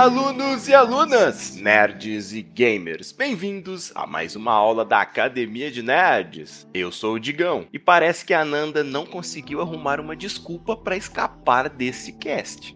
[0.00, 6.66] Alunos e alunas, nerds e gamers, bem-vindos a mais uma aula da Academia de Nerds.
[6.72, 10.96] Eu sou o Digão e parece que a Nanda não conseguiu arrumar uma desculpa para
[10.96, 12.74] escapar desse cast.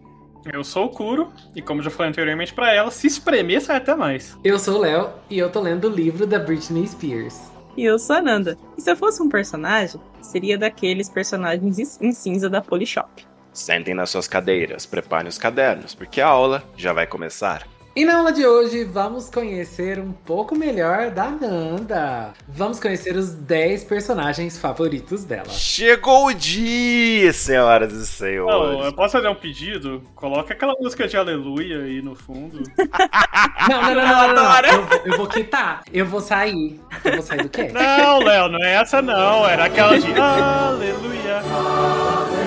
[0.53, 3.95] Eu sou o Kuro, e como já falei anteriormente pra ela, se espremer sai até
[3.95, 4.37] mais.
[4.43, 7.41] Eu sou o Léo e eu tô lendo o livro da Britney Spears.
[7.75, 8.55] E eu sou a Nanda.
[8.77, 13.25] E se eu fosse um personagem, seria daqueles personagens em cinza da Polishop.
[13.55, 17.63] Sentem nas suas cadeiras, preparem os cadernos, porque a aula já vai começar.
[17.95, 22.33] E na aula de hoje vamos conhecer um pouco melhor da Nanda.
[22.45, 25.47] Vamos conhecer os 10 personagens favoritos dela.
[25.47, 28.85] Chegou o dia, senhoras e Não, senhores.
[28.87, 30.03] eu posso fazer um pedido?
[30.13, 32.63] Coloca aquela música de aleluia aí no fundo.
[33.69, 34.59] Não, não, não, não, não, não.
[34.59, 35.81] Eu, vou- eu vou quitar.
[35.91, 36.79] Eu vou sair.
[37.03, 37.71] Eu vou sair do quê?
[37.73, 39.47] não, Léo, não é essa não.
[39.47, 41.41] Era aquela de aleluia.
[41.43, 42.44] Ah,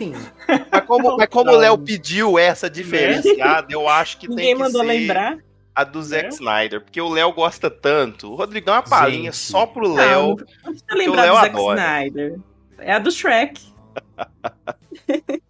[0.00, 0.66] aí sim, aí sim.
[0.70, 4.62] Mas como, mas como o Léo pediu essa diferenciada, eu acho que Ninguém tem que
[4.62, 5.38] mandou ser lembrar.
[5.74, 6.28] a do Zack É?
[6.30, 8.32] Snyder, porque o Léo gosta tanto.
[8.32, 9.36] O Rodrigo dá uma palhinha Gente.
[9.36, 10.36] só pro Não, Léo.
[10.64, 11.80] não precisa o lembrar Léo do Zack adora.
[11.80, 12.40] Snyder.
[12.78, 13.60] É a do Shrek.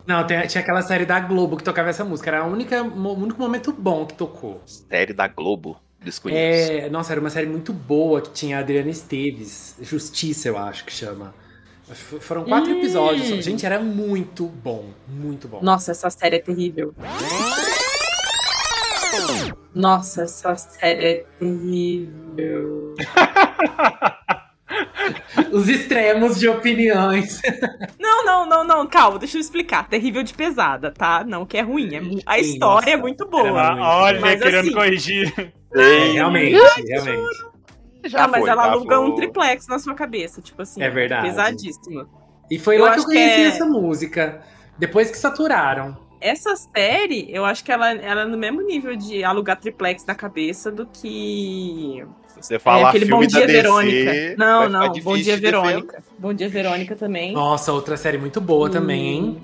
[0.06, 2.30] Não, tem- tinha aquela série da Globo que tocava essa música.
[2.30, 4.62] Era a única, o único momento bom que tocou.
[4.64, 5.81] Série da Globo.
[6.00, 6.78] Desconheço.
[6.87, 9.76] É, nossa, era uma série muito boa que tinha a Adriana Esteves.
[9.81, 11.34] Justiça, eu acho que chama.
[12.21, 12.78] Foram quatro Hum.
[12.78, 13.28] episódios.
[13.28, 13.41] só.
[13.41, 14.91] Gente, era muito bom.
[15.09, 15.60] Muito bom.
[15.62, 16.94] Nossa, essa série é terrível.
[19.75, 22.94] Nossa, essa série é terrível.
[25.53, 27.41] Os extremos de opiniões.
[27.99, 29.88] Não, não, não, não, calma, deixa eu explicar.
[29.88, 31.25] Terrível de pesada, tá?
[31.25, 31.94] Não que é ruim.
[31.94, 33.03] É a Sim, história é nossa.
[33.03, 33.70] muito Era boa.
[33.70, 33.82] muito.
[33.82, 35.53] Olha, Mas querendo assim- corrigir.
[35.75, 36.56] É, realmente,
[36.87, 37.37] realmente.
[38.04, 39.04] Já ah, mas foi, ela já aluga foi.
[39.06, 40.82] um triplex na sua cabeça, tipo assim.
[40.82, 41.28] É verdade.
[41.28, 42.09] Pesadíssima.
[42.50, 44.41] E foi Eu lá que eu acho que conheci é- essa música.
[44.78, 45.97] Depois que saturaram.
[46.20, 50.14] Essa série, eu acho que ela, ela é no mesmo nível de alugar triplex na
[50.16, 52.04] cabeça do que
[52.41, 54.34] você falar é, aquele filme Bom da Dia DC, Verônica.
[54.37, 55.37] Não, não, Bom Dia.
[55.37, 56.03] Verônica.
[56.19, 57.32] Bom Dia Verônica também.
[57.32, 58.72] Nossa, outra série muito boa Hum.
[58.72, 59.42] também, hein?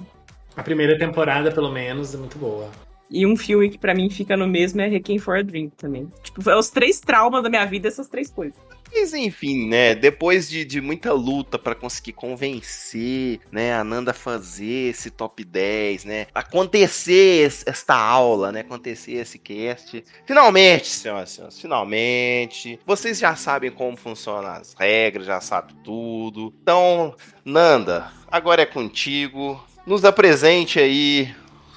[0.56, 2.68] A primeira temporada, pelo menos, é muito boa.
[3.14, 6.10] E um filme que pra mim fica no mesmo é Requiem for a Dream também.
[6.22, 8.58] Tipo, é os três traumas da minha vida, essas três coisas.
[8.92, 9.94] Mas enfim, né?
[9.94, 15.44] Depois de, de muita luta pra conseguir convencer, né, a Nanda a fazer esse top
[15.44, 16.26] 10, né?
[16.34, 18.60] Acontecer es- esta aula, né?
[18.60, 20.04] Acontecer esse cast.
[20.26, 22.78] Finalmente, senhoras e senhores, finalmente.
[22.86, 26.52] Vocês já sabem como funcionam as regras, já sabem tudo.
[26.62, 27.14] Então,
[27.44, 29.62] Nanda, agora é contigo.
[29.86, 31.34] Nos apresente aí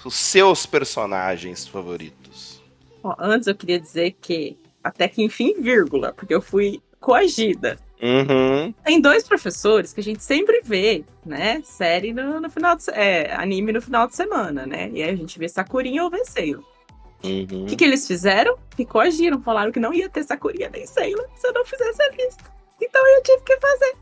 [0.07, 2.61] os seus personagens favoritos.
[3.03, 7.77] Ó, antes eu queria dizer que até que enfim, vírgula, porque eu fui coagida.
[8.01, 8.73] Uhum.
[8.85, 11.61] Tem dois professores que a gente sempre vê, né?
[11.63, 14.89] Série no, no final de é, anime no final de semana, né?
[14.93, 16.63] E aí a gente vê Sakurinha ou Sailor.
[17.23, 17.63] Uhum.
[17.63, 18.55] O que, que eles fizeram?
[18.75, 22.09] Que coagiram, falaram que não ia ter Sakurinha nem Sailor se eu não fizesse a
[22.11, 22.43] lista.
[22.81, 23.93] Então eu tive que fazer.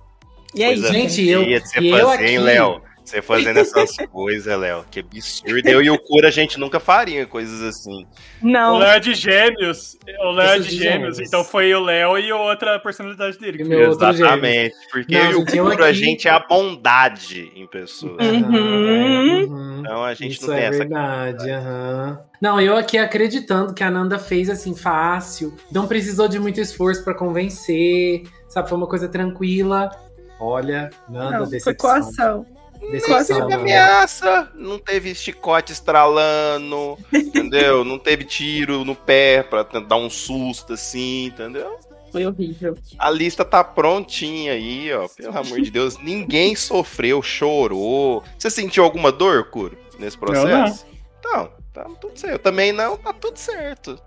[0.53, 2.81] E aí, Coisa gente, feia eu- de você e eu fazer, hein, aqui- Léo?
[3.05, 4.83] Você fazendo essas coisas, Léo.
[4.89, 5.67] Que absurdo.
[5.69, 8.03] Eu e o Cura, a gente nunca faria coisas assim.
[8.41, 9.97] O não, Léo é de gêmeos.
[10.21, 11.19] O Léo é de gêmeos, gêmeos.
[11.19, 13.63] então foi o Léo e outra personalidade dele.
[13.63, 14.25] Meu outro gêmeo.
[14.27, 14.75] Exatamente.
[14.91, 18.17] Porque Não, eu e o Cura, a aqui- gente é a bondade em pessoa.
[18.21, 19.45] Uhum.
[19.47, 19.79] Uhum.
[19.81, 20.77] Então a gente Isso não tem é essa.
[20.79, 22.19] verdade, aham.
[22.41, 27.03] Não, eu aqui acreditando que a Nanda fez assim fácil, não precisou de muito esforço
[27.03, 28.67] pra convencer, sabe?
[28.67, 29.89] Foi uma coisa tranquila.
[30.39, 31.89] Olha, Nanda, não foi decepção.
[31.91, 32.45] coação.
[32.91, 33.55] Decepção, Quase Nanda.
[33.55, 37.83] Ameaça, não teve chicote estralando, entendeu?
[37.83, 41.79] Não teve tiro no pé pra tentar dar um susto assim, entendeu?
[42.11, 42.77] Foi horrível.
[42.97, 45.07] A lista tá prontinha aí, ó.
[45.09, 48.23] Pelo amor de Deus, ninguém sofreu, chorou.
[48.39, 50.85] Você sentiu alguma dor, Curo, nesse processo?
[51.19, 52.31] Então, tá tudo certo.
[52.33, 53.99] Eu também não, tá tudo certo.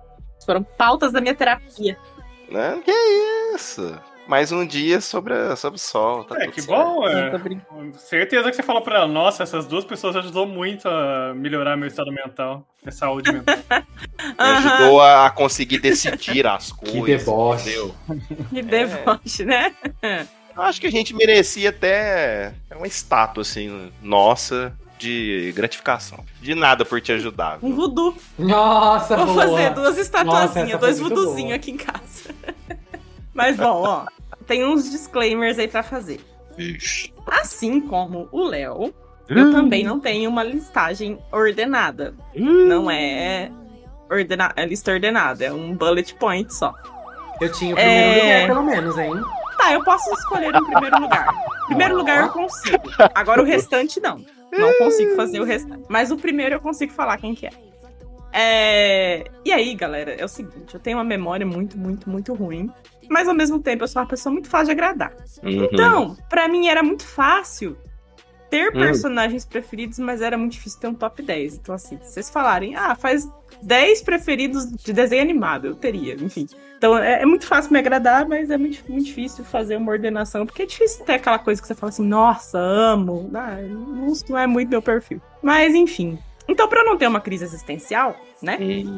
[0.46, 1.98] Foram pautas da minha terapia.
[2.50, 2.81] Né?
[2.82, 2.92] Que
[3.54, 3.94] isso?
[4.28, 6.22] Mais um dia sobre, a- sobre o sol.
[6.25, 6.78] Tá É, tudo que certo.
[6.78, 7.08] bom.
[7.08, 7.32] É.
[7.98, 11.88] Certeza que você falou pra ela, nossa, essas duas pessoas ajudou muito a melhorar meu
[11.88, 13.56] estado mental, minha saúde mental.
[14.19, 17.04] Me ajudou a, a conseguir decidir as coisas.
[17.25, 17.70] deboche.
[17.70, 17.94] entendeu?
[18.50, 19.75] Que deboche, né?
[20.54, 26.22] Eu acho que a gente merecia até uma estátua, assim, nossa, de gratificação.
[26.42, 27.58] De nada por te ajudar.
[27.62, 27.76] Um viu?
[27.76, 28.14] voodoo.
[28.38, 29.46] Nossa, Vou boa.
[29.48, 32.34] fazer duas estatuazinhas, dois voodoozinhos aqui em casa.
[33.32, 34.04] Mas bom, ó,
[34.48, 36.18] tem uns disclaimers aí pra fazer.
[36.58, 37.14] Ixi.
[37.26, 38.92] Assim como o Léo, Hum.
[39.36, 42.14] eu também não tenho uma listagem ordenada.
[42.34, 43.52] Não é,
[44.10, 46.74] ordena é lista ordenada, é um bullet point só.
[47.40, 48.22] Eu tinha o primeiro É.
[48.42, 49.12] lugar, pelo menos, hein?
[49.56, 51.28] Tá, eu posso escolher um primeiro lugar.
[51.66, 52.82] Primeiro lugar eu consigo.
[53.14, 54.24] Agora o restante não.
[54.50, 55.84] Não consigo fazer o restante.
[55.88, 57.50] Mas o primeiro eu consigo falar quem que é.
[58.32, 62.70] É, E aí, galera, é o seguinte, eu tenho uma memória muito, muito, muito ruim.
[63.08, 65.12] Mas ao mesmo tempo eu sou uma pessoa muito fácil de agradar.
[65.43, 65.64] Uhum.
[65.64, 67.76] Então, pra mim era muito fácil
[68.50, 68.78] ter Hum.
[68.78, 71.56] personagens preferidos, mas era muito difícil ter um top 10.
[71.56, 73.28] Então, assim, se vocês falarem, ah, faz
[73.62, 76.46] 10 preferidos de desenho animado, eu teria, enfim.
[76.76, 80.46] Então, é, é muito fácil me agradar, mas é muito, muito difícil fazer uma ordenação,
[80.46, 83.28] porque é difícil ter aquela coisa que você fala assim, nossa, amo.
[83.34, 85.20] Ah, não, não é muito meu perfil.
[85.43, 86.19] Mas, enfim.
[86.46, 88.56] Então, pra eu não ter uma crise existencial, né?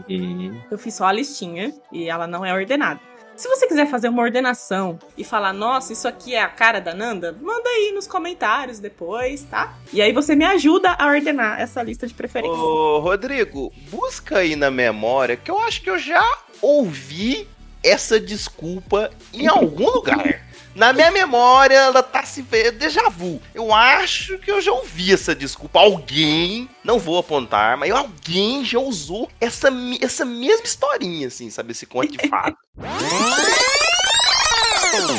[0.09, 0.61] Uhum.
[0.71, 3.01] Eu fiz só a listinha e ela não é ordenada.
[3.41, 6.93] Se você quiser fazer uma ordenação e falar, nossa, isso aqui é a cara da
[6.93, 9.79] Nanda, manda aí nos comentários depois, tá?
[9.95, 12.61] E aí você me ajuda a ordenar essa lista de preferências.
[12.61, 16.23] Ô, Rodrigo, busca aí na memória que eu acho que eu já
[16.61, 17.49] ouvi
[17.83, 20.43] essa desculpa em algum lugar.
[20.75, 23.41] Na minha memória, ela tá se vendo déjà vu.
[23.55, 25.81] Eu acho que eu já ouvi essa desculpa.
[25.81, 29.69] Alguém, não vou apontar, mas alguém já usou essa,
[30.01, 31.73] essa mesma historinha, assim, sabe?
[31.73, 32.57] Esse conto de fato.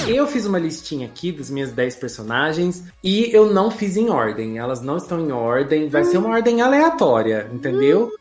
[0.08, 4.58] Eu fiz uma listinha aqui das minhas 10 personagens e eu não fiz em ordem.
[4.58, 5.90] Elas não estão em ordem.
[5.90, 8.12] Vai ser uma ordem aleatória, entendeu?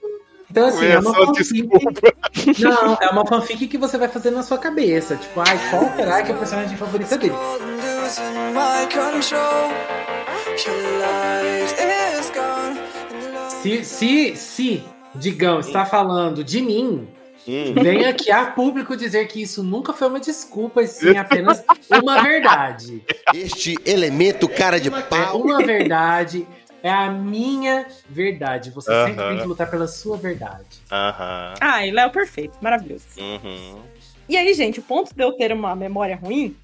[0.50, 1.68] Então, assim, é uma fanfic.
[2.58, 5.16] Não, é uma fanfic que você vai fazer na sua cabeça.
[5.16, 7.32] Tipo, ai, qual será que é o personagem favorito dele?
[13.62, 14.82] Se, se, se
[15.14, 17.06] Digão está falando de mim,
[17.48, 17.72] Hum.
[17.82, 22.22] vem aqui a público dizer que isso nunca foi uma desculpa, e sim apenas uma
[22.22, 23.02] verdade.
[23.34, 25.40] Este elemento cara de É pau.
[25.40, 26.46] uma verdade.
[26.82, 28.70] É a minha verdade.
[28.70, 29.28] Você sempre Aham.
[29.32, 30.64] tem que lutar pela sua verdade.
[30.90, 31.54] Aham.
[31.60, 33.04] Ai, Léo, perfeito, maravilhoso.
[33.18, 33.82] Uhum.
[34.28, 36.56] E aí, gente, o ponto de eu ter uma memória ruim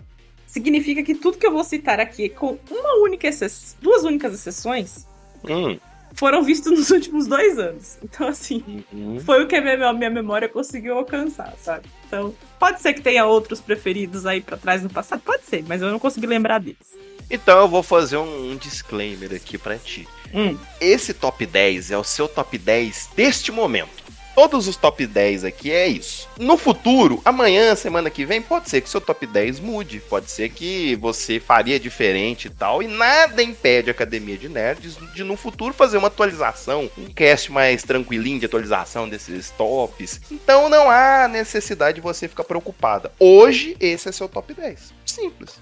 [0.47, 5.07] significa que tudo que eu vou citar aqui, com uma única exceção, duas únicas exceções,
[5.49, 5.79] Hum.
[6.15, 7.99] foram vistos nos últimos dois anos.
[8.03, 9.21] Então, assim, Uhum.
[9.21, 11.89] foi o que a minha, minha memória conseguiu alcançar, sabe?
[12.07, 15.83] Então, pode ser que tenha outros preferidos aí pra trás no passado, pode ser, mas
[15.83, 16.97] eu não consegui lembrar deles.
[17.31, 20.07] Então eu vou fazer um, um disclaimer aqui pra ti.
[20.35, 20.57] Hum.
[20.81, 24.07] Esse top 10 é o seu top 10 deste momento.
[24.37, 26.29] Todos os top 10 aqui é isso.
[26.39, 29.99] No futuro, amanhã, semana que vem, pode ser que seu top 10 mude.
[29.99, 32.83] Pode ser que você faria diferente e tal.
[32.83, 36.91] E nada impede a Academia de Nerds de no futuro fazer uma atualização.
[36.99, 40.21] Um cast mais tranquilinho de atualização desses tops.
[40.31, 43.11] Então não há necessidade de você ficar preocupada.
[43.19, 44.93] Hoje, esse é seu top 10.
[45.07, 45.59] Simples.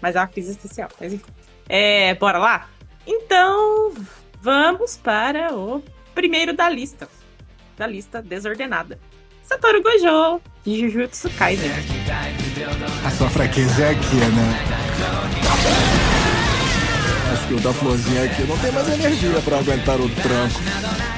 [0.00, 0.88] Mas é uma crise especial.
[1.00, 1.32] Mas enfim.
[1.68, 2.68] É, bora lá?
[3.06, 3.92] Então,
[4.40, 5.82] vamos para o
[6.14, 7.08] primeiro da lista.
[7.76, 8.98] Da lista desordenada.
[9.42, 11.70] Satoru Gojo, de Jujutsu Kaisen.
[13.04, 14.76] A sua fraqueza é aqui, né?
[17.32, 20.60] Acho que o da florzinha aqui não tem mais energia pra aguentar o tranco.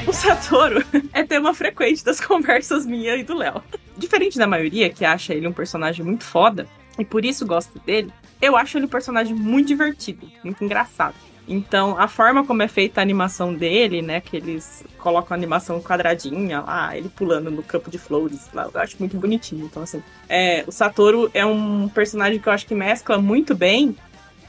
[0.07, 3.63] O Satoru é tema frequente das conversas minha e do Léo.
[3.97, 6.67] Diferente da maioria, que acha ele um personagem muito foda,
[6.99, 11.15] e por isso gosta dele, eu acho ele um personagem muito divertido, muito engraçado.
[11.49, 15.81] Então, a forma como é feita a animação dele, né, que eles colocam a animação
[15.81, 19.65] quadradinha lá, ele pulando no campo de flores, lá, eu acho muito bonitinho.
[19.65, 23.97] Então, assim, é, o Satoru é um personagem que eu acho que mescla muito bem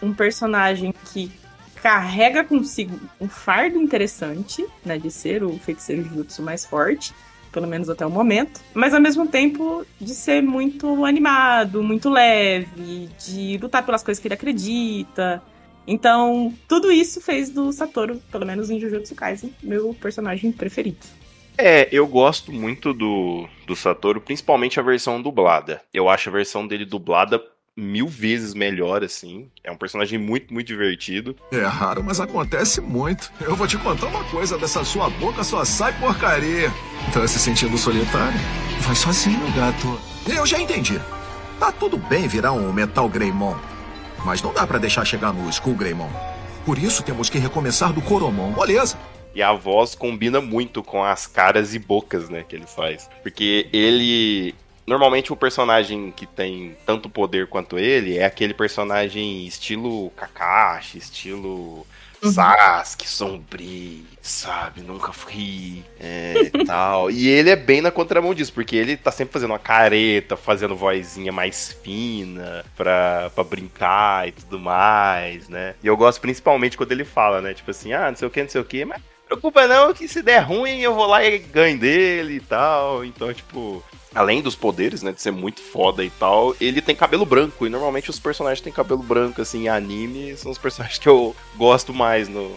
[0.01, 1.31] um personagem que
[1.81, 7.13] carrega consigo um fardo interessante, né, de ser o feiticeiro jutsu mais forte,
[7.51, 13.09] pelo menos até o momento, mas ao mesmo tempo de ser muito animado, muito leve,
[13.25, 15.41] de lutar pelas coisas que ele acredita.
[15.87, 20.99] Então, tudo isso fez do Satoru, pelo menos em Jujutsu Kaisen, meu personagem preferido.
[21.57, 25.81] É, eu gosto muito do, do Satoru, principalmente a versão dublada.
[25.93, 27.41] Eu acho a versão dele dublada
[27.79, 29.49] mil vezes melhor, assim.
[29.63, 31.35] É um personagem muito, muito divertido.
[31.51, 33.31] É raro, mas acontece muito.
[33.41, 36.71] Eu vou te contar uma coisa: dessa sua boca só sai porcaria.
[37.13, 38.39] Tá se sentindo solitário?
[38.81, 39.99] Vai sozinho, gato.
[40.27, 40.99] Eu já entendi.
[41.59, 43.55] Tá tudo bem virar um Metal Greymon,
[44.23, 46.09] mas não dá pra deixar chegar no Skull Greymon.
[46.65, 48.97] Por isso temos que recomeçar do Coromon, beleza?
[49.33, 53.09] E a voz combina muito com as caras e bocas, né, que ele faz.
[53.21, 54.55] Porque ele.
[54.89, 61.85] Normalmente o personagem que tem tanto poder quanto ele é aquele personagem estilo Kakashi, estilo
[62.23, 64.81] Sasuke sombrio, sabe?
[64.81, 67.11] Nunca fui, é, tal.
[67.11, 70.75] E ele é bem na contramão disso, porque ele tá sempre fazendo uma careta, fazendo
[70.75, 75.75] vozinha mais fina pra, pra brincar e tudo mais, né?
[75.83, 77.53] E eu gosto principalmente quando ele fala, né?
[77.53, 80.07] Tipo assim, ah, não sei o que, não sei o que, mas preocupa não que
[80.07, 83.05] se der ruim eu vou lá e ganho dele e tal.
[83.05, 87.25] Então, tipo, além dos poderes, né, de ser muito foda e tal, ele tem cabelo
[87.25, 87.65] branco.
[87.65, 91.35] E normalmente os personagens têm cabelo branco, assim, em anime, são os personagens que eu
[91.55, 92.55] gosto mais no.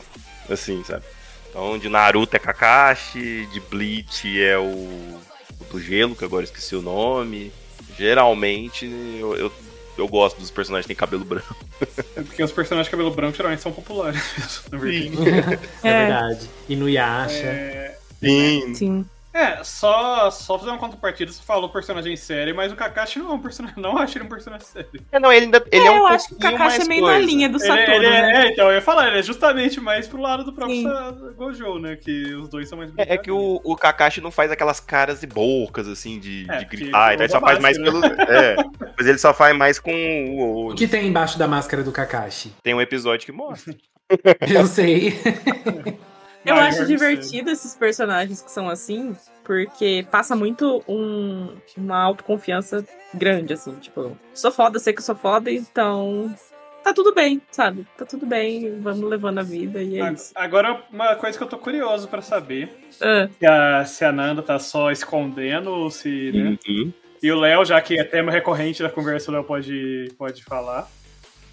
[0.49, 1.05] Assim, sabe?
[1.51, 6.47] Então, de Naruto é Kakashi, de Bleach é o, o do gelo, que agora eu
[6.47, 7.53] esqueci o nome.
[7.99, 8.87] Geralmente
[9.21, 9.53] eu, eu,
[9.99, 11.55] eu gosto dos personagens que têm cabelo branco.
[12.17, 15.59] É porque os personagens de cabelo branco geralmente são populares mesmo, na verdade.
[15.83, 16.07] É, É.
[16.07, 16.51] verdade.
[16.69, 17.47] E no Yasha.
[17.47, 18.75] É, Sim.
[18.75, 19.07] Sim.
[19.35, 23.35] É, só, só fazer uma contrapartida, você falou personagem série, mas o Kakashi não é
[23.35, 23.81] um personagem.
[23.83, 25.03] Não acho ele um personagem sério.
[25.11, 26.79] É, não, ele ainda ele é, É, um eu acho que o pouquinho Kakashi é
[26.79, 27.19] mais meio coisa.
[27.19, 28.47] na linha do Ele, Satoru, ele é, né?
[28.47, 31.35] é, então, eu ia falar, ele é justamente mais pro lado do próprio Sim.
[31.37, 31.97] Gojo, né?
[31.97, 35.23] Que os dois são mais É, é que o, o Kakashi não faz aquelas caras
[35.23, 37.15] e bocas, assim, de, É, de gritar.
[37.15, 38.05] Então ele só faz mais pelo.
[38.05, 38.57] É,
[38.99, 40.73] mas ele só faz mais com o.
[40.73, 42.53] O que tem embaixo da máscara do Kakashi?
[42.63, 43.75] Tem um episódio que mostra.
[44.47, 45.19] Eu sei.
[46.45, 52.85] Eu Maior acho divertido esses personagens que são assim, porque passa muito um, uma autoconfiança
[53.15, 56.35] grande, assim, tipo, sou foda, sei que eu sou foda, então
[56.83, 57.87] tá tudo bem, sabe?
[57.97, 60.33] Tá tudo bem, vamos levando a vida e é isso.
[60.35, 62.71] Agora, uma coisa que eu tô curioso pra saber:
[63.01, 66.33] Ah, se a, se a Nanda tá só escondendo ou se.
[66.33, 66.59] Né?
[66.67, 66.93] Uhum.
[67.23, 70.89] E o Léo, já que é tema recorrente da conversa, o Léo pode, pode falar.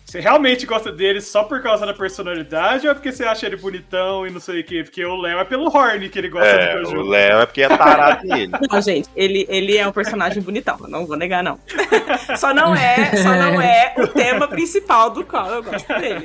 [0.09, 3.55] Você realmente gosta dele só por causa da personalidade ou é porque você acha ele
[3.57, 4.83] bonitão e não sei o quê?
[4.83, 7.09] Porque o Léo é pelo Horn que ele gosta É, do o Gojo.
[7.09, 8.51] Léo é porque é tarado nele.
[8.71, 11.59] Não, gente, ele, ele é um personagem bonitão, não vou negar, não.
[12.37, 16.23] Só não é, só não é o tema principal do qual eu gosto dele.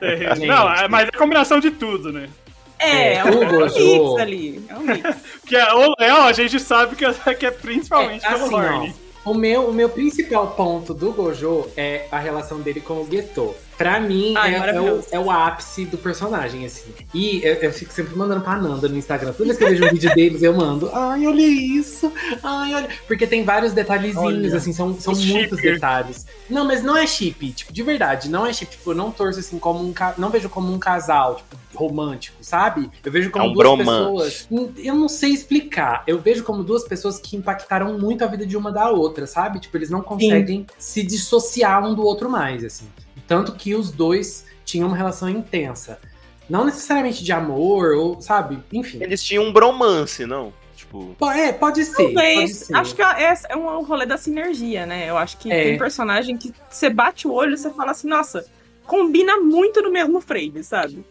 [0.00, 2.28] É, não, é- mas é a combinação de tudo, né?
[2.80, 4.64] É, é É, um, o é um mix ali.
[4.68, 5.16] É um mix.
[5.40, 8.94] Porque o Léo, a gente sabe que é, que é principalmente É, pelo assim, Horn.
[8.94, 13.08] ó, o meu, o meu principal ponto do Gojo é a relação dele com o
[13.10, 13.54] Geto.
[13.78, 15.06] Pra mim, Ai, é, é o, maravilhoso.
[15.12, 16.92] é o ápice do personagem, assim.
[17.14, 19.32] E eu, eu fico sempre mandando pra Nanda no Instagram.
[19.32, 20.90] Toda vez que eu vejo um vídeo deles, eu mando.
[20.92, 22.12] Ai, olha isso.
[22.42, 22.88] Ai, olha.
[23.06, 25.72] Porque tem vários detalhezinhos, Olha, assim, são, são os muitos chip.
[25.72, 26.26] detalhes.
[26.50, 28.72] Não, mas não é chip, tipo, de verdade, não é chip.
[28.72, 29.94] Tipo, eu não torço assim como um.
[30.18, 32.90] Não vejo como um casal, tipo, romântico, sabe?
[33.04, 33.88] Eu vejo como É um duas bromance.
[33.90, 34.48] pessoas.
[34.50, 36.02] Hum, Eu não sei explicar.
[36.06, 39.60] Eu vejo como duas pessoas que impactaram muito a vida de uma da outra, sabe?
[39.60, 42.86] Tipo, eles não conseguem se dissociar um do outro mais, assim.
[43.28, 46.00] Tanto que os dois tinham uma relação intensa.
[46.50, 48.58] Não necessariamente de amor, ou, sabe?
[48.72, 48.98] Enfim.
[49.02, 50.52] Eles tinham um bromance, não?
[50.74, 51.14] Tipo.
[51.18, 51.94] Po- É, pode ser.
[52.04, 52.56] pode Talvez.
[52.56, 52.74] ser.
[52.74, 55.08] Acho que é, é um rolê da sinergia, né?
[55.10, 55.64] Eu acho que É.
[55.64, 58.46] tem personagem que você bate o olho e você fala assim, nossa,
[58.86, 61.04] combina muito no mesmo frame, sabe?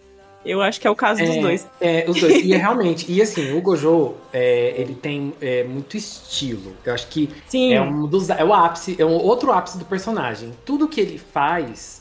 [0.43, 1.67] Eu acho que é o caso dos É, dois.
[1.81, 2.43] É, os dois.
[2.43, 6.73] E é realmente, e assim, o Gojo, é, ele tem é, muito estilo.
[6.85, 7.73] Eu acho que Sim.
[7.73, 8.29] é um dos.
[8.29, 10.51] É o ápice, é um outro ápice do personagem.
[10.65, 11.96] Tudo que ele faz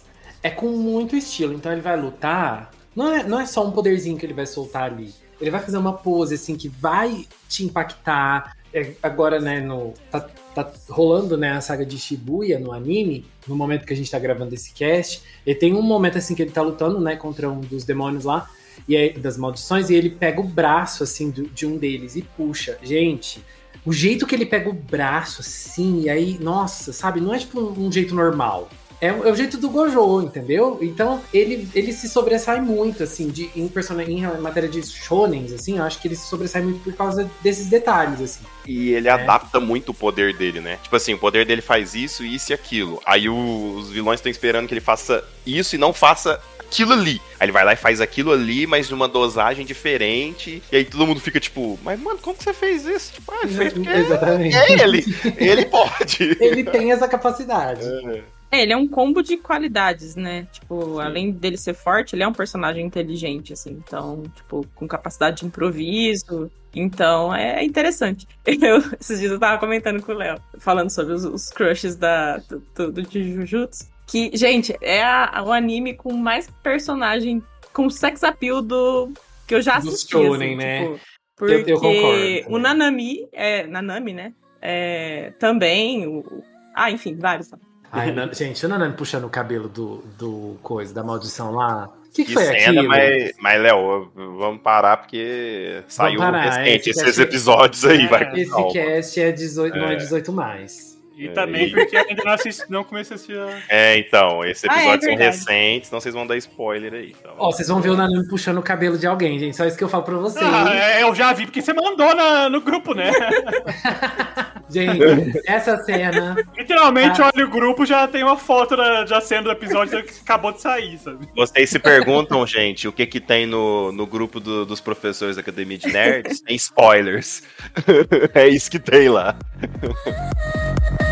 [0.46, 1.54] é com muito estilo.
[1.54, 2.70] Então ele vai lutar.
[2.94, 5.12] Não é, não é só um poderzinho que ele vai soltar ali.
[5.40, 8.56] Ele vai fazer uma pose assim que vai te impactar.
[8.72, 9.92] É, agora, né, no.
[10.10, 10.20] Tá,
[10.54, 14.18] tá rolando né, a saga de Shibuya no anime, no momento que a gente tá
[14.18, 15.22] gravando esse cast.
[15.44, 18.48] E tem um momento assim que ele tá lutando, né, contra um dos demônios lá.
[18.88, 22.22] E aí, das maldições, e ele pega o braço, assim, do- de um deles e
[22.22, 22.78] puxa.
[22.82, 23.42] Gente,
[23.84, 27.20] o jeito que ele pega o braço, assim, e aí, nossa, sabe?
[27.20, 28.68] Não é tipo um, um jeito normal.
[29.00, 30.78] É, o- é o jeito do Gojo, entendeu?
[30.80, 35.78] Então, ele, ele se sobressai muito, assim, de, em, persona, em matéria de shonens, assim,
[35.78, 38.44] eu acho que ele se sobressai muito por causa desses detalhes, assim.
[38.66, 40.78] E ele adapta muito o poder dele, né?
[40.82, 43.00] Tipo assim, o poder dele faz isso, isso e aquilo.
[43.04, 47.20] Aí o- os vilões estão esperando que ele faça isso e não faça aquilo ali.
[47.38, 50.60] Aí ele vai lá e faz aquilo ali, mas numa dosagem diferente.
[50.72, 53.12] E aí todo mundo fica tipo, mas mano, como que você fez isso?
[53.12, 54.56] Tipo, ah, fez porque Exatamente.
[54.56, 55.04] é ele.
[55.36, 56.36] Ele pode.
[56.40, 57.84] Ele tem essa capacidade.
[57.84, 58.22] É,
[58.52, 60.46] ele é um combo de qualidades, né?
[60.52, 63.70] Tipo, além dele ser forte, ele é um personagem inteligente, assim.
[63.86, 66.50] Então, tipo, com capacidade de improviso.
[66.74, 68.26] Então, é interessante.
[68.46, 72.36] Eu, esses dias eu tava comentando com o Léo, falando sobre os, os crushes da,
[72.38, 73.86] do, do, do de Jujutsu.
[74.06, 79.10] Que, gente, é a- o anime com mais personagem com sex appeal do
[79.46, 80.12] que eu já Do assisti.
[80.12, 80.78] shonen, assim, né?
[80.80, 81.00] tipo, Eu-
[81.36, 82.58] porque eu concordo o.
[82.58, 84.32] Nanami, é, Nanami, né?
[84.62, 86.42] É, também, o, o-
[86.74, 87.48] ah, enfim, vários.
[87.92, 91.88] Ai, Nan- gente, o Nanami puxando o cabelo do, do coisa, da maldição lá.
[91.88, 92.88] O que, que Que foi cena, aquilo?
[92.88, 98.08] mas, mas Léo, vamos parar porque saiu parar, recente esse esses cast- episódios aí, É,
[98.08, 98.72] vai com Esse calma.
[98.72, 99.96] cast é 18, não é É.
[99.96, 100.95] 18 mais.
[101.16, 103.38] E É, também e- porque ainda não, assisti, não comecei a assistir.
[103.38, 107.14] a- É, então, esses Ah, é episódios são recentes, então vocês vão dar spoiler aí.
[107.18, 107.32] Então.
[107.38, 109.56] Ó, vocês vão ver o Nanami puxando o cabelo de alguém, gente.
[109.56, 110.44] Só isso que eu falo pra vocês.
[110.46, 113.10] Ah, é, eu já vi, porque você mandou na- no grupo, né?
[114.68, 115.00] Gente,
[115.46, 116.34] essa cena.
[116.58, 117.30] Literalmente, Ah.
[117.32, 120.60] olha o grupo, já tem uma foto da, já sendo do episódio que acabou de
[120.60, 121.28] sair, sabe?
[121.36, 125.40] Vocês se perguntam, gente, o que que tem no, no grupo do- dos professores da
[125.40, 126.40] Academia de Nerds?
[126.40, 127.44] Tem spoilers.
[128.34, 129.36] é isso que tem lá.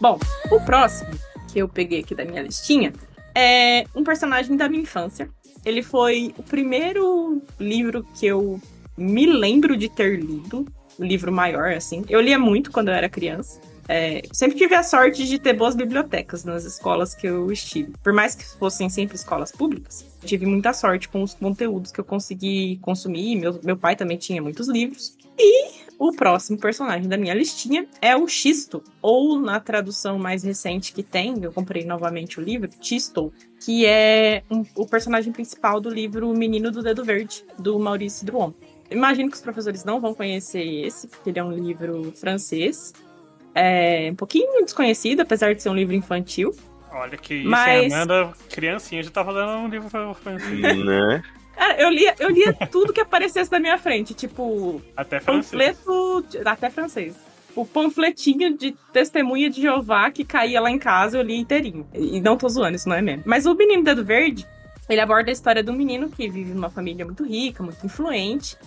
[0.00, 0.18] Bom,
[0.50, 1.10] o próximo
[1.52, 2.92] que eu peguei aqui da minha listinha
[3.34, 5.28] é um personagem da minha infância.
[5.64, 8.60] Ele foi o primeiro livro que eu
[8.96, 10.66] me lembro de ter lido,
[10.98, 12.04] um livro maior, assim.
[12.08, 13.60] Eu lia muito quando eu era criança.
[13.88, 17.92] É, sempre tive a sorte de ter boas bibliotecas nas escolas que eu estive.
[18.02, 22.04] Por mais que fossem sempre escolas públicas, tive muita sorte com os conteúdos que eu
[22.04, 23.36] consegui consumir.
[23.36, 25.16] Meu, meu pai também tinha muitos livros.
[25.38, 30.92] E o próximo personagem da minha listinha é o Xisto, ou na tradução mais recente
[30.92, 33.32] que tem, eu comprei novamente o livro, Tisto,
[33.64, 38.24] que é um- o personagem principal do livro O Menino do Dedo Verde, do Maurice
[38.24, 38.52] Druon.
[38.90, 42.92] Imagino que os professores não vão conhecer esse, porque ele é um livro francês.
[43.54, 46.54] É um pouquinho desconhecido, apesar de ser um livro infantil.
[46.92, 47.94] Olha que isso, Mas- hein?
[47.94, 50.84] Amanda, criancinha, já tava dando um livro francês.
[50.84, 51.22] né?
[51.56, 55.76] Cara, eu lia, eu lia tudo que aparecesse na minha frente, tipo, Até francês.
[55.78, 57.16] panfleto, até francês.
[57.54, 61.88] O panfletinho de testemunha de Jeová que caía lá em casa, eu li inteirinho.
[61.94, 63.22] E não tô zoando, isso não é mesmo.
[63.24, 64.46] Mas o Menino Dedo Verde,
[64.88, 68.58] ele aborda a história de um menino que vive numa família muito rica, muito influente,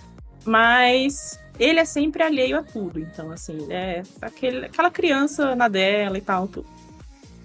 [0.43, 2.99] mas ele é sempre alheio a tudo.
[2.99, 6.65] Então, assim, é aquele, aquela criança na dela e tal, tudo.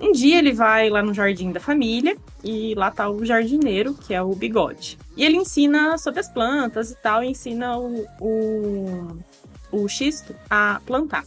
[0.00, 4.12] Um dia ele vai lá no jardim da família e lá tá o jardineiro, que
[4.12, 4.98] é o Bigode.
[5.16, 9.18] E ele ensina sobre as plantas e tal, e ensina o, o,
[9.72, 11.24] o xisto a plantar.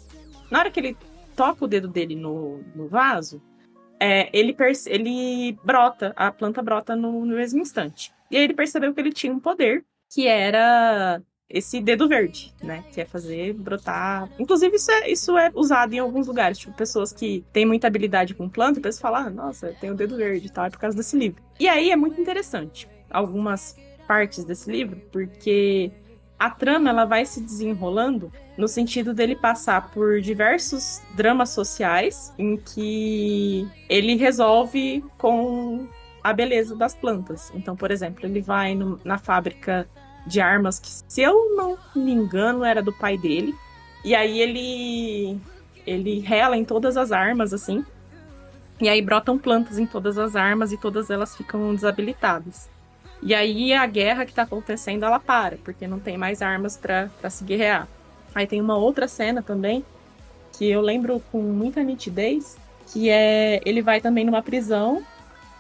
[0.51, 0.97] Na hora que ele
[1.36, 3.41] toca o dedo dele no, no vaso,
[3.99, 8.12] é, ele, ele brota, a planta brota no, no mesmo instante.
[8.30, 12.83] E aí ele percebeu que ele tinha um poder, que era esse dedo verde, né?
[12.91, 14.29] Que é fazer brotar.
[14.38, 16.57] Inclusive, isso é, isso é usado em alguns lugares.
[16.57, 20.17] Tipo, pessoas que têm muita habilidade com planta, pessoas falam, ah, nossa, tem o dedo
[20.17, 21.41] verde e tal, é por causa desse livro.
[21.60, 23.75] E aí é muito interessante algumas
[24.07, 25.91] partes desse livro, porque
[26.38, 32.57] a trama ela vai se desenrolando no sentido dele passar por diversos dramas sociais em
[32.57, 35.88] que ele resolve com
[36.23, 37.51] a beleza das plantas.
[37.55, 39.88] Então, por exemplo, ele vai no- na fábrica
[40.27, 43.55] de armas que, se eu não me engano, era do pai dele.
[44.03, 45.39] E aí ele
[45.85, 47.83] ele rela em todas as armas assim.
[48.79, 52.69] E aí brotam plantas em todas as armas e todas elas ficam desabilitadas.
[53.23, 57.29] E aí a guerra que tá acontecendo, ela para, porque não tem mais armas pra
[57.29, 57.87] se guerrear.
[58.35, 59.83] Aí tem uma outra cena também,
[60.55, 62.57] que eu lembro com muita nitidez,
[62.91, 65.03] que é ele vai também numa prisão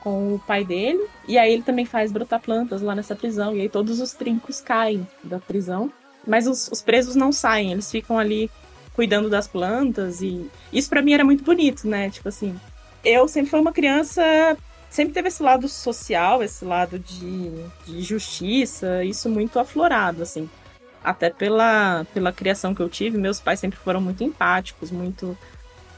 [0.07, 3.61] com o pai dele, e aí ele também faz brotar plantas lá nessa prisão, e
[3.61, 5.91] aí todos os trincos caem da prisão,
[6.25, 8.49] mas os, os presos não saem, eles ficam ali
[8.93, 12.09] cuidando das plantas, e isso pra mim era muito bonito, né?
[12.09, 12.55] Tipo assim,
[13.03, 14.23] eu sempre fui uma criança
[14.89, 17.51] sempre teve esse lado social, esse lado de,
[17.85, 20.49] de justiça, isso muito aflorado, assim.
[21.03, 25.37] Até pela, pela criação que eu tive, meus pais sempre foram muito empáticos, muito.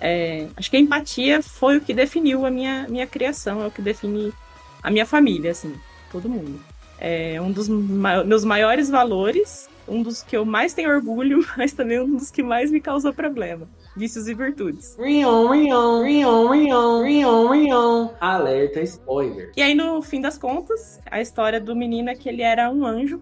[0.02, 3.72] É, acho que a empatia foi o que definiu a minha, minha criação, é o
[3.72, 4.34] que define
[4.82, 5.74] a minha família, assim,
[6.12, 6.60] todo mundo.
[7.00, 11.72] É um dos ma- meus maiores valores, um dos que eu mais tenho orgulho, mas
[11.74, 13.68] também um dos que mais me causou problema.
[13.96, 14.96] Vícios e virtudes.
[14.98, 18.10] Rion, rion, rion, rion, rion, rion.
[18.20, 19.52] Alerta spoiler.
[19.58, 22.86] E aí, no fim das contas, a história do menino é que ele era um
[22.86, 23.22] anjo.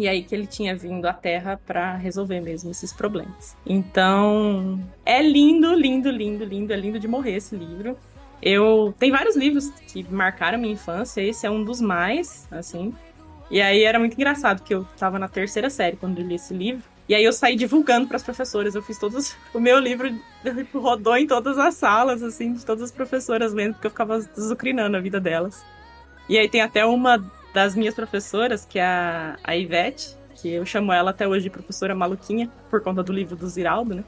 [0.00, 3.54] E aí que ele tinha vindo à Terra pra resolver mesmo esses problemas.
[3.66, 7.96] Então, é lindo, lindo, lindo, lindo, é lindo de morrer esse livro.
[8.42, 12.94] Eu tem vários livros que marcaram minha infância, esse é um dos mais, assim.
[13.50, 16.54] E aí era muito engraçado que eu tava na terceira série quando eu li esse
[16.54, 16.82] livro.
[17.06, 18.74] E aí eu saí divulgando para as professoras.
[18.74, 19.36] Eu fiz todos.
[19.52, 20.08] O meu livro
[20.42, 24.20] tipo, rodou em todas as salas, assim, de todas as professoras lendo, porque eu ficava
[24.38, 25.62] zucrinando a vida delas.
[26.28, 27.18] E aí tem até uma
[27.52, 31.50] das minhas professoras, que é a, a Ivete, que eu chamo ela até hoje de
[31.50, 34.04] professora maluquinha, por conta do livro do Ziraldo, né?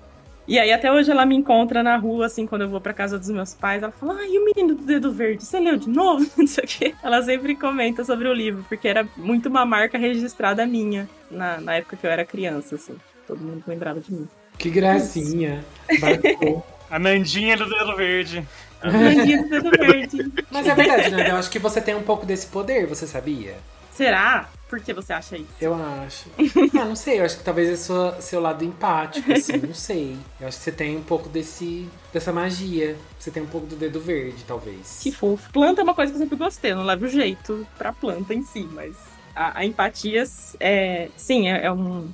[0.47, 3.19] E aí até hoje ela me encontra na rua, assim, quando eu vou pra casa
[3.19, 5.89] dos meus pais, ela fala, ai, e o menino do dedo verde, você leu de
[5.89, 6.29] novo?
[6.37, 6.95] Não sei o quê.
[7.03, 11.75] Ela sempre comenta sobre o livro, porque era muito uma marca registrada minha na, na
[11.75, 12.97] época que eu era criança, assim.
[13.27, 14.29] Todo mundo lembrava de mim.
[14.59, 15.65] Que gracinha.
[16.01, 16.67] Marcou.
[16.91, 18.47] A Nandinha do Dedo Verde.
[18.90, 20.33] Menino do dedo verde.
[20.51, 21.31] Mas é verdade, né?
[21.31, 23.57] Eu acho que você tem um pouco desse poder, você sabia?
[23.92, 24.49] Será?
[24.68, 25.51] Por que você acha isso?
[25.61, 26.31] Eu acho.
[26.81, 30.16] ah, não sei, eu acho que talvez é sua, seu lado empático, assim, não sei.
[30.40, 32.97] Eu acho que você tem um pouco desse, dessa magia.
[33.18, 34.99] Você tem um pouco do dedo verde, talvez.
[35.03, 35.53] Que fofo.
[35.53, 38.42] Planta é uma coisa que eu sempre gostei, eu não levo jeito pra planta em
[38.42, 38.97] si, mas
[39.37, 40.25] a, a empatia,
[40.59, 42.09] é, sim, é, é um,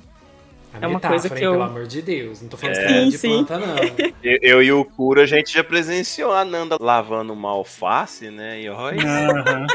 [0.73, 2.41] A É uma metáfora, coisa que hein, eu- Pelo amor de Deus.
[2.41, 3.03] Não tô falando É.
[3.05, 3.45] de Sim, sim.
[3.45, 3.75] planta, não.
[4.23, 8.61] Eu, eu e o Cura, a gente já presenciou a Nanda lavando uma alface, né?
[8.61, 9.65] E olha,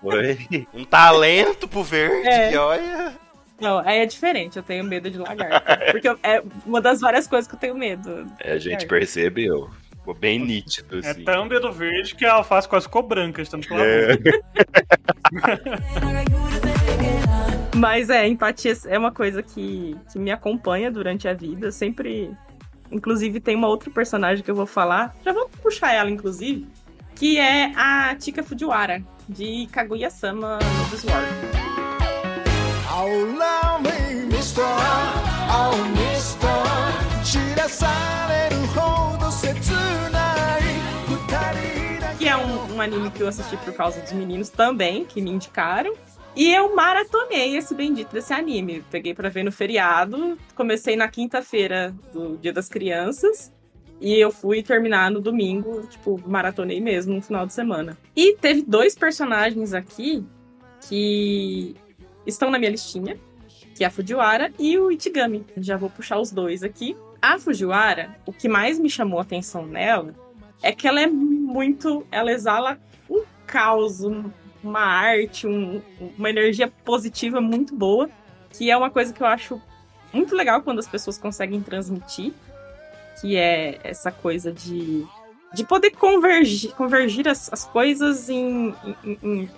[0.00, 2.52] foi um talento pro verde, É.
[2.52, 3.12] e olha.
[3.60, 5.76] Não, aí é diferente, eu tenho medo de lagarta.
[5.92, 8.26] Porque eu- é uma das várias coisas que eu tenho medo.
[8.40, 8.88] É, a gente É.
[8.88, 9.68] percebeu.
[9.98, 11.24] Ficou bem nítido, É assim.
[11.24, 14.16] tão dedo verde que a alface quase ficou branca, que ela É.
[17.75, 21.67] Mas é, empatia é uma coisa que, que me acompanha durante a vida.
[21.67, 22.31] Eu sempre.
[22.91, 25.15] Inclusive, tem uma outra personagem que eu vou falar.
[25.23, 26.67] Já vou puxar ela, inclusive.
[27.15, 31.23] Que é a Tika Fujiwara, de Kaguya-sama no This War.
[32.91, 34.63] Allow me, mister.
[35.49, 37.05] Oh, mister.
[37.25, 39.47] 知らされるほど切
[40.11, 40.61] ない
[41.09, 45.31] 二人だけ Que é um, um anime que eu assisti por causa dos meninos também, que me
[45.31, 45.93] indicaram.
[46.34, 48.84] E eu maratonei esse bendito desse anime.
[48.90, 50.38] Peguei pra ver no feriado.
[50.54, 53.52] Comecei na quinta-feira do Dia das Crianças.
[54.00, 57.98] E eu fui terminar no domingo, tipo, maratonei mesmo no final de semana.
[58.16, 60.24] E teve dois personagens aqui
[60.88, 61.76] que
[62.26, 63.18] estão na minha listinha,
[63.74, 65.44] que é a Fujiwara e o Ichigami.
[65.58, 66.96] Já vou puxar os dois aqui.
[67.20, 70.14] A Fujiwara, o que mais me chamou a atenção nela
[70.62, 72.06] é que ela é muito.
[72.10, 74.00] Ela exala um caos,
[74.62, 75.80] uma arte, um-
[76.18, 78.08] uma energia positiva muito boa,
[78.52, 79.60] que é uma coisa que eu acho
[80.12, 82.32] muito legal quando as pessoas conseguem transmitir,
[83.20, 85.04] que é essa coisa de,
[85.54, 89.50] de poder convergir, convergir as, as coisas em, em, em-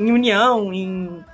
[0.00, 1.24] em união, em,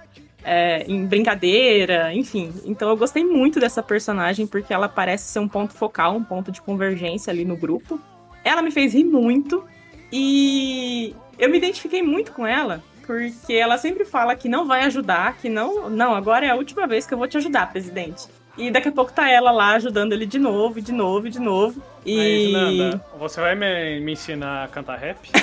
[0.43, 2.53] é, em brincadeira, enfim.
[2.65, 6.53] Então eu gostei muito dessa personagem porque ela parece ser um ponto focal, um ponto
[6.53, 8.01] de convergência ali no grupo.
[8.45, 9.65] Ela me fez rir muito
[10.13, 15.37] e eu me identifiquei muito com ela porque ela sempre fala que não vai ajudar,
[15.37, 18.27] que não, não, agora é a última vez que eu vou te ajudar, presidente.
[18.57, 21.83] E daqui a pouco tá ela lá ajudando ele de novo, de novo, de novo.
[22.07, 25.19] E Mas, Nanda, você vai me, me ensinar a cantar rap?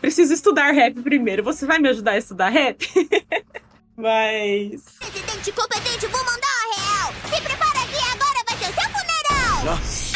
[0.00, 1.42] preciso estudar rap primeiro.
[1.42, 2.86] Você vai me ajudar a estudar rap?
[3.96, 7.12] Mas Presidente competente, vou mandar a real.
[7.24, 9.78] Se prepara que agora vai ser o seu funeral.
[9.78, 10.09] Além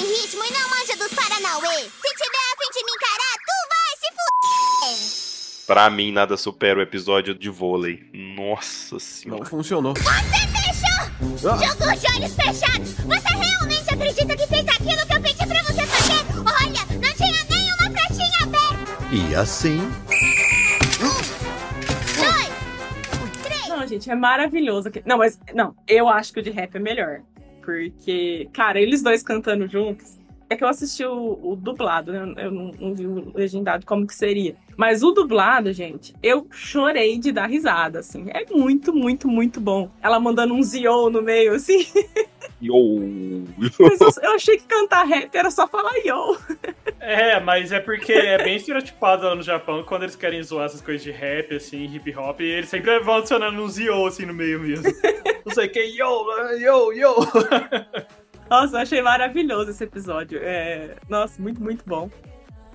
[0.00, 1.82] tem ritmo e não manja dos Paranauê.
[1.82, 5.66] Se tiver a fim de me encarar, tu vai se fuder.
[5.66, 8.02] Pra mim, nada supera o episódio de vôlei.
[8.12, 9.42] Nossa senhora.
[9.42, 9.94] Não funcionou.
[9.94, 11.38] Você fechou!
[11.38, 12.92] Jogou de olhos fechados!
[12.94, 16.24] Você realmente acredita que fez aquilo que eu pedi pra você fazer?
[16.38, 19.14] Olha, não tinha nenhuma pratinha aberta!
[19.14, 19.80] E assim,
[22.16, 23.42] Dois!
[23.42, 23.68] Três!
[23.68, 24.90] Não, gente, é maravilhoso.
[25.04, 27.20] Não, mas não, eu acho que o de rap é melhor.
[27.60, 30.19] Porque, cara, eles dois cantando juntos.
[30.50, 32.34] É que eu assisti o, o dublado, né?
[32.44, 34.56] Eu não, não vi o legendado como que seria.
[34.76, 38.26] Mas o dublado, gente, eu chorei de dar risada, assim.
[38.30, 39.88] É muito, muito, muito bom.
[40.02, 41.86] Ela mandando um Zio no meio, assim.
[42.60, 43.44] Yo.
[43.78, 46.36] Mas eu, eu achei que cantar rap era só falar yo.
[46.98, 50.82] É, mas é porque é bem estereotipado lá no Japão quando eles querem zoar essas
[50.82, 54.34] coisas de rap, assim, hip hop, e eles sempre vão adicionando uns yo assim no
[54.34, 54.84] meio mesmo.
[55.44, 56.26] Não sei o que, yo,
[56.58, 57.14] yo, yo.
[58.50, 60.40] Nossa, eu achei maravilhoso esse episódio.
[60.42, 60.96] É...
[61.08, 62.10] Nossa, muito, muito bom.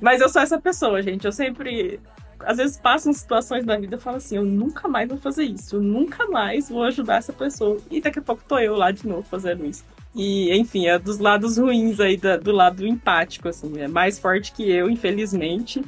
[0.02, 1.26] Mas eu sou essa pessoa, gente.
[1.26, 2.00] Eu sempre.
[2.40, 5.44] Às vezes passo em situações da vida e falo assim: eu nunca mais vou fazer
[5.44, 5.76] isso.
[5.76, 7.78] Eu nunca mais vou ajudar essa pessoa.
[7.92, 9.84] E daqui a pouco tô eu lá de novo fazendo isso.
[10.16, 13.74] E, enfim, é dos lados ruins aí, da- do lado empático, assim.
[13.80, 15.84] É mais forte que eu, infelizmente.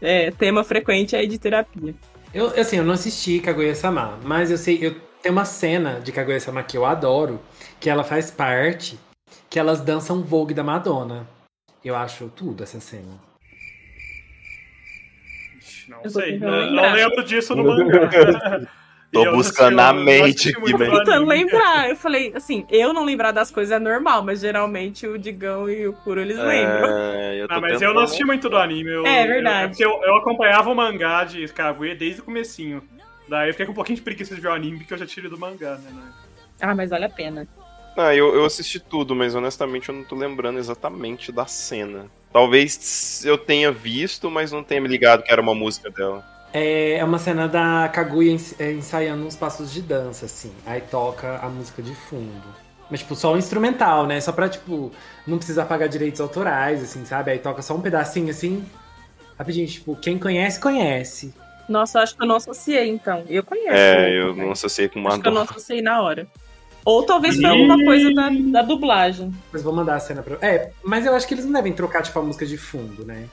[0.00, 1.94] É tema frequente aí de terapia.
[2.32, 6.62] Eu, assim, eu não assisti Kaguya-sama, mas eu sei, eu tenho uma cena de Kaguya-sama
[6.62, 7.40] que eu adoro,
[7.80, 8.98] que ela faz parte,
[9.48, 11.26] que elas dançam Vogue da Madonna.
[11.84, 13.18] Eu acho tudo essa cena.
[15.88, 18.60] Não Eu tô sei, não, não lembro disso no mangá.
[19.12, 21.88] Tô eu buscando na eu mente aqui, mas- do Tentando lembrar.
[21.88, 25.86] Eu falei, assim, eu não lembrar das coisas é normal, mas geralmente o Digão e
[25.86, 26.88] o Kuro eles lembram.
[26.90, 28.90] É, eu tô Ah, mas eu tentando- não assisti muito do anime.
[28.90, 29.62] Eu, É, verdade.
[29.64, 32.82] Eu, porque eu, eu acompanhava o mangá de Kaguya desde o comecinho.
[33.28, 35.06] Daí eu fiquei com um pouquinho de preguiça de ver o anime, porque eu já
[35.06, 35.90] tirei do mangá, né?
[35.92, 36.12] né?
[36.60, 37.46] Ah, mas vale a pena.
[37.96, 42.06] Ah, eu, eu assisti tudo, mas honestamente eu não tô lembrando exatamente da cena.
[42.32, 46.22] Talvez eu tenha visto, mas não tenha me ligado que era uma música dela.
[46.52, 50.52] É, é uma cena da Kaguya é, ensaiando uns passos de dança, assim.
[50.66, 52.44] Aí toca a música de fundo.
[52.90, 54.20] Mas, tipo, só o instrumental, né?
[54.20, 54.92] Só pra, tipo,
[55.26, 57.32] não precisar pagar direitos autorais, assim, sabe?
[57.32, 58.64] Aí toca só um pedacinho, assim.
[59.38, 61.34] Rapidinho, tipo, quem conhece, conhece.
[61.68, 63.24] Nossa, eu acho que eu não associei, então.
[63.28, 63.74] Eu conheço.
[63.74, 66.28] É, eu não associei com Acho que eu não associei na hora.
[66.86, 69.28] Ou talvez foi alguma coisa da, da dublagem.
[69.30, 70.38] Depois vou mandar a cena pra.
[70.40, 73.24] É, mas eu acho que eles não devem trocar, tipo, a música de fundo, né?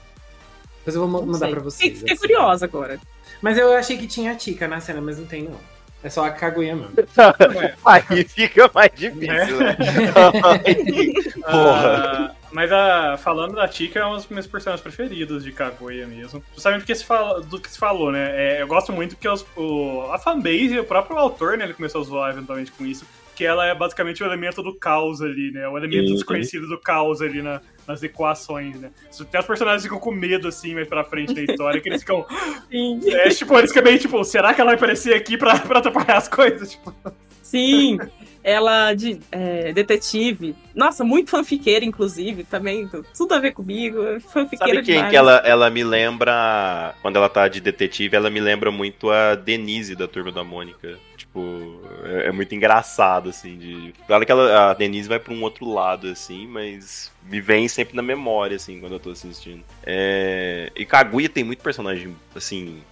[0.79, 1.51] Depois eu vou Não mandar sei.
[1.51, 1.77] pra vocês.
[1.79, 2.21] Fiquei, fiquei assim.
[2.21, 2.99] curiosa agora.
[3.41, 5.59] Mas eu achei que tinha a Tika na cena, mas não tem, não.
[6.03, 6.91] É só a Kaguya mesmo.
[7.85, 9.77] Aí fica mais difícil, né?
[11.41, 12.31] Porra.
[12.31, 16.43] Ah, mas a, falando da Tika, é uma das minhas personagens preferidas de Kaguya mesmo.
[16.53, 18.31] Justamente porque se fala, do que se falou, né?
[18.57, 21.65] É, eu gosto muito porque os- o, a fanbase, o próprio autor, né?
[21.65, 23.05] Ele começou a zoar eventualmente com isso.
[23.35, 25.67] Que ela é basicamente o elemento do caos ali, né?
[25.67, 26.13] O elemento Uhum.
[26.15, 28.91] desconhecido do caos ali na- nas equações, né?
[29.19, 32.25] Até os personagens ficam com medo, assim, mais pra frente na história, que eles ficam.
[32.71, 32.99] Sim.
[33.11, 36.17] É, tipo, eles ficam meio tipo, será que ela vai aparecer aqui pra, pra atrapalhar
[36.17, 36.71] as coisas?
[36.71, 36.93] Tipo,
[37.41, 37.97] Sim.
[38.45, 40.53] Ela de é, detetive.
[40.75, 42.89] Nossa, muito fanfiqueira, inclusive, também.
[43.15, 43.97] Tudo a ver comigo.
[44.33, 45.11] Fanfiqueira Sabe quem demais.
[45.11, 49.35] que ela, ela me lembra, quando ela tá de detetive, ela me lembra muito a
[49.35, 50.97] Denise da Turma da Mônica.
[51.33, 53.91] Tipo, é, é muito engraçado, assim, de...
[54.05, 57.95] Claro que ela, a Denise vai pra um outro lado, assim, mas me vem sempre
[57.95, 59.63] na memória, assim, quando eu tô assistindo.
[59.83, 60.71] É...
[60.75, 62.83] E Kaguya tem muito personagem, assim,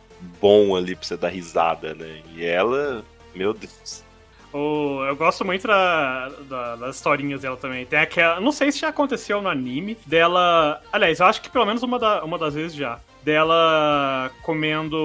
[0.41, 2.21] bom ali pra você dar risada, né?
[2.35, 4.03] E ela, meu Deus...
[4.51, 7.85] O- eu gosto muito da- da- das historinhas dela também.
[7.85, 8.37] Tem aquela.
[8.41, 9.97] Não sei se já aconteceu no anime.
[10.05, 10.81] Dela.
[10.91, 12.99] Aliás, eu acho que pelo menos uma, da- uma das vezes já.
[13.23, 14.97] Dela comendo.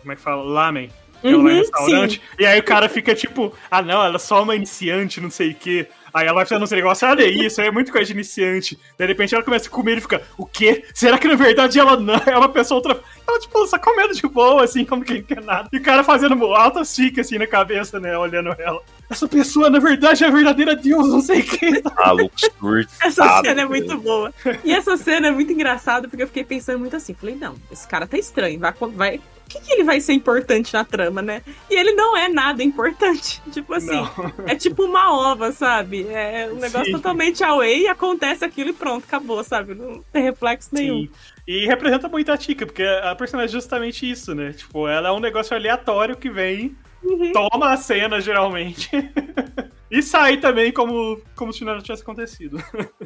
[0.00, 0.42] Como é que fala?
[0.44, 0.90] Lamen.
[1.32, 2.22] Ela vai no Uhum, restaurante.
[2.38, 5.50] E aí o cara fica tipo, ah não, ela é só uma iniciante, não sei
[5.50, 5.86] o quê.
[6.14, 8.78] Aí ela vai fazendo uns negócios, olha isso, aí é muito coisa de iniciante.
[8.96, 10.82] Daí, de repente ela começa a comer e fica, o quê?
[10.94, 12.98] Será que na verdade ela não é uma pessoa outra.
[13.28, 15.68] Ela, tipo, só comendo de boa, assim, como quem quer nada.
[15.70, 18.80] E o cara fazendo altas ficas assim na cabeça, né, olhando ela.
[19.10, 21.82] Essa pessoa, na verdade, é a verdadeira Deus, não sei o quê.
[21.96, 22.88] Maluco surtado.
[23.02, 24.32] Essa cena é muito boa.
[24.64, 27.12] E essa cena é muito engraçada porque eu fiquei pensando muito assim.
[27.12, 28.58] Falei, não, esse cara tá estranho.
[28.58, 29.20] Vai, vai...
[29.46, 31.40] O que, que ele vai ser importante na trama, né?
[31.70, 33.40] E ele não é nada importante.
[33.52, 34.10] Tipo assim, Não.
[34.46, 36.04] é tipo uma ova, sabe?
[36.08, 36.92] É um negócio Sim.
[36.92, 39.74] totalmente away e acontece aquilo e pronto, acabou, sabe?
[39.74, 41.02] Não tem reflexo nenhum.
[41.02, 41.10] Sim.
[41.46, 44.52] E representa muito a Tika, porque a personagem é justamente isso, né?
[44.52, 47.30] Tipo, ela é um negócio aleatório que vem, Uhum.
[47.32, 48.90] toma a cena, geralmente,
[49.90, 52.58] e sai também como, como se nada tivesse acontecido.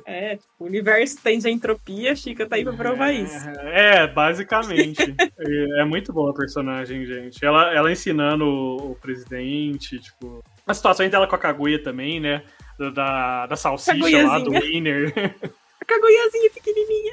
[0.06, 3.48] É, tipo, o universo tende a entropia, a Chica tá aí pra provar isso.
[3.72, 5.14] É, basicamente.
[5.38, 7.44] é, é muito boa a personagem, gente.
[7.44, 10.42] Ela, ela ensinando o, o presidente, tipo.
[10.66, 12.42] A situação dela com a Kaguya também, né?
[12.94, 14.60] Da, da, salsicha lá, do Kaguyazinha.
[14.60, 15.34] Winner.
[15.80, 17.12] A cagoiazinha pequenininha.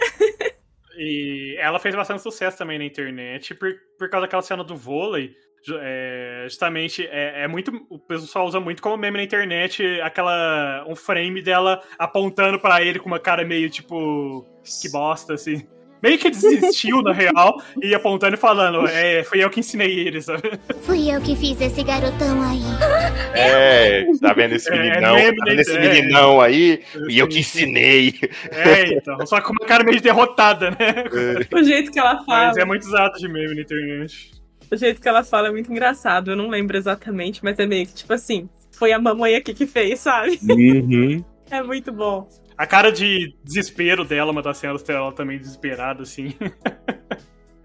[0.98, 5.36] E ela fez bastante sucesso também na internet por, por causa daquela cena do vôlei.
[5.82, 7.72] É, justamente, é, é muito.
[7.90, 10.86] O pessoal usa muito como meme na internet aquela.
[10.88, 14.46] um frame dela apontando pra ele com uma cara meio tipo.
[14.82, 15.68] que bosta, assim.
[16.02, 20.22] Meio que desistiu, na real, e apontando e falando, é, fui eu que ensinei ele,
[20.22, 20.52] sabe?
[20.84, 22.62] Fui eu que fiz esse garotão aí.
[23.34, 25.16] É, tá vendo esse É, meninão?
[25.16, 26.84] meme tá na vendo esse meninão aí?
[27.10, 28.14] E eu que ensinei.
[28.52, 29.26] É, então.
[29.26, 30.78] Só com uma cara meio derrotada, né?
[31.52, 32.48] O jeito que ela fala.
[32.50, 34.37] Mas é muito exato de meme na internet.
[34.72, 36.32] O jeito que ela fala é muito engraçado.
[36.32, 38.50] Eu não lembro exatamente, mas é meio que tipo assim.
[38.72, 40.40] Foi a mamãe aqui que fez, sabe?
[40.50, 41.24] Uhum.
[41.50, 42.28] É muito bom.
[42.58, 46.36] A cara de desespero dela, uma das cenas dela também desesperada, assim.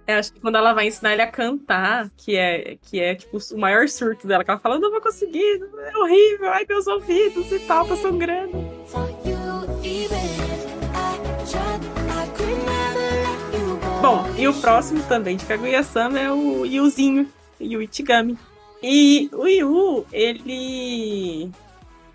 [0.07, 3.39] Eu acho que quando ela vai ensinar ele a cantar, que é, que é tipo
[3.53, 7.51] o maior surto dela, que ela fala, não vou conseguir, é horrível, ai meus ouvidos
[7.51, 8.72] e tal, tá sangrando.
[14.03, 18.37] Bom, e o próximo também de Kaguya-sama é o Yuzinho, Yu Ichigami.
[18.83, 21.49] E o Yu, ele.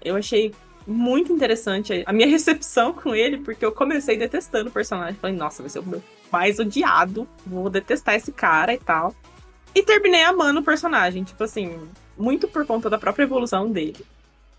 [0.03, 0.53] Eu achei
[0.85, 5.15] muito interessante a minha recepção com ele, porque eu comecei detestando o personagem.
[5.15, 9.15] Falei, nossa, vai ser o meu mais odiado, vou detestar esse cara e tal.
[9.73, 14.05] E terminei amando o personagem, tipo assim, muito por conta da própria evolução dele.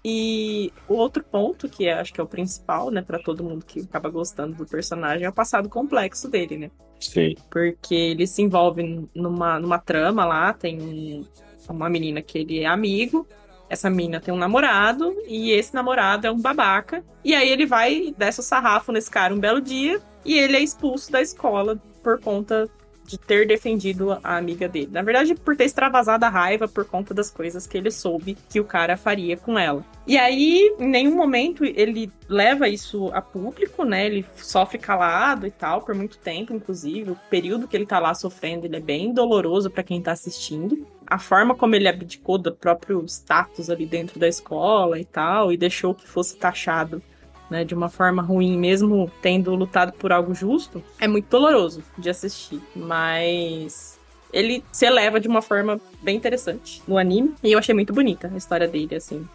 [0.04, 3.64] E o outro ponto, que é, acho que é o principal, né, pra todo mundo
[3.64, 6.70] que acaba gostando do personagem, é o passado complexo dele, né?
[7.00, 7.34] Sim.
[7.50, 11.24] Porque ele se envolve numa, numa trama lá, tem um-
[11.68, 13.26] uma menina que ele é amigo,
[13.68, 17.04] essa menina tem um namorado, e esse namorado é um babaca.
[17.22, 20.56] E aí ele vai e desce o sarrafo nesse cara um belo dia, e ele
[20.56, 22.68] é expulso da escola por conta
[23.08, 24.90] de ter defendido a amiga dele.
[24.92, 28.60] Na verdade, por ter extravasado a raiva por conta das coisas que ele soube que
[28.60, 29.84] o cara faria com ela.
[30.06, 34.06] E aí, em nenhum momento ele leva isso a público, né?
[34.06, 37.12] Ele sofre calado e tal, por muito tempo, inclusive.
[37.12, 40.86] O período que ele tá lá sofrendo, ele é bem doloroso para quem tá assistindo.
[41.06, 45.56] A forma como ele abdicou do próprio status ali dentro da escola e tal, e
[45.56, 47.02] deixou que fosse taxado
[47.50, 52.10] né, de uma forma ruim, mesmo tendo lutado por algo justo, é muito doloroso de
[52.10, 52.60] assistir.
[52.74, 53.98] Mas
[54.32, 57.34] ele se eleva de uma forma bem interessante no anime.
[57.42, 59.26] E eu achei muito bonita a história dele, assim.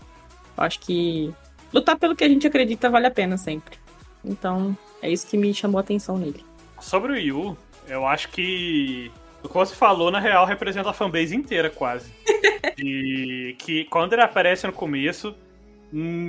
[0.58, 1.34] Eu acho que
[1.72, 3.78] lutar pelo que a gente acredita vale a pena sempre.
[4.24, 6.46] Então, é isso que me chamou a atenção nele.
[6.80, 9.12] Sobre o Yu, eu acho que
[9.44, 12.14] o que você falou, na real, representa a fanbase inteira, quase.
[12.78, 15.36] e que quando ele aparece no começo,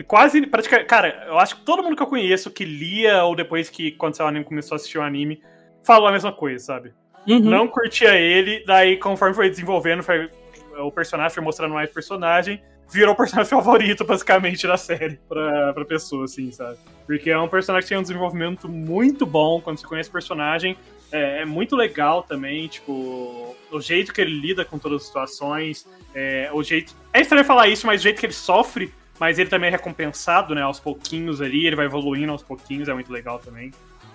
[0.06, 0.46] quase.
[0.46, 3.92] Praticamente, cara, eu acho que todo mundo que eu conheço que lia ou depois que,
[3.92, 5.42] quando o anime começou a assistir o anime,
[5.82, 6.92] falou a mesma coisa, sabe?
[7.26, 7.40] Uhum.
[7.40, 10.30] Não curtia ele, daí conforme foi desenvolvendo, foi,
[10.78, 15.84] o personagem foi mostrando mais personagem, virou o personagem favorito, basicamente, da série pra, pra
[15.84, 16.78] pessoa, assim, sabe?
[17.06, 20.76] Porque é um personagem que tem um desenvolvimento muito bom quando você conhece o personagem.
[21.10, 25.86] É, é muito legal também, tipo, o jeito que ele lida com todas as situações,
[26.14, 26.94] é, o jeito.
[27.12, 30.54] É estranho falar isso, mas o jeito que ele sofre, mas ele também é recompensado,
[30.54, 33.72] né, aos pouquinhos ali, ele vai evoluindo aos pouquinhos, é muito legal também.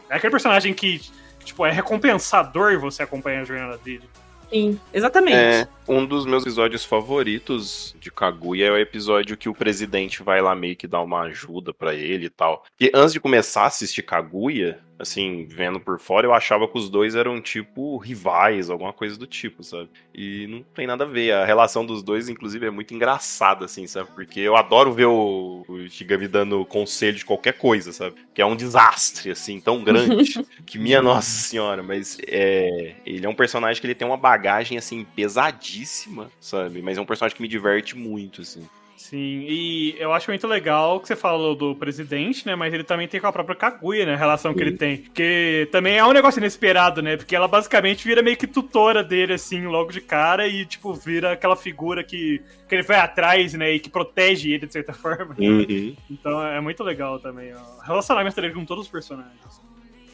[0.10, 1.02] É aquele personagem que,
[1.44, 4.04] tipo, é recompensador você acompanhar a jornada dele.
[4.50, 5.38] Sim, exatamente.
[5.38, 10.42] É, um dos meus episódios favoritos de Kaguya é o episódio que o presidente vai
[10.42, 12.66] lá meio que dar uma ajuda pra ele e tal.
[12.80, 16.90] E antes de começar a assistir Kaguya, assim, vendo por fora, eu achava que os
[16.90, 19.90] dois eram tipo rivais, alguma coisa do tipo, sabe?
[20.14, 21.32] E não tem nada a ver.
[21.32, 24.10] A relação dos dois, inclusive, é muito engraçada, assim, sabe?
[24.14, 28.16] Porque eu adoro ver o, o Shigami dando conselho de qualquer coisa, sabe?
[28.34, 33.30] Que é um desastre, assim, tão grande, que minha nossa senhora, mas é, ele é
[33.30, 36.82] um personagem que ele tem uma bagagem, assim, pesadíssima, sabe?
[36.82, 38.68] Mas é um personagem que me diverte muito, assim.
[39.00, 42.54] Sim, e eu acho muito legal que você falou do presidente, né?
[42.54, 44.14] Mas ele também tem com a própria Kaguya, né?
[44.14, 44.98] A relação que ele tem.
[44.98, 47.16] Porque também é um negócio inesperado, né?
[47.16, 51.32] Porque ela basicamente vira meio que tutora dele, assim, logo de cara, e, tipo, vira
[51.32, 53.72] aquela figura que, que ele vai atrás, né?
[53.72, 55.34] E que protege ele, de certa forma.
[55.40, 55.96] Uhum.
[56.12, 57.80] Então é muito legal também, ó.
[57.80, 59.62] O relacionamento dele com todos os personagens.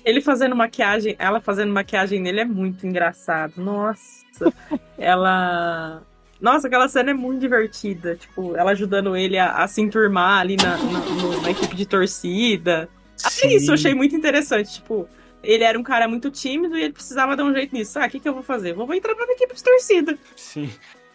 [0.06, 3.54] Ele fazendo maquiagem, ela fazendo maquiagem nele é muito engraçado.
[3.58, 4.54] Nossa.
[4.96, 6.04] ela.
[6.46, 8.16] Nossa, aquela cena é muito divertida.
[8.16, 12.88] Tipo, ela ajudando ele a, a se enturmar ali na, na, na equipe de torcida.
[13.24, 14.76] Até isso eu achei muito interessante.
[14.76, 15.10] Tipo,
[15.42, 17.98] ele era um cara muito tímido e ele precisava dar um jeito nisso.
[17.98, 18.74] Ah, o que, que eu vou fazer?
[18.74, 20.16] Vou entrar pra uma equipe de torcida.
[20.36, 20.70] Sim.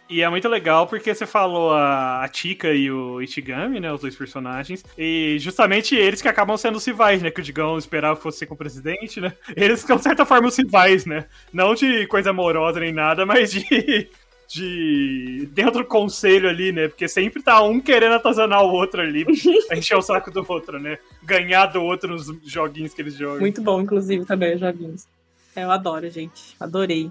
[0.08, 3.92] E é muito legal porque você falou a, a Tika e o Ichigami, né?
[3.92, 4.84] Os dois personagens.
[4.98, 7.30] E justamente eles que acabam sendo os rivais, né?
[7.30, 9.32] Que o Digão esperava que fosse com o presidente, né?
[9.54, 11.26] Eles de certa forma, os rivais, né?
[11.52, 14.10] Não de coisa amorosa nem nada, mas de.
[14.52, 15.48] De.
[15.52, 16.88] Dentro do conselho ali, né?
[16.88, 19.24] Porque sempre tá um querendo atazanar o outro ali,
[19.72, 20.98] encher o saco do outro, né?
[21.22, 23.38] Ganhar do outro nos joguinhos que eles jogam.
[23.40, 25.06] Muito bom, inclusive, também os joguinhos.
[25.54, 26.56] É, Eu adoro, gente.
[26.58, 27.10] Adorei.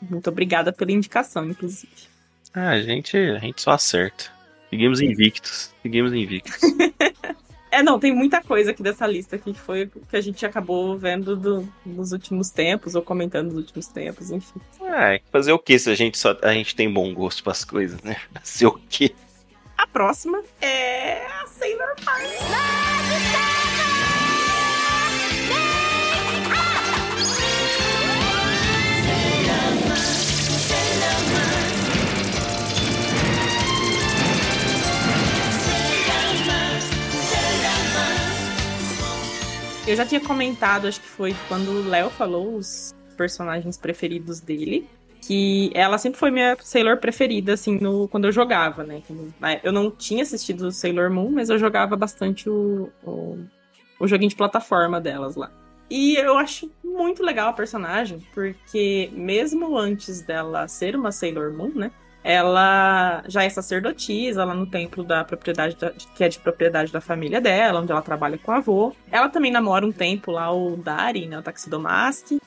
[0.00, 1.92] Muito obrigada pela indicação, inclusive.
[2.52, 4.26] Ah, a gente, a gente só acerta.
[4.70, 5.74] Seguimos invictos.
[5.82, 6.60] Seguimos invictos.
[7.70, 10.44] É, não, tem muita coisa aqui dessa lista aqui que foi o que a gente
[10.46, 14.60] acabou vendo do- nos últimos tempos, ou comentando nos últimos tempos, enfim.
[14.82, 18.00] É, fazer o que se a gente só a gente tem bom gosto pras coisas,
[18.02, 18.16] né?
[18.42, 19.14] Fazer o quê?
[19.76, 23.67] A próxima é a Sailor Mars.
[39.88, 44.88] Eu já tinha comentado, acho que foi quando o Léo falou os personagens preferidos dele.
[45.20, 49.02] Que ela sempre foi minha Sailor preferida, assim, no, quando eu jogava, né?
[49.40, 53.36] Na- Eu não tinha assistido Sailor Moon, mas eu jogava bastante o, o,
[53.98, 55.50] o joguinho de plataforma delas lá.
[55.90, 61.72] E eu acho muito legal a personagem, porque mesmo antes dela ser uma Sailor Moon,
[61.74, 61.90] né?
[62.28, 67.00] Ela já é sacerdotisa lá no templo da propriedade da- que é de propriedade da
[67.00, 68.94] família dela, onde ela trabalha com o avô.
[69.10, 72.38] Ela também namora um tempo lá o Dari, né, o Taxidomaski.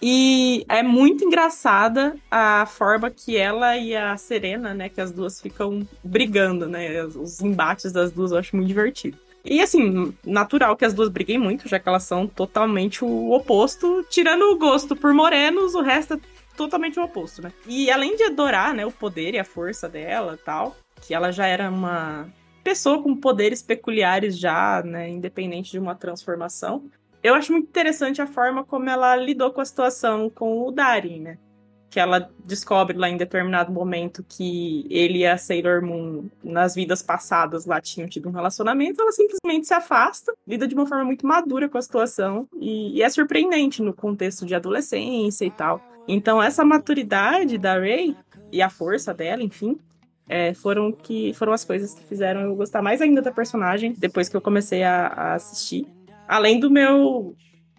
[0.00, 5.38] E é muito engraçada a forma que ela e a Serena, né, que as duas
[5.38, 9.18] ficam brigando, né, os embates das duas eu acho muito divertido.
[9.44, 14.02] E assim, natural que as duas briguem muito, já que elas são totalmente o oposto,
[14.08, 17.52] tirando o gosto por morenos, o resto é totalmente o oposto, né?
[17.66, 21.46] E além de adorar, né, o poder e a força dela tal, que ela já
[21.46, 22.28] era uma
[22.62, 26.84] pessoa com poderes peculiares já, né, independente de uma transformação.
[27.22, 31.20] Eu acho muito interessante a forma como ela lidou com a situação com o Darin,
[31.20, 31.38] né?
[31.88, 37.02] Que ela descobre lá em determinado momento que ele e a Sailor Moon, nas vidas
[37.02, 39.00] passadas, lá tinham tido um relacionamento.
[39.00, 42.46] Ela simplesmente se afasta, lida de uma forma muito madura com a situação.
[42.60, 45.82] E, e é surpreendente no contexto de adolescência e tal.
[46.08, 48.16] Então, essa maturidade da Ray
[48.52, 49.78] e a força dela, enfim,
[50.28, 54.28] é, foram que foram as coisas que fizeram eu gostar mais ainda da personagem depois
[54.28, 55.86] que eu comecei a, a assistir.
[56.28, 57.34] Além do meu.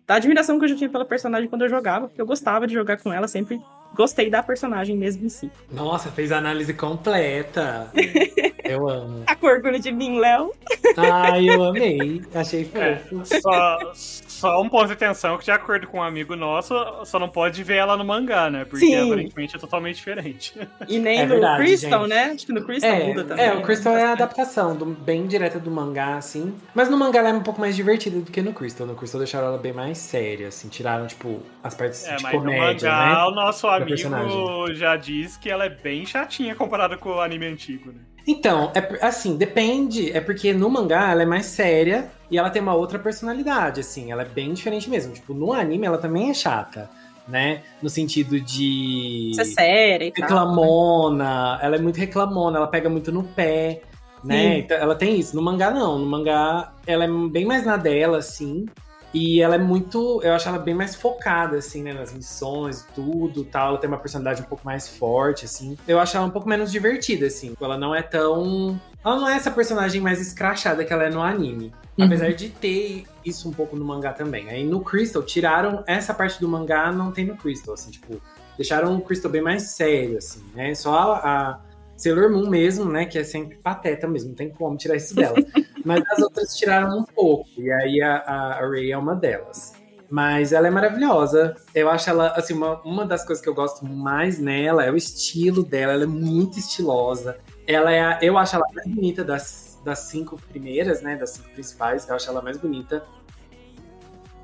[0.06, 2.74] da admiração que eu já tinha pela personagem quando eu jogava, porque eu gostava de
[2.74, 3.62] jogar com ela, sempre
[3.94, 5.52] gostei da personagem mesmo em si.
[5.72, 7.92] Nossa, fez a análise completa.
[8.64, 9.24] eu amo.
[9.26, 10.52] Tá com orgulho de mim, Léo?
[10.98, 12.22] Ai, eu amei.
[12.34, 13.42] Achei É, fofo.
[13.42, 16.74] só, só um ponto de atenção que, de acordo com um amigo nosso,
[17.06, 18.66] só não pode ver ela no mangá, né?
[18.66, 19.08] Porque Sim.
[19.12, 20.54] aparentemente é totalmente diferente.
[20.88, 22.10] E nem É no verdade, Crystal, gente.
[22.10, 22.24] né?
[22.36, 23.46] Acho que no Crystal É, muda também.
[23.46, 26.54] é, o Crystal é a adaptação do- bem direta do mangá, assim.
[26.74, 28.86] Mas no mangá ela é um pouco mais divertida do que no Crystal.
[28.88, 30.68] No Crystal deixaram ela bem mais séria, assim.
[30.70, 33.24] Tiraram, tipo, as partes É, de mas no comédia, mangá, né?
[33.26, 34.76] o nosso da amigo personagem.
[34.76, 38.00] já diz que ela é bem chatinha comparada com o anime antigo, né?
[38.26, 40.12] Então, é assim, depende.
[40.12, 44.12] É porque no mangá ela é mais séria e ela tem uma outra personalidade, assim.
[44.12, 45.14] Ela é bem diferente mesmo.
[45.14, 46.90] Tipo, no anime ela também é chata,
[47.28, 47.64] né?
[47.82, 49.32] No sentido de.
[49.32, 50.22] Isso é séria e tal.
[50.22, 53.82] reclamona, ela é muito reclamona, ela pega muito no pé,
[54.24, 54.60] né?
[54.60, 55.36] Então, ela tem isso.
[55.36, 55.98] No mangá, não.
[55.98, 58.66] No mangá, ela é bem mais na dela, assim.
[59.14, 60.22] E ela é muito.
[60.24, 61.94] Eu acho ela bem mais focada, assim, né?
[61.94, 63.70] Nas missões e tudo tal.
[63.70, 65.78] Ela tem uma personalidade um pouco mais forte, assim.
[65.88, 67.54] Eu acho ela um pouco menos divertida, assim.
[67.60, 68.80] Ela não é tão.
[69.04, 71.74] Ela não é essa personagem mais escrachada que ela é no anime.
[71.98, 72.06] Uhum.
[72.06, 74.50] Apesar de ter isso um pouco no mangá também.
[74.50, 78.22] Aí no Crystal, tiraram essa parte do mangá, não tem no Crystal, assim, tipo,
[78.56, 80.74] deixaram o Crystal bem mais sério, assim, né?
[80.74, 81.60] Só a, a
[82.02, 83.06] Sailor Moon mesmo, né?
[83.06, 85.36] Que é sempre pateta mesmo, não tem como tirar isso dela.
[85.86, 89.74] Mas as outras tiraram um pouco, e aí a, a, Ray é uma delas.
[90.10, 91.56] Mas ela é maravilhosa.
[91.74, 94.98] Eu acho ela, assim, uma, uma das coisas que eu gosto mais nela é o
[94.98, 95.94] estilo dela.
[95.94, 97.38] Ela é muito estilosa.
[97.66, 101.16] Ela é, a- eu acho ela mais bonita das, das cinco primeiras, né?
[101.16, 102.10] Das cinco principais.
[102.10, 103.06] Eu acho ela mais bonita.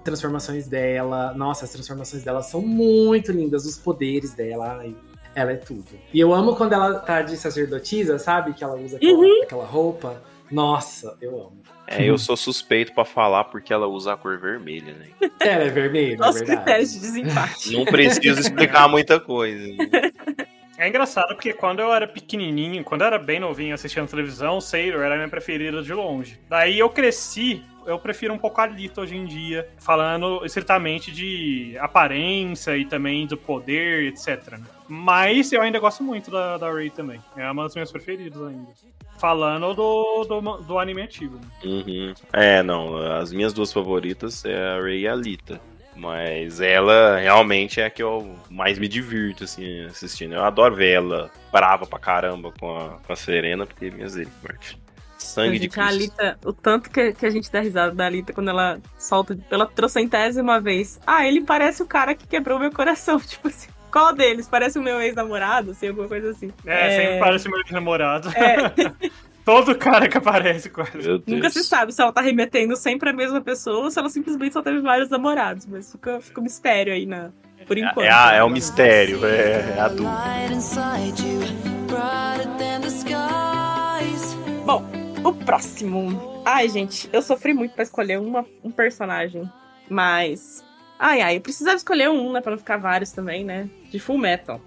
[0.06, 1.34] Transformações dela.
[1.34, 3.66] Nossa, as transformações dela são muito lindas.
[3.66, 4.78] Os poderes dela.
[4.80, 4.96] ai,
[5.38, 5.86] ela é tudo.
[6.12, 8.54] E eu amo quando ela tá de sacerdotisa, sabe?
[8.54, 10.24] Que ela usa aquela, aquela roupa.
[10.52, 11.62] Nossa, eu amo.
[11.86, 15.30] É, eu sou suspeito pra falar porque ela usa a cor vermelha, né?
[15.40, 16.58] Ela é vermelha, é Os verdade.
[16.58, 17.72] critérios de desempate.
[17.72, 19.64] Não preciso explicar muita coisa.
[20.78, 25.02] É engraçado porque quando eu era pequenininho, quando eu era bem novinho assistindo televisão, Sailor
[25.04, 26.40] era a minha preferida de longe.
[26.50, 31.76] Daí eu cresci, eu prefiro um pouco a Alita hoje em dia, falando estritamente de
[31.80, 34.58] aparência e também do poder, etc.
[34.58, 34.66] né?
[34.88, 37.20] Mas eu ainda gosto muito da, da Ray também.
[37.36, 38.68] É uma das minhas preferidas ainda.
[39.18, 41.36] Falando do, do, do anime antigo.
[41.36, 41.48] Né?
[41.64, 42.14] Uhum.
[42.32, 45.60] É, não, as minhas duas favoritas é a Ray e a Lita.
[45.96, 50.36] Mas ela realmente é a que eu mais me divirto, assim, assistindo.
[50.36, 54.78] Eu adoro ver ela brava pra caramba com a, com a Serena, porque misericórdia.
[55.18, 56.20] Sangue de Gente, a Cristo.
[56.22, 59.66] Alita, o tanto que, que a gente dá risada da Alita quando ela solta pela
[59.66, 61.00] trocentésima vez.
[61.06, 63.20] Ah, ele parece o cara que quebrou meu coração.
[63.26, 64.48] Tipo assim, qual deles?
[64.48, 66.52] Parece o meu ex-namorado, assim, alguma coisa assim.
[66.66, 68.30] É, sempre parece meu namorado.
[68.30, 69.10] É,
[69.44, 70.90] Todo cara que aparece com ela.
[70.94, 71.24] Meu Deus.
[71.26, 74.52] nunca se sabe se ela tá remetendo sempre a mesma pessoa ou se ela simplesmente
[74.52, 75.66] só teve vários namorados.
[75.66, 77.30] Mas fica, fica um mistério aí, na,
[77.66, 78.06] por enquanto.
[78.06, 80.10] É, a- é o mistério, é, é a dúvida.
[84.66, 84.86] Bom,
[85.30, 86.42] o próximo.
[86.46, 89.50] Ai, gente, eu sofri muito pra escolher uma, um personagem.
[89.90, 90.64] Mas.
[91.00, 92.42] Ai, ai, eu precisava escolher um, né?
[92.42, 93.70] Pra não ficar vários também, né?
[93.92, 94.60] De Full Metal.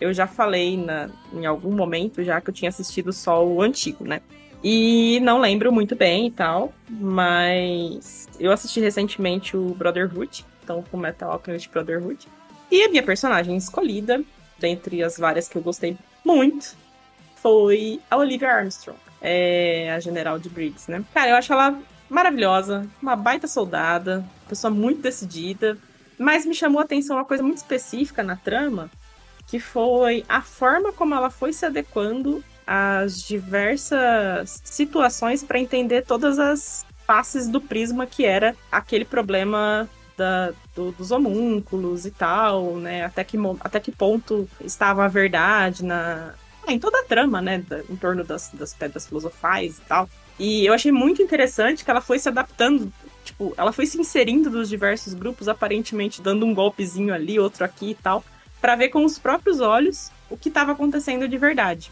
[0.00, 4.04] Eu já falei na, em algum momento já que eu tinha assistido só o antigo,
[4.04, 4.20] né?
[4.62, 11.00] E não lembro muito bem e tal, mas eu assisti recentemente o Brotherhood, então Full
[11.00, 12.28] Metal Alchemist Brotherhood.
[12.70, 14.22] E a minha personagem escolhida,
[14.58, 16.76] dentre as várias que eu gostei muito,
[17.36, 21.04] foi a Olivia Armstrong, é a general de Briggs, né?
[21.14, 25.78] Cara, eu acho ela maravilhosa, uma baita soldada, pessoa muito decidida,
[26.18, 28.90] mas me chamou a atenção uma coisa muito específica na trama,
[29.46, 36.38] que foi a forma como ela foi se adequando às diversas situações para entender todas
[36.38, 43.04] as faces do prisma que era aquele problema da- do- dos homúnculos e tal, né?
[43.04, 46.34] Até que, até que ponto estava a verdade na,
[46.68, 47.64] em toda a trama, né?
[47.88, 50.08] em torno das, das pedras filosofais e tal.
[50.38, 52.92] E eu achei muito interessante que ela foi se adaptando.
[53.24, 57.90] Tipo, ela foi se inserindo nos diversos grupos, aparentemente dando um golpezinho ali, outro aqui
[57.90, 58.24] e tal,
[58.60, 61.90] para ver com os próprios olhos o que estava acontecendo de verdade.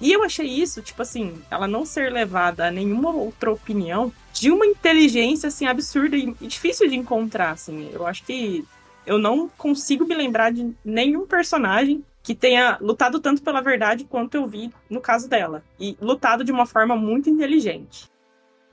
[0.00, 4.50] E eu achei isso, tipo assim, ela não ser levada a nenhuma outra opinião de
[4.50, 7.90] uma inteligência, assim, absurda e difícil de encontrar, assim.
[7.92, 8.64] Eu acho que
[9.06, 14.34] eu não consigo me lembrar de nenhum personagem que tenha lutado tanto pela verdade quanto
[14.34, 15.62] eu vi no caso dela.
[15.78, 18.10] E lutado de uma forma muito inteligente.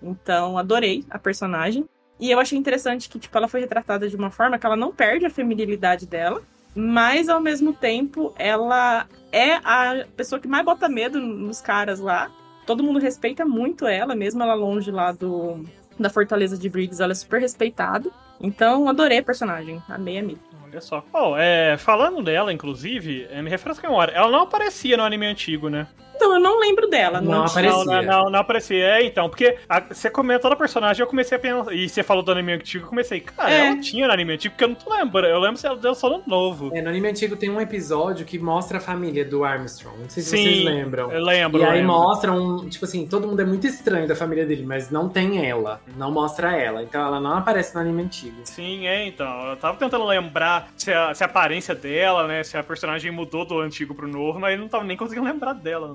[0.01, 1.85] Então, adorei a personagem.
[2.19, 4.91] E eu achei interessante que, tipo, ela foi retratada de uma forma que ela não
[4.91, 6.41] perde a feminilidade dela,
[6.75, 12.31] mas ao mesmo tempo ela é a pessoa que mais bota medo nos caras lá.
[12.65, 15.63] Todo mundo respeita muito ela, mesmo ela longe lá do
[15.99, 18.11] da Fortaleza de Briggs, ela é super respeitada.
[18.39, 19.81] Então, adorei a personagem.
[19.89, 20.37] Amei, amei.
[20.77, 21.03] Olha só.
[21.11, 24.11] Oh, é, falando dela, inclusive, é, me refresca a memória.
[24.11, 25.87] Ela não aparecia no anime antigo, né?
[26.17, 27.21] Então, eu não lembro dela.
[27.21, 27.85] Não Não, aparecia.
[27.85, 28.83] Não, não, não, não aparecia.
[28.85, 31.71] É, então, porque a- você comentou da personagem, eu comecei a pensar.
[31.73, 33.67] E você falou do anime antigo, eu comecei, cara, É.
[33.67, 35.27] ela tinha no anime antigo, porque eu não tô lembrando.
[35.27, 36.71] Eu lembro se ela deu só no novo.
[36.73, 39.95] É, no anime antigo tem um episódio que mostra a família do Armstrong.
[40.01, 41.11] Não sei se Sim, vocês lembram.
[41.11, 41.61] Eu lembro.
[41.61, 41.87] E aí lembro.
[41.87, 45.45] mostra um, tipo assim, todo mundo é muito estranho da família dele, mas não tem
[45.47, 46.81] ela, não mostra ela.
[46.81, 48.37] Então ela não aparece no anime antigo.
[48.43, 49.49] Sim, é, então.
[49.49, 52.43] Eu tava tentando lembrar se a, se a aparência dela, né?
[52.43, 55.53] Se a personagem mudou do antigo pro novo, mas eu não tava nem conseguindo lembrar
[55.53, 55.87] dela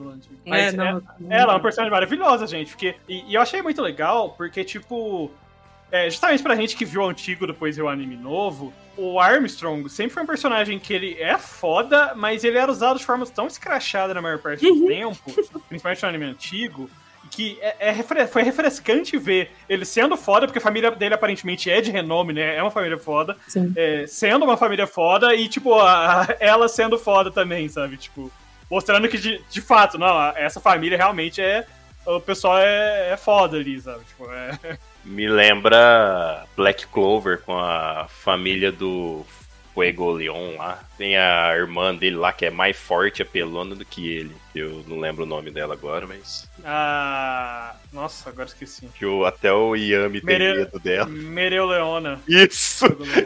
[0.46, 0.84] É, não,
[1.30, 2.70] é- ela é uma personagem maravilhosa, gente.
[2.70, 5.30] Porque, e, e eu achei muito legal, porque, tipo.
[5.90, 9.88] é, justamente pra gente que viu o antigo depois viu o anime novo, o Armstrong
[9.88, 13.46] sempre foi um personagem que ele é foda, mas ele era usado de forma tão
[13.46, 15.32] escrachada na maior parte do tempo,
[15.68, 16.88] principalmente no anime antigo,
[17.30, 21.80] que é, é foi refrescante ver ele sendo foda, porque a família dele aparentemente é
[21.80, 22.56] de renome, né?
[22.56, 23.36] É uma família foda.
[23.76, 27.96] É, sendo uma família foda e, tipo, a- a- ela sendo foda também, sabe?
[27.96, 28.30] Tipo,
[28.72, 31.66] mostrando que, de, de fato, não, essa família realmente é.
[32.06, 34.02] O pessoal é, é foda ali, sabe?
[34.06, 34.78] Tipo, é.
[35.04, 39.26] Me lembra Black Clover com a família do
[39.74, 40.78] Fuego Leon lá.
[40.98, 44.34] Tem a irmã dele lá que é mais forte e apelona do que ele.
[44.54, 46.46] Eu não lembro o nome dela agora, mas.
[46.64, 48.86] Ah, nossa, agora esqueci.
[48.98, 51.06] Que o, até o Yami tem Mere- medo dela.
[51.08, 52.20] Mereuleona.
[52.28, 52.84] Isso!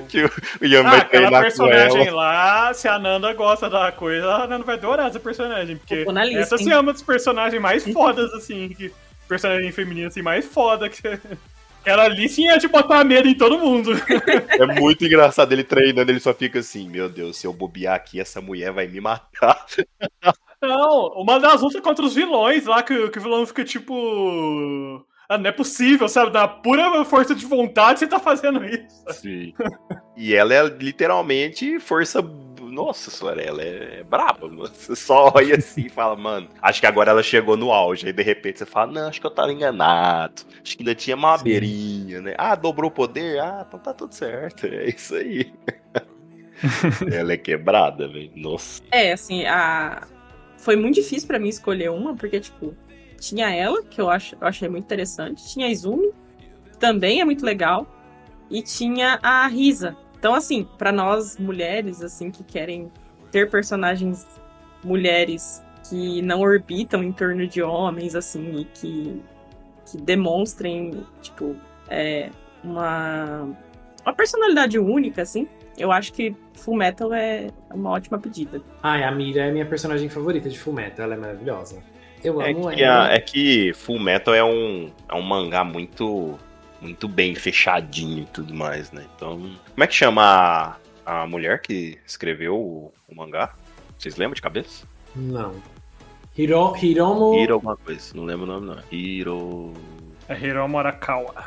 [0.09, 0.31] Que o,
[0.61, 2.17] o Yami Ah, vai aquela treinar com personagem ela.
[2.17, 5.77] lá, se a Nanda gosta da coisa, a Nanda vai adorar essa personagem.
[5.77, 6.73] Porque lista, essa sim hein?
[6.73, 8.69] é uma dos personagens mais fodas, assim.
[8.69, 8.93] Que,
[9.29, 10.89] personagem feminino assim, mais foda.
[10.89, 11.03] Que,
[11.87, 13.93] ela ali sim é de botar medo em todo mundo.
[14.59, 18.21] É muito engraçado ele treinando, ele só fica assim: Meu Deus, se eu bobear aqui,
[18.21, 19.65] essa mulher vai me matar.
[20.61, 25.05] Não, uma das lutas contra os vilões lá, que, que o vilão fica tipo.
[25.29, 26.33] Ah, não é possível, sabe?
[26.33, 29.05] Na pura força de vontade você tá fazendo isso.
[29.13, 29.53] Sim.
[30.17, 32.21] E ela é literalmente força.
[32.77, 34.49] Nossa senhora, ela é braba.
[34.49, 34.67] mano.
[34.67, 38.07] Você só olha assim e fala, mano, acho que agora ela chegou no auge.
[38.07, 40.43] Aí de repente você fala, não, acho que eu tava enganado.
[40.63, 42.35] Acho que ainda tinha uma beirinha, né?
[42.37, 43.41] Ah, dobrou o poder?
[43.41, 44.67] Ah, então tá tudo certo.
[44.77, 45.55] É isso aí.
[47.11, 48.31] ela é quebrada, velho.
[48.37, 48.83] Nossa.
[48.91, 50.07] É, assim, a...
[50.59, 52.77] foi muito difícil pra mim escolher uma, porque, tipo,
[53.19, 56.13] tinha ela, que eu, acho, eu achei muito interessante, tinha a Izumi,
[56.71, 57.87] que também é muito legal,
[58.51, 59.97] e tinha a Risa.
[60.19, 62.91] Então, assim, pra nós mulheres, assim, que querem
[63.31, 64.27] ter personagens
[64.83, 69.23] mulheres que não orbitam em torno de homens, assim, e que,
[69.91, 71.55] que demonstrem, tipo,
[71.89, 72.31] é,
[72.65, 73.49] uma,
[74.05, 75.47] uma personalidade única, assim,
[75.79, 78.61] eu acho que Full Metal é uma ótima pedida.
[78.83, 81.83] Ai, a Mira é minha personagem favorita de Fullmetal, ela é maravilhosa.
[82.25, 83.13] Eu É amo que, ela.
[83.13, 86.37] é que Full Metal é um, é um mangá muito,
[86.87, 89.05] muito bem fechadinho e tudo mais, né?
[89.17, 89.39] Então.
[89.39, 93.55] Como é que chama a, a mulher que escreveu o, o mangá?
[93.99, 94.87] Vocês lembram de cabeça?
[95.15, 95.55] Não.
[96.37, 97.35] Hiro, Hiromo.
[97.39, 98.79] Hiro alguma coisa, não lembro o nome não.
[98.91, 99.73] Hiro.
[100.29, 101.45] É Hiromu Arakawa.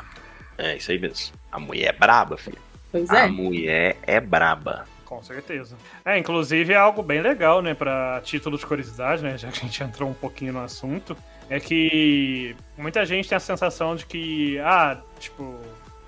[0.58, 1.34] É, isso aí mesmo.
[1.50, 2.58] A mulher é braba, filho.
[2.90, 3.28] Pois A é.
[3.28, 4.84] mulher é braba.
[5.04, 5.76] Com certeza.
[6.04, 9.62] É, inclusive é algo bem legal, né, pra título de curiosidade, né, já que a
[9.62, 11.16] gente entrou um pouquinho no assunto,
[11.50, 15.58] é que muita gente tem a sensação de que, ah, tipo,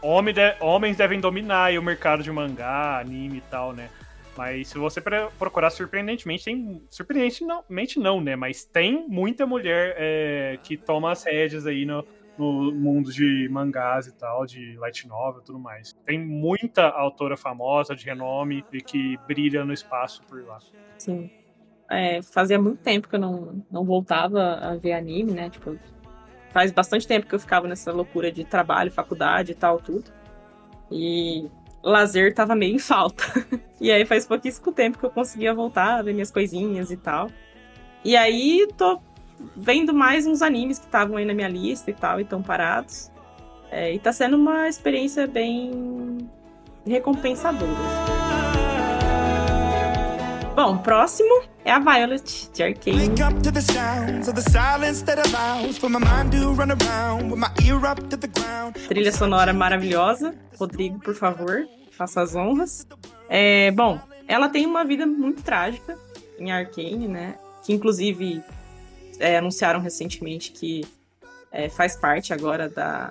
[0.00, 3.90] homem de- homens devem dominar o mercado de mangá, anime e tal, né.
[4.36, 5.00] Mas se você
[5.38, 6.82] procurar surpreendentemente, tem.
[6.88, 8.34] Surpreendentemente não, né?
[8.34, 12.02] Mas tem muita mulher é, que toma as rédeas aí no,
[12.38, 15.92] no mundo de mangás e tal, de light novel e tudo mais.
[16.06, 20.58] Tem muita autora famosa, de renome, e que brilha no espaço por lá.
[20.96, 21.30] Sim.
[21.92, 25.50] É, fazia muito tempo que eu não, não voltava a ver anime, né?
[25.50, 25.78] Tipo,
[26.50, 30.10] faz bastante tempo que eu ficava nessa loucura de trabalho, faculdade e tal, tudo.
[30.90, 31.50] E
[31.82, 33.22] lazer tava meio em falta.
[33.78, 37.28] e aí faz pouquíssimo tempo que eu conseguia voltar a ver minhas coisinhas e tal.
[38.02, 38.98] E aí tô
[39.54, 43.10] vendo mais uns animes que estavam aí na minha lista e tal, e estão parados.
[43.70, 46.18] É, e tá sendo uma experiência bem
[46.86, 48.31] recompensadora.
[50.54, 53.08] Bom, próximo é a Violet, de Arcane.
[58.86, 60.34] Trilha sonora maravilhosa.
[60.58, 62.86] Rodrigo, por favor, faça as honras.
[63.30, 63.98] É, bom,
[64.28, 65.96] ela tem uma vida muito trágica
[66.38, 67.36] em Arcane, né?
[67.64, 68.42] Que inclusive
[69.18, 70.84] é, anunciaram recentemente que
[71.50, 73.10] é, faz parte agora da.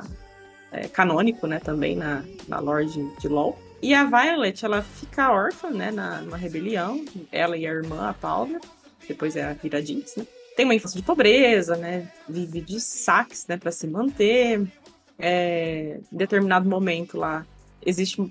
[0.72, 1.60] É, canônico, né?
[1.60, 3.58] Também na, na lore de, de LoL.
[3.82, 8.14] E a Violet, ela fica órfã, né, na, numa rebelião, ela e a irmã, a
[8.14, 8.60] Paula,
[9.08, 10.28] depois é a Vira Jinx, né?
[10.56, 12.08] Tem uma infância de pobreza, né?
[12.30, 14.62] Vive de saques, né, para se manter.
[15.18, 17.46] É, em determinado momento lá,
[17.84, 18.22] existe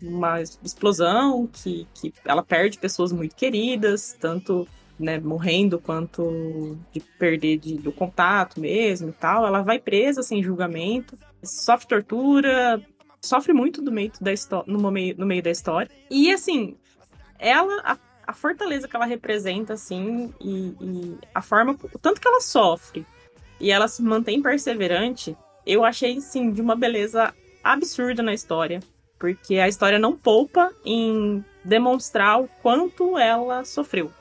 [0.00, 4.66] uma explosão que, que ela perde pessoas muito queridas, tanto
[4.98, 9.46] né, morrendo quanto de perder de, do contato mesmo e tal.
[9.46, 12.82] Ela vai presa sem julgamento, sofre tortura,
[13.24, 14.32] sofre muito do meio da
[14.66, 15.90] no, meio, no meio da história.
[16.10, 16.76] E assim,
[17.38, 22.28] ela, a, a fortaleza que ela representa, assim, e, e, a forma, o tanto que
[22.28, 23.06] ela sofre
[23.60, 28.80] e ela se mantém perseverante, eu achei, sim, de uma beleza absurda na história.
[29.18, 34.12] Porque a história não poupa em demonstrar o quanto ela sofreu.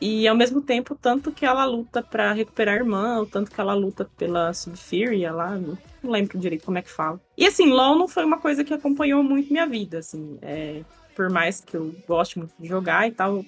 [0.00, 3.60] E ao mesmo tempo, tanto que ela luta para recuperar a irmã, o tanto que
[3.60, 7.20] ela luta pela Subfuria lá, não lembro direito como é que fala.
[7.36, 10.82] E assim, LoL não foi uma coisa que acompanhou muito minha vida, assim, é,
[11.16, 13.44] por mais que eu goste muito de jogar e tal.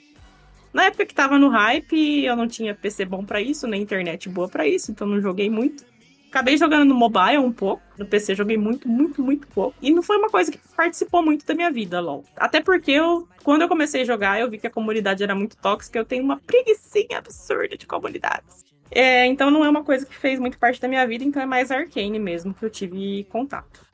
[0.72, 4.28] Na época que tava no hype, eu não tinha PC bom para isso, nem internet
[4.28, 5.84] boa para isso, então não joguei muito.
[6.30, 7.82] Acabei jogando no mobile um pouco.
[7.98, 9.74] No PC joguei muito, muito, muito pouco.
[9.82, 12.24] E não foi uma coisa que participou muito da minha vida, LOL.
[12.36, 15.56] Até porque eu, quando eu comecei a jogar, eu vi que a comunidade era muito
[15.56, 15.98] tóxica.
[15.98, 18.64] Eu tenho uma preguiçinha absurda de comunidades.
[18.92, 21.46] É, então não é uma coisa que fez muito parte da minha vida, então é
[21.46, 23.89] mais Arcane mesmo que eu tive contato.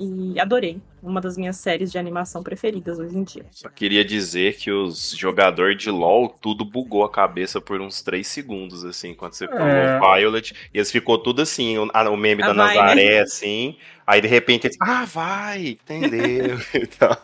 [0.00, 0.80] E adorei.
[1.02, 3.44] Uma das minhas séries de animação preferidas hoje em dia.
[3.50, 8.26] Só queria dizer que os jogadores de LoL tudo bugou a cabeça por uns 3
[8.26, 9.98] segundos, assim, quando você falou É.
[9.98, 10.54] Violet.
[10.72, 13.20] E eles ficou tudo assim, o, a- o meme Ah, da vai, Nazaré, né?
[13.22, 13.76] assim.
[14.06, 16.58] Aí de repente eles, ah, vai, entendeu?
[16.74, 17.16] então,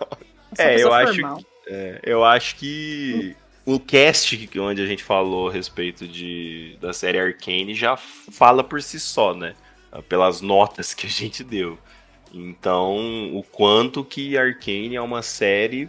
[0.58, 1.40] É, eu acho formal.
[1.66, 6.92] é, eu acho que o cast que- onde a gente falou a respeito de, da
[6.92, 9.54] série Arcane já fala por si só, né?
[10.08, 11.78] Pelas notas que a gente deu.
[12.34, 15.88] Então, o quanto que Arcane é uma série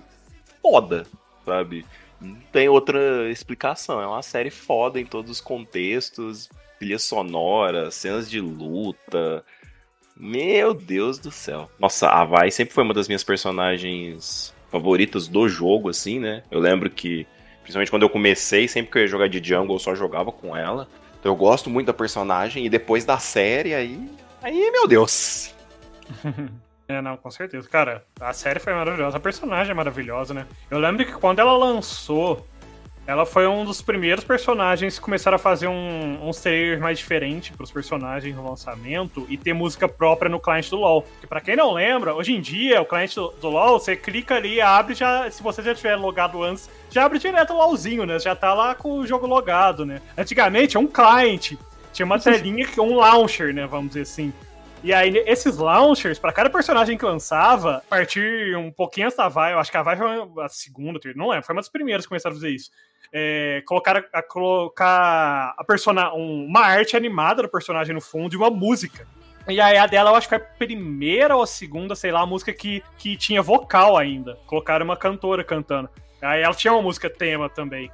[0.62, 1.08] foda,
[1.44, 1.84] sabe?
[2.22, 4.00] Não tem outra explicação.
[4.00, 9.44] É uma série foda em todos os contextos, trilha sonora, cenas de luta.
[10.16, 11.70] Meu Deus do céu.
[11.80, 16.44] Nossa, a Vai sempre foi uma das minhas personagens favoritas do jogo, assim, né?
[16.52, 17.26] Eu lembro que,
[17.62, 20.56] principalmente quando eu comecei, sempre que eu ia jogar de jungle, eu só jogava com
[20.56, 20.88] ela.
[21.20, 24.00] Então eu gosto muito da personagem e depois da série, aí.
[24.42, 25.55] Aí, meu Deus.
[26.88, 27.68] É, não, com certeza.
[27.68, 30.46] Cara, a série foi maravilhosa, a personagem é maravilhosa, né?
[30.70, 32.46] Eu lembro que quando ela lançou,
[33.08, 37.56] ela foi um dos primeiros personagens que começaram a fazer um, uns trailers mais diferentes
[37.56, 41.04] pros personagens no lançamento e ter música própria no cliente do LoL.
[41.20, 44.36] Que pra quem não lembra, hoje em dia, o cliente do, do LoL, você clica
[44.36, 45.28] ali, abre já.
[45.32, 48.20] Se você já tiver logado antes, já abre direto o LoLzinho, né?
[48.20, 50.04] Já tá lá com o jogo logado, né?
[50.16, 51.54] Antigamente, é um client.
[51.92, 53.66] Tinha uma telinha, que- um launcher, né?
[53.66, 54.32] Vamos dizer assim.
[54.86, 59.28] E aí, esses launchers, pra cada personagem que lançava, a partir um pouquinho antes da
[59.28, 60.08] Vai, eu acho que a Vai foi
[60.44, 62.70] a segunda, não lembro, foi uma das primeiras que começaram a fazer isso.
[63.12, 68.38] É, colocaram a, colocar a persona, um- uma arte animada do personagem no fundo e
[68.38, 69.08] uma música.
[69.48, 72.22] E aí a dela, eu acho que foi a primeira ou a segunda, sei lá,
[72.22, 74.38] a música que, que tinha vocal ainda.
[74.46, 75.90] Colocaram uma cantora cantando.
[76.22, 77.90] Aí ela tinha uma música tema também.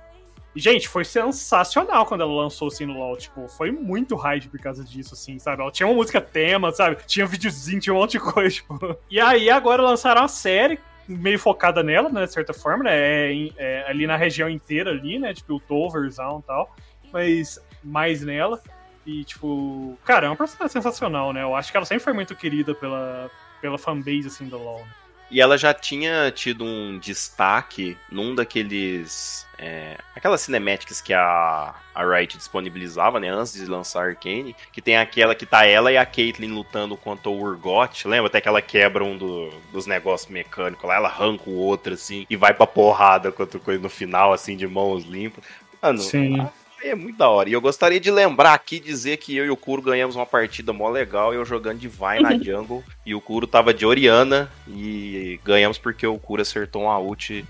[0.55, 3.17] Gente, foi sensacional quando ela lançou assim no LoL.
[3.17, 5.61] Tipo, foi muito hype por causa disso, assim, sabe?
[5.61, 6.97] Ela tinha uma música tema, sabe?
[7.05, 8.97] Tinha videozinho, tinha um monte de coisa, tipo.
[9.09, 12.25] E aí agora lançaram a série meio focada nela, né?
[12.25, 12.93] De certa forma, né?
[12.93, 15.33] É, é ali na região inteira ali, né?
[15.33, 16.75] Tipo, o Toverzão e tal.
[17.11, 18.61] Mas mais nela.
[19.05, 21.41] E, tipo, cara, é uma personagem sensacional, né?
[21.41, 24.79] Eu acho que ela sempre foi muito querida pela, pela fanbase, assim, do LoL.
[24.79, 25.00] né?
[25.31, 29.47] E ela já tinha tido um destaque num daqueles.
[29.57, 33.29] É, aquelas cinemáticas que a, a Riot disponibilizava, né?
[33.29, 34.55] Antes de lançar Arcane.
[34.73, 38.05] Que tem aquela que tá ela e a Caitlyn lutando contra o Urgot.
[38.07, 41.93] Lembra até que ela quebra um do- dos negócios mecânicos lá, ela arranca o outro
[41.93, 45.43] assim e vai pra porrada contra coisa no final, assim, de mãos limpas.
[45.81, 46.45] Mano, Sim.
[46.83, 47.49] É muito da hora.
[47.49, 50.73] E eu gostaria de lembrar aqui, dizer que eu e o Kuro ganhamos uma partida
[50.73, 55.39] mó legal, eu jogando de Vai na jungle, e o Kuro tava de Oriana, e
[55.43, 57.45] ganhamos porque o Kuro acertou uma ult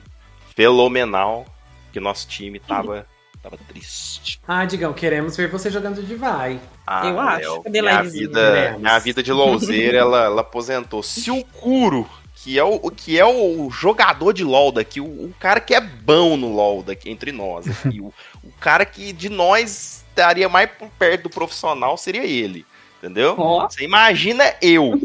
[0.55, 1.45] fenomenal,
[1.91, 3.05] que nosso time tava,
[3.41, 4.39] tava triste.
[4.47, 6.59] Ah, Digão, queremos ver você jogando de vai.
[6.85, 7.39] Ah, Eu acho.
[7.39, 11.01] Léo, Cadê minha vida, minha vida de louzeira, ela, ela aposentou.
[11.03, 12.09] Se o Kuro,
[12.43, 15.81] que é o, que é o jogador de LoL daqui, o, o cara que é
[15.81, 17.67] bom no LoL daqui, entre nós.
[17.67, 18.01] aqui.
[18.01, 18.13] o,
[18.43, 22.65] o cara que de nós estaria mais perto do profissional seria ele.
[22.97, 23.35] Entendeu?
[23.37, 23.67] Ó.
[23.69, 24.99] Você imagina eu.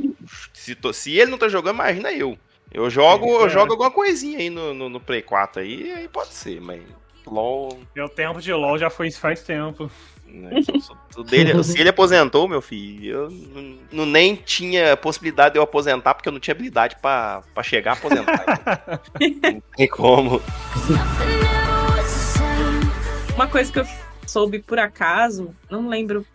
[0.53, 2.39] Se, tô- se ele não tá jogando, imagina eu.
[2.73, 3.49] Eu jogo, eu É.
[3.51, 6.83] jogo alguma coisinha aí no, no, no Play 4 aí, aí pode ser, mas
[7.27, 7.79] LOL.
[7.95, 9.91] Meu tempo de LOL já foi faz tempo.
[10.37, 10.61] Né?
[11.29, 16.29] dele- se ele aposentou, meu filho, eu não, nem tinha possibilidade de eu aposentar, porque
[16.29, 19.01] eu não tinha habilidade pra, pra chegar a aposentar.
[19.21, 20.41] não tem como.
[23.35, 23.87] Uma coisa que eu
[24.27, 26.27] soube por acaso, não lembro.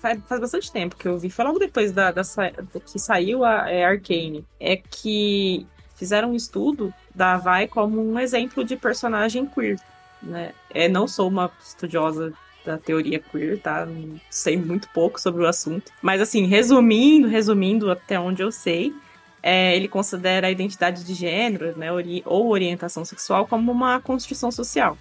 [0.00, 3.44] Faz, faz bastante tempo que eu vi, foi logo depois da, da sa- que saiu
[3.44, 4.44] a é, Arcane.
[4.60, 9.76] É que fizeram um estudo da Vai como um exemplo de personagem queer.
[10.22, 10.52] Né?
[10.70, 12.32] É, não sou uma estudiosa
[12.64, 13.86] da teoria queer, tá?
[14.30, 15.90] Sei muito pouco sobre o assunto.
[16.02, 18.92] Mas assim, resumindo, resumindo até onde eu sei,
[19.42, 21.88] é, ele considera a identidade de gênero, né,
[22.24, 24.98] ou orientação sexual como uma construção social.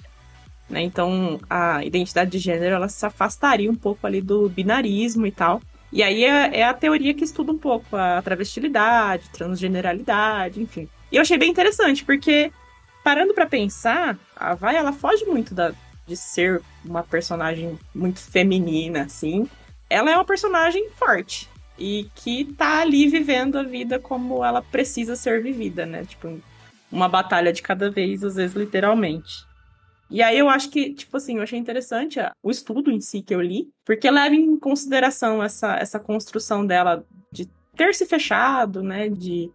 [0.69, 0.81] né?
[0.81, 5.61] Então, a identidade de gênero ela se afastaria um pouco ali do binarismo e tal.
[5.91, 10.87] E aí é, é a teoria que estuda um pouco a travestilidade, transgeneralidade, enfim.
[11.11, 12.51] E eu achei bem interessante, porque
[13.03, 15.73] parando pra pensar, a Vai ela foge muito da,
[16.07, 19.47] de ser uma personagem muito feminina, assim.
[19.89, 25.15] Ela é uma personagem forte e que tá ali vivendo a vida como ela precisa
[25.15, 26.05] ser vivida, né?
[26.05, 26.39] Tipo,
[26.91, 29.45] uma batalha de cada vez, às vezes literalmente.
[30.09, 33.35] E aí eu acho que, tipo assim, eu achei interessante o estudo em si que
[33.35, 37.45] eu li, porque leva em consideração essa, essa construção dela de
[37.75, 39.09] ter se fechado, né?
[39.09, 39.51] De,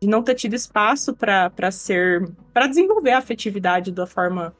[0.00, 2.30] de não ter tido espaço para ser.
[2.54, 4.54] para desenvolver a afetividade da forma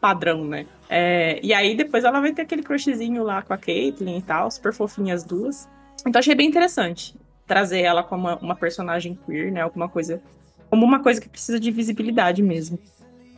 [0.00, 0.66] padrão, né?
[0.88, 4.50] É, e aí depois ela vai ter aquele crushzinho lá com a Caitlyn e tal,
[4.50, 5.68] super fofinha as duas.
[6.06, 7.14] Então achei bem interessante
[7.46, 9.60] trazer ela como uma, uma personagem queer, né?
[9.60, 10.22] Alguma coisa.
[10.68, 12.78] Como uma coisa que precisa de visibilidade mesmo.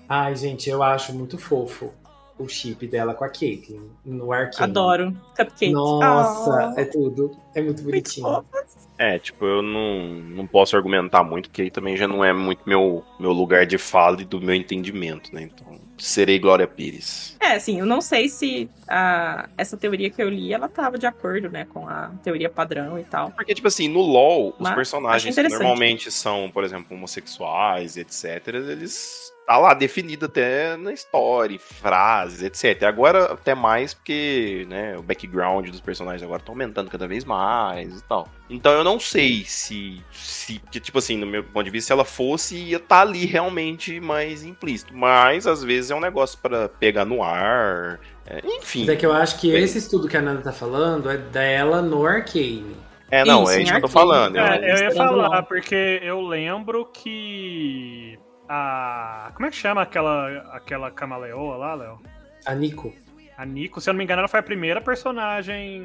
[0.09, 1.91] Ai, gente, eu acho muito fofo
[2.43, 4.71] o chip dela com a Caitlyn no Arcane.
[4.71, 5.13] Adoro.
[5.37, 5.73] Cupcakes.
[5.73, 6.75] Nossa, Ah.
[6.77, 7.37] é tudo.
[7.55, 8.45] É muito bonitinho.
[8.99, 12.61] É, tipo, eu não, não posso argumentar muito, porque aí também já não é muito
[12.67, 15.43] meu, meu lugar de fala e do meu entendimento, né?
[15.43, 15.67] Então,
[15.99, 17.37] serei Glória Pires.
[17.41, 21.07] É, assim, eu não sei se a, essa teoria que eu li, ela tava de
[21.07, 23.33] acordo, né, com a teoria padrão e tal.
[23.33, 27.97] Porque, tipo assim, no LoL, os Mas achei personagens que normalmente são, por exemplo, homossexuais,
[27.97, 32.85] etc., eles tá lá definido até na história, frases, etc.
[32.85, 37.99] Agora até mais porque, né, o background dos personagens agora tá aumentando cada vez mais
[37.99, 38.29] e tal.
[38.49, 41.93] Então eu não sei se, se que, tipo assim, no meu ponto de vista, se
[41.93, 44.95] ela fosse, ia estar ali realmente mais implícito.
[44.95, 48.81] Mas às vezes é um negócio pra pegar no ar, é, enfim.
[48.81, 49.63] Mas é que eu acho que Bem.
[49.63, 52.77] esse estudo que a Nanda tá falando é dela no Arcane.
[53.11, 54.37] É, não, Isso, é isso que eu tô falando.
[54.37, 58.19] eu- É, eu ia Misturando falar, porque eu lembro que.
[58.57, 59.31] A.
[59.35, 62.01] Como é que chama aquela, aquela camaleoa lá, Léo?
[62.45, 62.93] A Nico.
[63.39, 65.83] A Nico, se eu não me engano, ela foi a primeira personagem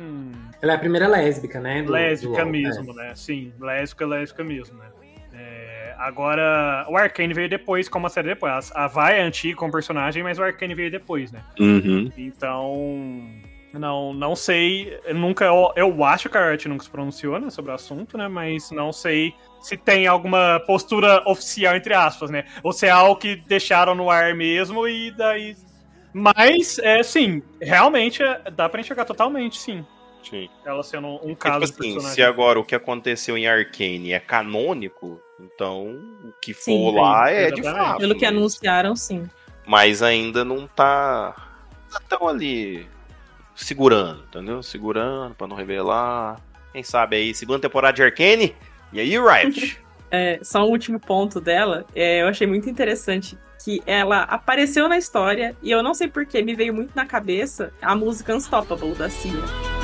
[0.61, 1.79] Ela é a primeira lésbica, né?
[1.81, 3.13] do- do lésbica LoL, mesmo, né?
[3.15, 4.85] Sim, lésbica, lésbica mesmo, né?
[5.33, 8.69] É, agora, o Arcane veio depois, como a série depois.
[8.75, 11.39] A a Vai é antiga como personagem, mas o Arcane veio depois, né?
[11.59, 12.11] Uhum.
[12.17, 13.31] Então,
[13.73, 14.99] não, não sei.
[15.05, 18.17] eu Nunca, eu, eu acho que a Riot nunca se pronunciou né, sobre o assunto,
[18.17, 18.27] né?
[18.27, 22.45] Mas não sei se tem alguma postura oficial, entre aspas, né?
[22.63, 25.55] Ou se é algo que deixaram no ar mesmo e daí.
[26.13, 29.85] Mas, é sim, realmente é, dá pra enxergar totalmente, sim.
[30.27, 30.49] Sim.
[30.65, 32.15] Ela sendo um caso tipo de assim, personagem.
[32.15, 37.29] se agora o que aconteceu em Arcane é canônico, então o que for Sim, lá
[37.29, 37.99] é de fato.
[37.99, 39.29] Pelo que mas- anunciaram, sim.
[39.65, 41.35] Mas ainda não tá.
[41.91, 42.87] Não tão ali
[43.57, 44.63] segurando, entendeu?
[44.63, 46.39] Segurando pra não revelar.
[46.71, 48.55] Quem sabe aí, segunda temporada de Arcane?
[48.93, 49.79] E aí, Riot?
[50.09, 54.97] É, só um último ponto dela, é, eu achei muito interessante que ela apareceu na
[54.97, 59.09] história e eu não sei porquê, me veio muito na cabeça a música Unstoppable da
[59.09, 59.76] Cia.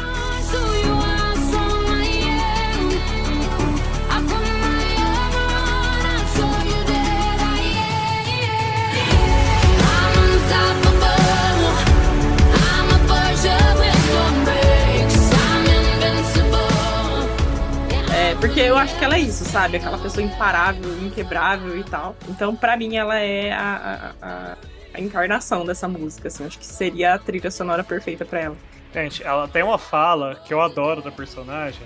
[18.53, 19.77] Porque eu acho que ela é isso, sabe?
[19.77, 22.15] Aquela pessoa imparável, inquebrável e tal.
[22.29, 24.57] Então, pra mim, ela é a, a, a-
[24.93, 26.45] a encarnação dessa música, assim.
[26.45, 28.55] Acho que seria a trilha sonora perfeita pra ela.
[28.93, 31.81] Gente, ela tem uma fala que eu adoro da personagem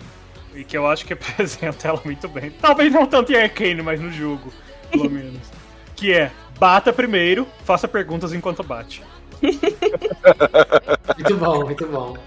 [0.54, 2.52] e que eu acho que apresenta ela muito bem.
[2.52, 4.52] Talvez não tanto em Arcane, mas no jogo,
[4.92, 5.40] pelo menos.
[5.96, 9.02] Que é, bata primeiro, faça perguntas enquanto bate.
[11.18, 12.18] Muito bom, muito bom.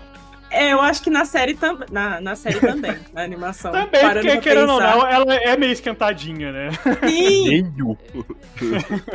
[0.51, 1.79] É, eu acho que na série, tam...
[1.93, 3.71] na, na série também, na animação.
[3.71, 6.71] Também, Parando porque querendo ou não, ela é meio esquentadinha, né?
[7.09, 7.63] Sim!
[7.63, 7.99] Meio.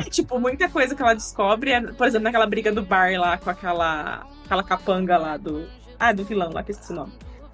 [0.10, 3.50] tipo, muita coisa que ela descobre é, por exemplo, naquela briga do bar lá com
[3.50, 5.68] aquela, aquela capanga lá do.
[6.00, 7.14] Ah, do vilão lá, que esqueci o nome.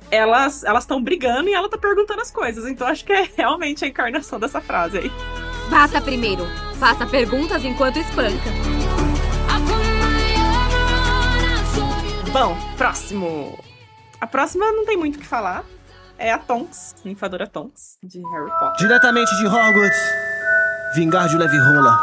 [0.09, 2.67] Elas estão brigando e ela tá perguntando as coisas.
[2.67, 5.11] Então acho que é realmente a encarnação dessa frase aí.
[5.69, 6.45] Bata primeiro.
[6.79, 8.49] Faça perguntas enquanto espanca.
[12.33, 13.70] Bom, próximo.
[14.21, 15.65] A próxima não tem muito o que falar.
[16.15, 18.77] É a Tonks, ninfadora Tonks, de Harry Potter.
[18.77, 19.99] Diretamente de Hogwarts,
[20.93, 21.99] vingar de leve rola.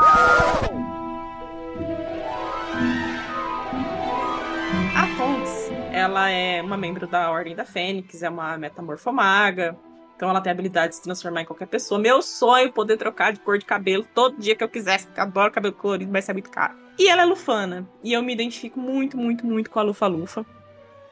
[4.97, 9.77] A Tonks, ela é uma membro da Ordem da Fênix, é uma metamorfomaga.
[10.17, 12.01] Então ela tem a habilidade de se transformar em qualquer pessoa.
[12.01, 15.07] Meu sonho é poder trocar de cor de cabelo todo dia que eu quisesse.
[15.07, 16.75] porque eu Adoro cabelo colorido, mas é muito caro.
[16.99, 17.89] E ela é lufana.
[18.03, 20.45] E eu me identifico muito, muito, muito com a Lufa-Lufa.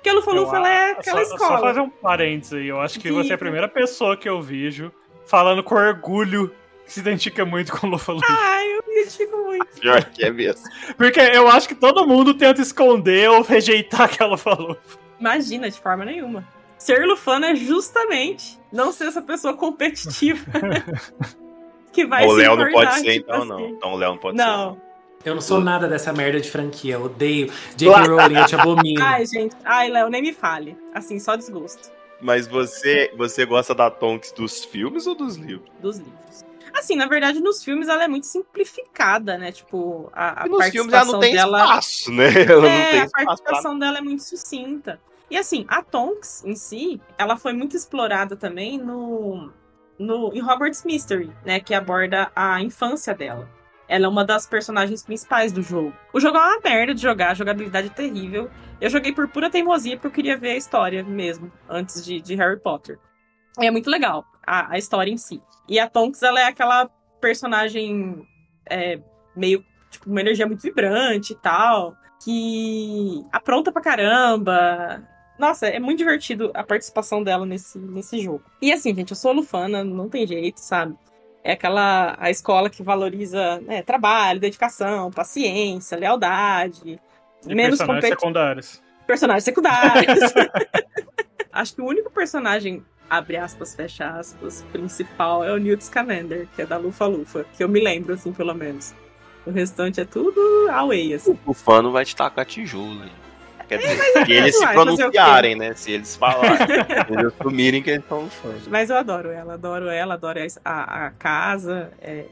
[0.07, 1.57] Porque a Lufa-Lufa, Eu é a- aquela só, escola.
[1.59, 2.69] Só fazer um parênteses aí.
[2.69, 3.39] Eu acho que você é a Diga.
[3.39, 4.93] primeira pessoa que eu vejo
[5.27, 6.53] falando com orgulho
[6.85, 8.27] que se identifica muito com o Lufa Lufa.
[8.29, 9.67] Ai, eu me identifico muito.
[9.81, 10.63] Pior que é mesmo.
[10.97, 14.77] Porque eu acho que todo mundo tenta esconder ou rejeitar aquela falou.
[15.19, 16.47] Imagina, de forma nenhuma.
[16.79, 20.45] Ser lufana é justamente não ser essa pessoa competitiva.
[21.93, 23.49] que vai o se Léo não pode ser, tipo então assim.
[23.49, 23.61] não.
[23.71, 24.45] Então o Léo não pode ser.
[24.47, 24.81] Não.
[25.25, 26.95] Eu não sou nada dessa merda de franquia.
[26.95, 27.53] Eu odeio.
[27.77, 28.07] J.K.
[28.07, 29.03] Rowling, eu te abomino.
[29.03, 29.57] Ai, gente.
[29.65, 30.77] Ai, Léo, nem me fale.
[30.95, 31.91] Assim, só desgosto
[32.21, 35.69] Mas você, você gosta da Tonks dos filmes ou dos livros?
[35.81, 36.45] dos livros.
[36.73, 39.51] Assim, na verdade, nos filmes ela é muito simplificada, né?
[39.51, 41.59] Tipo, a, a E nos filmes ela não participação tem dela...
[41.59, 42.29] espaço, né?
[42.47, 45.01] Ela é, não tem a espaço pra participação dela é muito sucinta.
[45.31, 49.51] E assim, a Tonks em si, ela foi muito explorada também no,
[49.99, 53.49] no em Hogwarts Mystery, né, que aborda a infância dela.
[53.89, 55.93] Ela é uma das personagens principais do jogo.
[56.13, 58.51] O jogo é uma merda de jogar, a jogabilidade é terrível.
[58.81, 62.35] Eu joguei por pura teimosia porque eu queria ver a história mesmo, antes de, de
[62.35, 62.99] Harry Potter.
[63.61, 65.41] E é muito legal, a, a história em si.
[65.69, 68.27] E a Tonks, ela é aquela personagem
[68.69, 69.01] é,
[69.35, 75.03] meio, tipo, uma energia muito vibrante e tal que apronta pra caramba.
[75.39, 78.43] Nossa, é muito divertido a participação dela nesse, nesse jogo.
[78.61, 80.97] E assim, gente, eu sou lufana, não tem jeito, sabe?
[81.47, 86.99] É aquela a escola que valoriza né, trabalho, dedicação, paciência, lealdade.
[87.47, 88.83] E menos personagens secundários.
[89.07, 90.19] personagens secundários.
[91.53, 96.63] Acho que o único personagem, abre aspas, fecha aspas, principal é o Newt Scamander, que
[96.63, 98.93] é da Lufa Lufa, que eu me lembro, assim, pelo menos.
[99.47, 100.41] O restante é tudo
[100.73, 101.39] away, assim.
[101.47, 103.05] O fã não vai te tacar tijolo.
[103.05, 103.13] hein?
[103.69, 105.75] Quer dizer, se é, eles se pronunciarem, né?
[105.75, 106.57] Se eles falarem.
[107.07, 108.67] se eles assumirem que eles são fãs.
[108.69, 111.91] Mas eu adoro ela, adoro ela, adoro a, a casa.
[112.01, 112.25] É...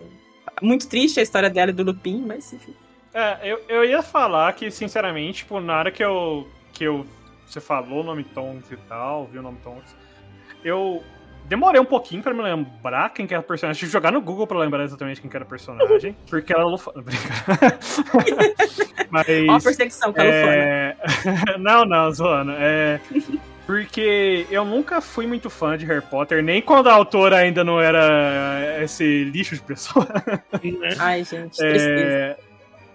[0.63, 2.75] Muito triste a história dela e do Lupin, mas enfim.
[3.13, 6.49] É, eu, eu ia falar que, sinceramente, tipo, na hora que eu.
[6.73, 7.07] que eu.
[7.47, 9.95] Você falou o nome Tonks e tal, viu o nome Tonks.
[10.65, 11.03] Eu
[11.45, 13.79] demorei um pouquinho pra me lembrar quem que era o personagem.
[13.79, 16.17] Tive que jogar no Google pra lembrar exatamente quem que era o personagem.
[16.29, 16.65] Porque ela.
[16.97, 17.79] Brincadeira.
[19.11, 19.27] Mas.
[19.49, 20.97] Ó a perseguição com a é...
[21.59, 22.53] não, não, zoando.
[22.57, 23.01] É.
[23.67, 27.81] Porque eu nunca fui muito fã de Harry Potter, nem quando a autora ainda não
[27.81, 30.07] era esse lixo de pessoa.
[30.99, 32.15] Ai, gente, tristeza.
[32.15, 32.37] É,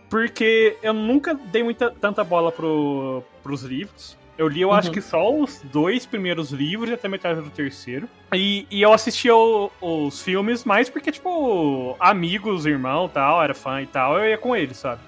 [0.10, 4.19] porque eu nunca dei muita, tanta bola pro, pros livros.
[4.40, 4.94] Eu li, eu acho Uhum.
[4.94, 8.08] que só os dois primeiros livros e até metade do terceiro.
[8.34, 13.82] E, e eu assistia o- os filmes mais porque, tipo, amigos, irmão tal, era fã
[13.82, 15.02] e tal, eu ia com eles, sabe?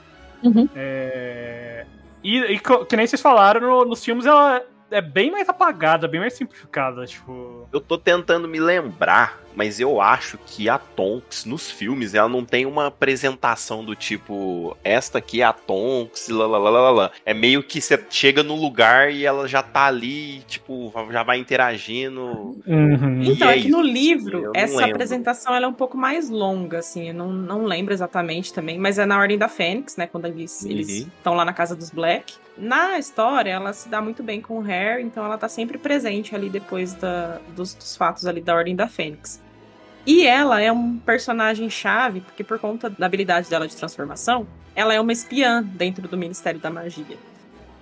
[0.44, 0.68] Uhum.
[0.76, 1.86] É,
[2.24, 4.62] E, e que nem vocês falaram, no- nos filmes ela
[4.92, 7.68] é bem mais apagada, bem mais simplificada, tipo.
[7.74, 12.44] Eu tô tentando me lembrar, mas eu acho que a Tonks, nos filmes, ela não
[12.46, 17.12] tem uma apresentação do tipo, esta aqui é a Tonks, lá.
[17.26, 21.40] É meio que você chega no lugar e ela já tá ali, tipo, já vai
[21.40, 22.58] interagindo.
[22.66, 26.30] E Então, é, que isso, no livro, eu essa apresentação ela é um pouco mais
[26.30, 30.08] longa, assim, eu não, não lembro exatamente também, mas é na Ordem da Fênix, né,
[30.08, 31.08] quando eles Uhum.
[31.18, 32.34] estão lá na casa dos Black.
[32.58, 36.36] Na história, ela se dá muito bem com o Harry, então ela tá sempre presente
[36.36, 39.42] ali depois da- dos, dos fatos ali da Ordem da Fênix.
[40.06, 44.94] E ela é um personagem chave, porque por conta da habilidade dela de transformação, ela
[44.94, 47.18] é uma espiã dentro do Ministério da Magia.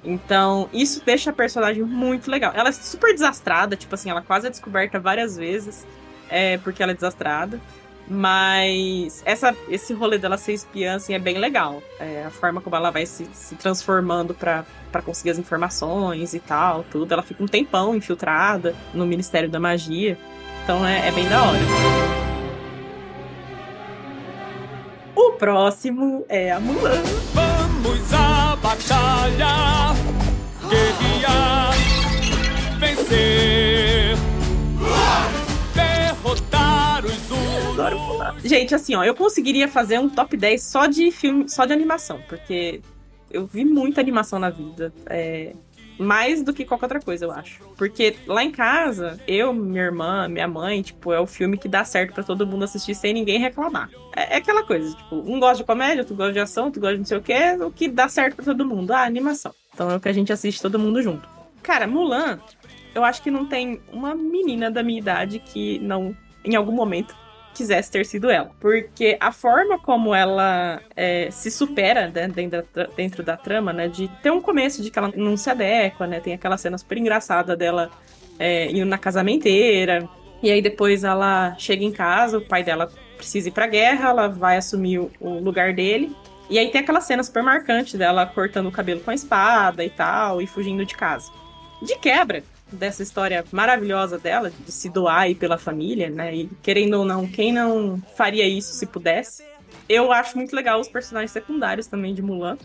[0.03, 2.51] Então, isso deixa a personagem muito legal.
[2.55, 5.85] Ela é super desastrada, tipo assim, ela quase é descoberta várias vezes,
[6.29, 7.59] é, porque ela é desastrada.
[8.11, 11.83] Mas essa, esse rolê dela ser espiã, assim, é bem legal.
[11.99, 14.65] É, a forma como ela vai se, se transformando pra
[15.05, 17.13] conseguir as informações e tal, tudo.
[17.13, 20.17] Ela fica um tempão infiltrada no Ministério da Magia.
[20.69, 21.59] Então é, é bem da hora.
[25.15, 27.01] O próximo é a Mulan.
[27.33, 29.95] Vamos à batalha,
[30.69, 31.73] guerrear,
[32.77, 34.15] vencer,
[35.73, 38.43] derrotar os urus.
[38.43, 42.21] Gente, assim, ó, eu conseguiria fazer um top 10 só de filme, só de animação,
[42.29, 42.79] porque
[43.31, 44.93] eu vi muita animação na vida.
[45.07, 45.53] É,
[45.99, 47.59] mais do que qualquer outra coisa, eu acho.
[47.77, 51.83] Porque lá em casa, eu, minha irmã, minha mãe, tipo, é o filme que dá
[51.83, 53.89] certo pra todo mundo assistir sem ninguém reclamar.
[54.15, 56.93] É, é aquela coisa, tipo, um gosta de comédia, outro gosta de ação, outro gosta
[56.95, 58.91] de não sei o que, o que dá certo pra todo mundo?
[58.91, 59.53] Ah, animação.
[59.73, 61.27] Então é o que a gente assiste todo mundo junto.
[61.61, 62.39] Cara, Mulan,
[62.95, 67.15] eu acho que não tem uma menina da minha idade que não, em algum momento,
[67.53, 68.49] quisesse ter sido ela.
[68.59, 73.87] Porque a forma como ela é, se supera né, dentro, da, dentro da trama, né?
[73.87, 76.19] De ter um começo de que ela não se adequa, né?
[76.19, 77.89] Tem aquela cena super engraçada dela
[78.37, 80.07] é, indo na casamenteira.
[80.41, 84.27] E aí depois ela chega em casa, o pai dela precisa ir pra guerra, ela
[84.29, 86.15] vai assumir o, o lugar dele.
[86.49, 89.89] E aí tem aquela cena super marcante dela cortando o cabelo com a espada e
[89.89, 91.31] tal, e fugindo de casa.
[91.81, 96.35] De quebra, dessa história maravilhosa dela, de se doar aí pela família, né?
[96.35, 99.43] E querendo ou não, quem não faria isso se pudesse?
[99.87, 102.57] Eu acho muito legal os personagens secundários também de Mulan,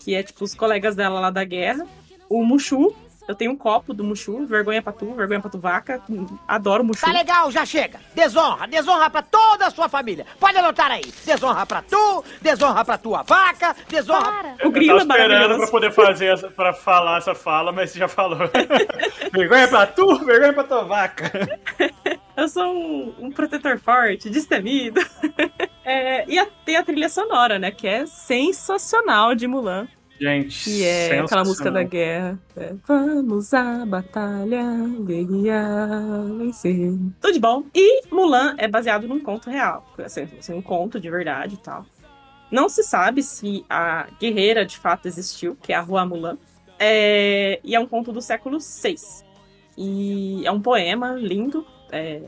[0.00, 1.86] que é tipo os colegas dela lá da guerra.
[2.28, 2.94] O Mushu,
[3.28, 6.00] eu tenho um copo do Mushu, vergonha pra tu, vergonha pra tu vaca.
[6.46, 7.04] Adoro Mushu.
[7.04, 8.00] Tá legal, já chega.
[8.14, 10.26] Desonra, desonra pra toda a sua família.
[10.40, 11.04] Pode anotar aí.
[11.24, 14.56] Desonra pra tu, desonra pra tua vaca, desonra.
[14.64, 15.60] O grilo é eu tava esperando maravilhoso.
[15.60, 18.38] pra poder fazer essa, pra falar essa fala, mas você já falou.
[19.32, 21.30] vergonha pra tu, vergonha pra tua vaca.
[22.34, 25.00] Eu sou um, um protetor forte, destemido.
[25.84, 27.72] É, e a- tem a trilha sonora, né?
[27.72, 29.88] Que é sensacional de Mulan.
[30.22, 32.38] Gente, Que é aquela música da guerra.
[32.56, 34.62] É, Vamos à batalha,
[35.04, 36.92] guerrear, vencer.
[37.20, 37.64] Tudo de bom.
[37.74, 39.84] E Mulan é baseado num conto real.
[39.98, 41.84] Assim, assim, um conto de verdade e tal.
[42.52, 46.38] Não se sabe se a guerreira de fato existiu, que é a Rua Mulan.
[46.78, 48.94] É, e é um conto do século VI.
[49.76, 51.66] E é um poema lindo.
[51.90, 52.22] é,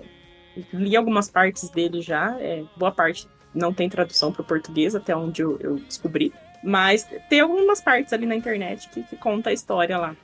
[0.73, 2.37] li algumas partes dele já.
[2.41, 6.33] é, boa parte não tem tradução para o português, até onde eu, eu descobri.
[6.65, 10.17] Mas tem algumas partes ali na internet que, que conta a história lá.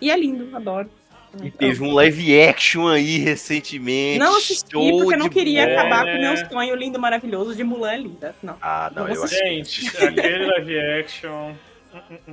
[0.00, 0.90] E é lindo, adoro.
[1.42, 4.18] E teve um live action aí recentemente.
[4.18, 5.80] Não assisti show porque eu não queria bola.
[5.80, 8.34] acabar com o meu sonho lindo, maravilhoso de Mulan linda.
[8.42, 8.56] Não.
[8.60, 9.34] Ah, não, Não eu acho.
[9.34, 11.52] Gente, aquele live action.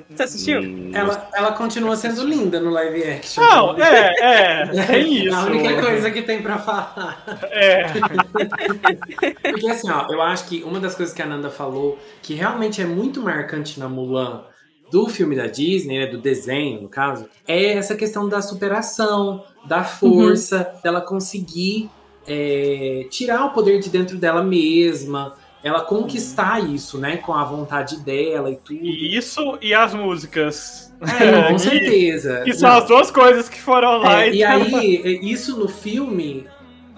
[0.10, 0.62] Você assistiu?
[0.62, 3.44] Hum, Ela, ela continua sendo linda no live action.
[3.44, 5.36] Não, é, é, tem isso.
[5.36, 7.24] A única coisa que tem pra falar.
[7.52, 7.86] É.
[9.52, 12.82] Porque assim, ó, eu acho que uma das coisas que a Nanda falou, que realmente
[12.82, 14.44] é muito marcante na Mulan,
[14.92, 19.84] do filme da Disney, né, do desenho, no caso, é essa questão da superação, da
[19.84, 21.90] força, dela conseguir
[22.28, 27.98] é, tirar o poder de dentro dela mesma, ela conquistar isso, né, com a vontade
[27.98, 28.80] dela e tudo.
[28.82, 30.94] E isso e as músicas.
[31.02, 32.42] É, com certeza.
[32.44, 35.68] Que são as duas coisas que foram lá É, e, e aí, é, isso no
[35.68, 36.48] filme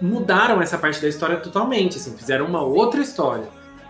[0.02, 3.48] mudaram essa parte da história totalmente, assim, fizeram uma outra história,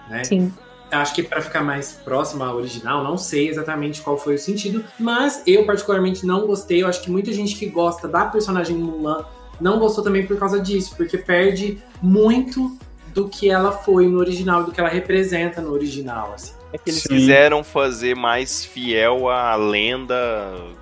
[0.10, 0.24] né?
[0.24, 0.54] Sim.
[0.92, 4.84] Acho que para ficar mais próxima à original, não sei exatamente qual foi o sentido,
[5.00, 6.84] mas eu particularmente não gostei.
[6.84, 9.24] Eu acho que muita gente que gosta da personagem Mulan
[9.62, 12.78] não gostou também por causa disso, porque perde muito
[13.14, 16.54] do que ela foi no original, do que ela representa no original, assim.
[16.74, 17.10] É que eles Sim.
[17.10, 20.16] quiseram fazer mais fiel à lenda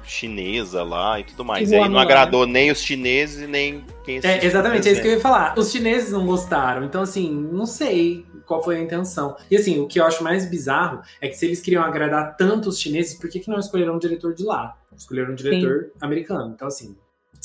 [0.04, 1.72] chinesa lá e tudo mais.
[1.72, 2.02] E aí não Mulan.
[2.02, 5.58] agradou nem os chineses e nem quem É, exatamente, é isso que eu ia falar.
[5.58, 9.36] Os chineses não gostaram, então assim, não sei qual foi a intenção.
[9.50, 12.70] E assim, o que eu acho mais bizarro é que se eles queriam agradar tanto
[12.70, 14.76] os chineses, por que, que não escolheram um diretor de lá?
[14.96, 16.52] Escolheram um diretor americano.
[16.54, 16.96] Então, assim,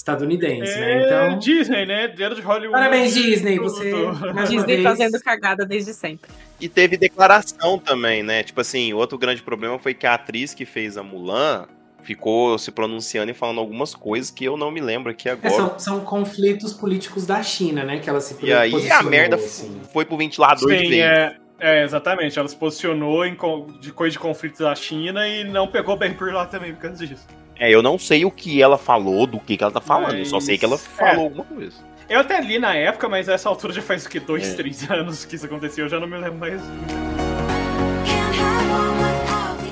[0.04, 0.92] estadunidense, né?
[0.92, 1.38] É, Então.
[1.38, 2.08] Disney, né?
[2.08, 2.72] Dedo de Hollywood.
[2.72, 3.90] Parabéns, Disney, você.
[4.48, 6.30] Disney fazendo cagada desde sempre.
[6.60, 8.42] E teve declaração também, né?
[8.42, 11.66] Tipo assim, outro grande problema foi que a atriz que fez a Mulan
[12.02, 15.54] ficou se pronunciando e falando algumas coisas que eu não me lembro aqui É, agora.
[15.54, 17.98] são, são conflitos políticos da China, né?
[17.98, 19.80] Que ela se E aí a merda assim.
[19.90, 21.00] foi pro ventilador de Sim, vez.
[21.02, 22.38] é, é, exatamente.
[22.38, 23.34] Ela se posicionou em
[23.80, 27.06] de coisa de conflitos da China e não pegou bem por lá também por causa
[27.06, 27.26] disso.
[27.58, 30.16] É, eu não sei o que ela falou, do que, que ela tá falando.
[30.16, 31.24] Eu só sei que ela Mas- falou é.
[31.24, 31.76] alguma coisa.
[32.08, 34.20] Eu até li na época, mas essa altura já faz o quê?
[34.20, 34.56] Dois, É.
[34.56, 36.60] três anos que isso aconteceu, eu já não me lembro mais.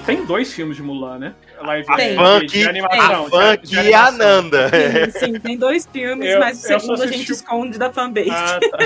[0.07, 1.35] Tem dois filmes de Mulan, né?
[1.61, 2.17] Live A Tem.
[2.17, 3.27] funk, de animação.
[3.27, 4.19] a funk de- de e a animação.
[4.43, 4.71] Nanda.
[5.13, 8.31] Sim, sim, tem dois filmes, Eu- mas o segundo a gente o- esconde da fanbase.
[8.31, 8.79] Ah, tá.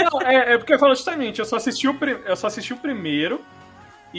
[0.10, 2.72] Não, é, é porque eu falo justamente, eu só assisti o, pri- eu só assisti
[2.72, 3.40] o primeiro.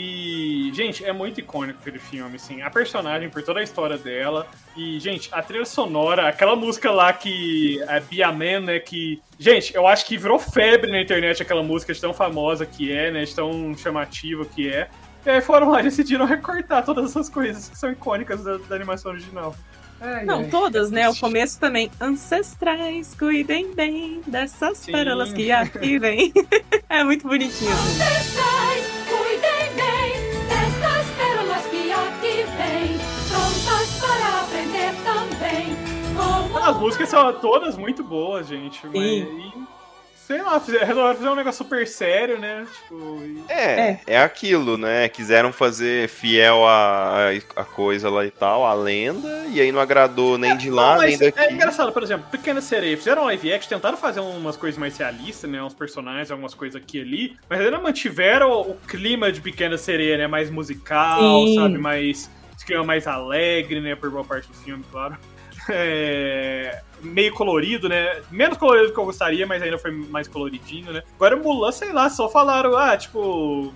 [0.00, 2.62] E, gente, é muito icônico aquele filme, assim.
[2.62, 4.46] A personagem, por toda a história dela.
[4.76, 7.82] E, gente, a trilha sonora, aquela música lá que.
[7.88, 8.78] A Bia Man, né?
[8.78, 9.20] Que.
[9.40, 13.10] Gente, eu acho que virou febre na internet aquela música de tão famosa que é,
[13.10, 13.24] né?
[13.24, 14.88] De tão chamativa que é.
[15.26, 18.76] E aí foram lá e decidiram recortar todas essas coisas que são icônicas da, da
[18.76, 19.52] animação original.
[20.00, 20.48] Ai, Não, ai.
[20.48, 21.08] todas, né?
[21.08, 21.90] O começo também.
[22.00, 24.92] Ancestrais, cuidem bem dessas Sim.
[24.92, 26.32] pérolas que aqui vem.
[26.88, 27.72] é muito bonitinho.
[27.72, 28.97] assim.
[29.78, 30.12] Bem
[30.48, 32.98] destas pérolas que aqui vêm,
[33.28, 35.76] prontas para aprender também.
[36.16, 38.84] Como As músicas são todas muito boas, gente.
[38.86, 39.52] Mas, e,
[40.28, 42.66] sei lá, fizeram, resolveram fazer um negócio super sério, né?
[42.70, 45.08] Tipo, e- É, é, aquilo, né?
[45.08, 50.36] Quiseram fazer fiel a, a, coisa lá e tal, a lenda, e aí não agradou
[50.36, 51.40] nem de lá, Não, nem mas daqui.
[51.40, 55.50] É engraçado, por exemplo, Pequena Sereia, fizeram live action, tentaram fazer umas coisas mais realistas,
[55.50, 55.62] né?
[55.62, 59.78] Uns personagens, algumas coisas aqui e ali, mas ainda mantiveram o, o clima de Pequena
[59.78, 60.26] Sereia, né?
[60.26, 61.54] Mais musical, Sim.
[61.54, 61.78] sabe?
[61.78, 62.30] Mais.
[62.54, 63.94] Esse clima mais alegre, né?
[63.94, 65.16] Por boa parte do filme, claro.
[65.70, 68.22] É, meio colorido, né?
[68.30, 71.02] Menos colorido do que eu gostaria, mas ainda foi mais coloridinho, né?
[71.16, 73.72] Agora Mulan, sei lá, só falaram, ah, tipo.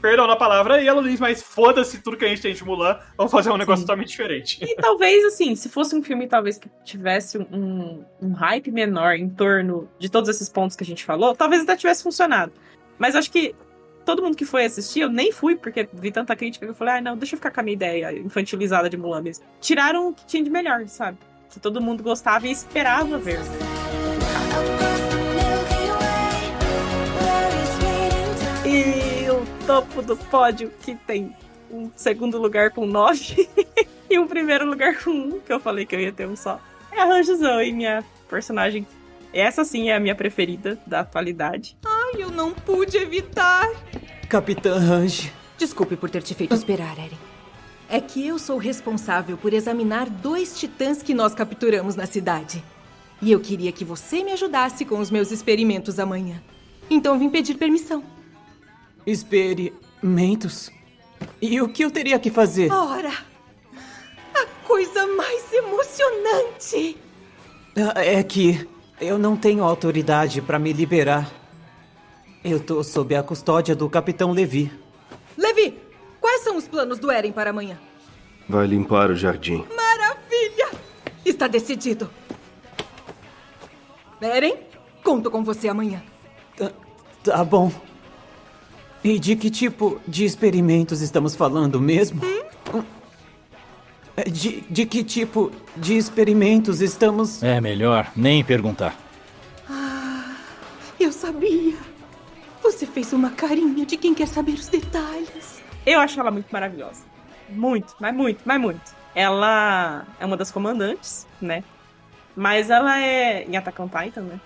[0.00, 3.00] Perdão na palavra, e ela diz, mas foda-se tudo que a gente tem de Mulan,
[3.16, 4.62] vamos fazer um negócio totalmente diferente.
[4.62, 9.28] E talvez, assim, se fosse um filme, talvez que tivesse um, um hype menor em
[9.28, 12.52] torno de todos esses pontos que a gente falou, talvez até tivesse funcionado.
[12.98, 13.54] Mas acho que
[14.04, 16.94] todo mundo que foi assistir, eu nem fui, porque vi tanta crítica que eu falei,
[16.94, 19.44] ah, não, deixa eu ficar com a minha ideia infantilizada de Mulan mesmo.
[19.60, 21.18] Tiraram o que tinha de melhor, sabe?
[21.50, 23.40] Que todo mundo gostava e esperava ver.
[28.64, 31.34] E o topo do pódio, que tem
[31.70, 33.48] um segundo lugar com nove
[34.10, 36.60] e um primeiro lugar com um, que eu falei que eu ia ter um só.
[36.92, 38.86] É a Ranjo Zoe, minha personagem.
[39.32, 41.76] Essa sim é a minha preferida da atualidade.
[41.84, 43.68] Ai, eu não pude evitar.
[44.28, 45.32] Capitã Range.
[45.58, 47.25] Desculpe por ter te feito esperar, Eren.
[47.88, 52.62] É que eu sou responsável por examinar dois titãs que nós capturamos na cidade.
[53.22, 56.42] E eu queria que você me ajudasse com os meus experimentos amanhã.
[56.90, 58.02] Então vim pedir permissão.
[59.06, 60.70] Experimentos?
[61.40, 62.70] E o que eu teria que fazer?
[62.72, 63.12] Ora,
[64.34, 66.96] a coisa mais emocionante!
[67.76, 68.66] Ah, É que
[69.00, 71.30] eu não tenho autoridade para me liberar.
[72.44, 74.70] Eu tô sob a custódia do Capitão Levi.
[75.36, 75.78] Levi,
[76.20, 77.78] quais são os planos do Eren para amanhã?
[78.48, 79.64] Vai limpar o jardim.
[79.74, 80.70] Maravilha!
[81.24, 82.08] Está decidido.
[84.20, 84.56] Eren,
[85.02, 86.02] conto com você amanhã.
[87.22, 87.72] Tá bom.
[89.02, 92.20] E de que tipo de experimentos estamos falando mesmo?
[94.26, 97.42] De, de que tipo de experimentos estamos.
[97.42, 98.96] É melhor nem perguntar.
[99.68, 100.36] Ah,
[100.98, 101.76] eu sabia.
[102.62, 105.35] Você fez uma carinha de quem quer saber os detalhes.
[105.86, 107.04] Eu acho ela muito maravilhosa.
[107.48, 108.96] Muito, mas muito, mas muito.
[109.14, 111.62] Ela é uma das comandantes, né?
[112.34, 114.40] Mas ela é em Attack on Titan, né?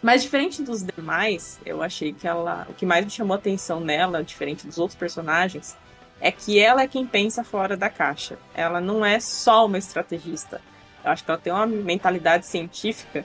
[0.00, 2.66] Mas diferente dos demais, eu achei que ela.
[2.70, 5.76] O que mais me chamou a atenção nela, diferente dos outros personagens,
[6.20, 8.38] é que ela é quem pensa fora da caixa.
[8.54, 10.60] Ela não é só uma estrategista.
[11.04, 13.24] Eu acho que ela tem uma mentalidade científica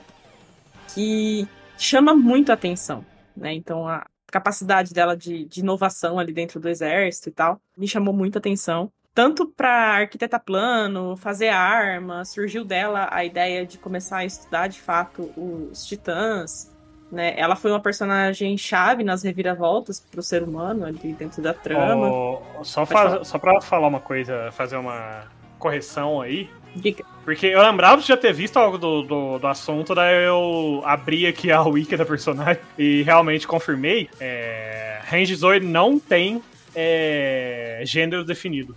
[0.92, 1.46] que
[1.78, 3.54] chama muito a atenção, né?
[3.54, 8.12] Então a capacidade dela de, de inovação ali dentro do exército e tal me chamou
[8.12, 8.90] muito a atenção.
[9.14, 14.80] Tanto para arquitetar plano, fazer arma, surgiu dela a ideia de começar a estudar de
[14.80, 16.72] fato os titãs.
[17.10, 17.34] Né?
[17.36, 22.08] Ela foi uma personagem chave nas reviravoltas para o ser humano ali dentro da trama.
[22.08, 25.24] Ó, só, faz, só pra falar uma coisa, fazer uma
[25.58, 26.48] correção aí.
[26.78, 27.04] Diga.
[27.24, 31.26] Porque eu lembrava de já ter visto algo do, do, do assunto, daí eu abri
[31.26, 34.08] aqui a wiki da personagem e realmente confirmei.
[34.20, 36.42] É, Range Zoe não tem
[36.74, 38.74] é, gênero definido.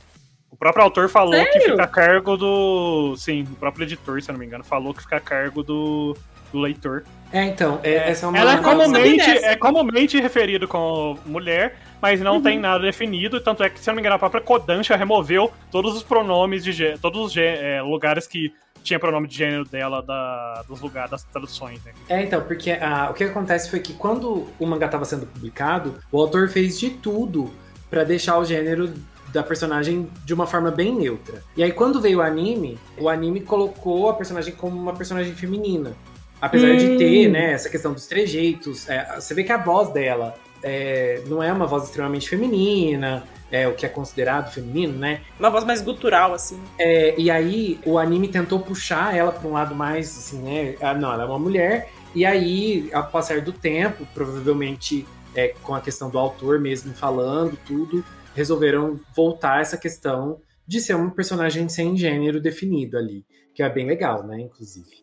[0.50, 1.72] O próprio autor falou que Sério?
[1.72, 3.16] fica a cargo do.
[3.18, 6.16] Sim, o próprio editor, se eu não me engano, falou que fica a cargo do,
[6.52, 7.04] do leitor.
[7.32, 8.38] É, então, é- essa é uma.
[8.38, 12.42] Ela é comumente, é comumente referido como mulher, mas não Uhum.
[12.42, 13.40] tem nada definido.
[13.40, 16.64] Tanto é que, se eu não me engano, a própria Kodansha removeu todos os pronomes
[16.64, 21.24] de todos os é, lugares que tinha pronome de gênero dela da, dos lugares das
[21.24, 21.80] traduções.
[21.86, 21.92] Né?
[22.10, 25.96] É, então, porque ah, o que acontece foi que quando o mangá estava sendo publicado,
[26.12, 27.54] o autor fez de tudo
[27.92, 28.92] pra deixar o gênero
[29.32, 31.42] da personagem de uma forma bem neutra.
[31.56, 35.94] E aí, quando veio o anime, o anime colocou a personagem como uma personagem feminina.
[36.42, 36.98] Apesar de Hum.
[36.98, 41.42] ter, né, essa questão dos trejeitos, é, você vê que a voz dela é, não
[41.42, 45.22] é uma voz extremamente feminina, é o que é considerado feminino, né?
[45.40, 46.60] Uma voz mais gutural, assim.
[46.80, 50.76] É, e aí o anime tentou puxar ela para um lado mais assim, né?
[50.82, 51.90] Ah, não, ela é uma mulher.
[52.16, 55.06] E aí, ao passar do tempo, provavelmente
[55.36, 58.04] é, com a questão do autor mesmo falando tudo,
[58.34, 63.26] resolveram voltar essa questão de ser um personagem sem gênero definido ali.
[63.54, 64.40] Que é bem legal, né?
[64.40, 65.01] Inclusive.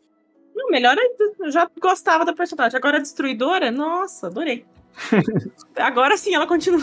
[0.70, 1.32] Melhor ainda.
[1.40, 2.76] Eu já gostava da personagem.
[2.76, 4.64] Agora a destruidora, nossa, adorei.
[5.76, 6.82] Agora sim ela continua.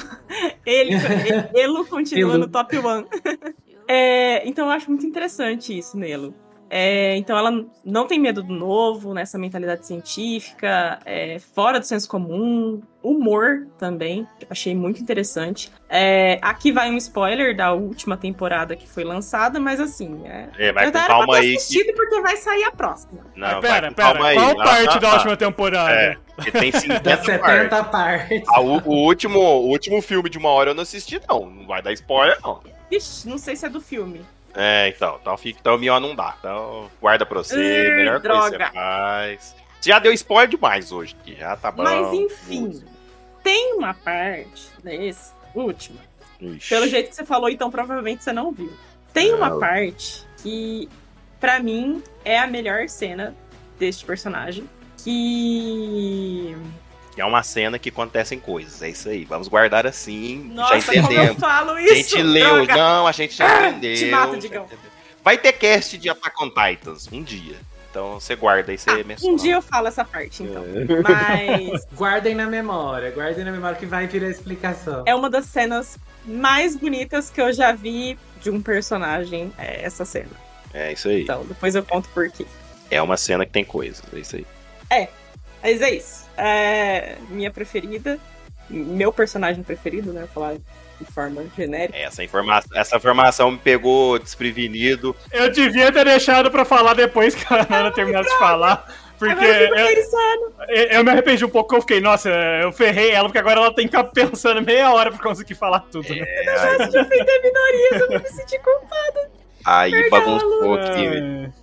[0.65, 2.39] Ele, ele, Elo continua Elo.
[2.39, 2.81] no top 1.
[3.87, 6.33] É, então eu acho muito interessante isso nele.
[6.69, 7.51] É, então ela
[7.83, 14.27] não tem medo do novo, nessa mentalidade científica, é, fora do senso comum, humor também,
[14.49, 15.71] achei muito interessante.
[15.87, 20.71] É, aqui vai um spoiler da última temporada que foi lançada, mas assim, é, É,
[20.71, 23.21] vai com calma aí que- assistido porque vai sair a próxima.
[23.35, 24.35] Não, Mas pera, pera, calma aí.
[24.35, 25.91] qual parte Ah, da ah, última temporada?
[25.91, 27.39] É, porque tem 50 Das 70
[27.83, 27.91] partes.
[27.91, 28.43] partes.
[28.49, 31.47] Ah, o, o último, o último filme de uma hora eu não assisti, não.
[31.49, 32.59] Não vai dar spoiler, não.
[32.89, 34.21] Vixe, não sei se é do filme.
[34.56, 35.18] É, então.
[35.22, 36.36] Então, fica, então melhor não dá.
[36.40, 37.56] Então, guarda pra você.
[37.56, 38.65] Ih, melhor coisa que droga.
[38.65, 39.56] você faz.
[39.80, 41.84] Você já deu spoiler demais hoje, que já tá bom.
[41.84, 42.84] Mas enfim,
[43.44, 45.99] tem uma parte nesse último.
[46.41, 46.69] Ixi.
[46.69, 48.73] Pelo jeito que você falou, então provavelmente você não viu.
[49.14, 50.90] Tem uma parte que,
[51.40, 53.36] pra mim, é a melhor cena
[53.77, 54.68] deste personagem.
[54.98, 56.56] Que.
[57.15, 58.81] Que é uma cena que acontecem coisas.
[58.81, 59.23] É isso aí.
[59.25, 60.51] Vamos guardar assim.
[60.53, 61.39] Nossa, já como eu entendemos.
[61.39, 61.95] falo A isso?
[61.95, 62.55] gente leu.
[62.65, 62.75] droga.
[62.75, 63.93] Não, a gente já Ah, entendeu.
[63.95, 64.65] Te Digão.
[64.65, 64.91] entendeu.
[65.23, 67.55] Vai ter cast de Attack on Titans um dia.
[67.89, 69.33] Então você guarda aí, você menciona.
[69.33, 70.61] Um dia eu falo essa parte, então.
[70.65, 71.01] É.
[71.01, 75.03] Mas Guardem na memória, guardem na memória que vai vir a explicação.
[75.05, 80.03] é uma das cenas mais bonitas que eu já vi de um personagem, é essa
[80.03, 80.29] cena.
[80.73, 81.21] É isso aí.
[81.23, 82.45] Então, depois eu conto por quê.
[82.91, 84.03] É uma cena que tem coisas.
[84.13, 84.45] É isso aí.
[84.89, 85.07] É,
[85.65, 86.25] mas é isso.
[86.37, 88.19] É minha preferida.
[88.69, 90.21] Meu personagem preferido, né?
[90.21, 90.55] Vou falar
[90.99, 91.97] de forma genérica.
[91.97, 95.15] Essa informação, essa informação me pegou desprevenido.
[95.31, 98.87] Eu devia ter deixado pra falar depois que a Nana terminasse de falar.
[99.19, 99.87] Porque Agora eu eu,
[100.67, 102.29] eu- eu me arrependi um pouco, porque eu fiquei, nossa,
[102.61, 105.79] eu ferrei ela, porque agora ela tem que ficar pensando meia hora pra conseguir falar
[105.91, 106.19] tudo, né?
[106.27, 109.29] É, Se defender minorias, eu vou me sentir culpada.
[109.63, 111.53] Aí Perdão, bagunçou aqui, velho.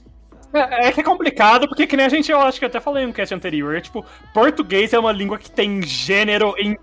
[0.53, 2.81] É, é que é complicado, porque que nem a gente, eu acho que eu até
[2.81, 4.05] falei no cast anterior, tipo,
[4.35, 6.77] português é uma língua que tem gênero em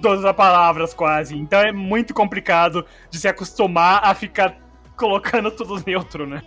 [0.00, 4.56] todas as palavras quase, então é muito complicado de se acostumar a ficar
[4.96, 6.42] colocando tudo neutro, né?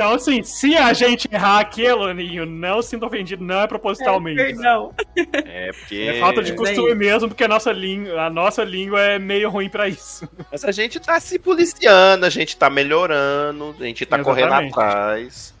[0.00, 4.36] Então, assim, se a gente errar aqui, Eloninho, não se sinta ofendido, não é propositalmente.
[4.36, 4.94] Perdão.
[5.14, 5.96] É porque.
[6.08, 6.96] É falta de é costume isso.
[6.96, 10.26] mesmo, porque a nossa, língua, a nossa língua é meio ruim pra isso.
[10.50, 14.72] Mas a gente tá se policiando, a gente tá melhorando, a gente tá correndo Exatamente.
[14.72, 15.54] atrás.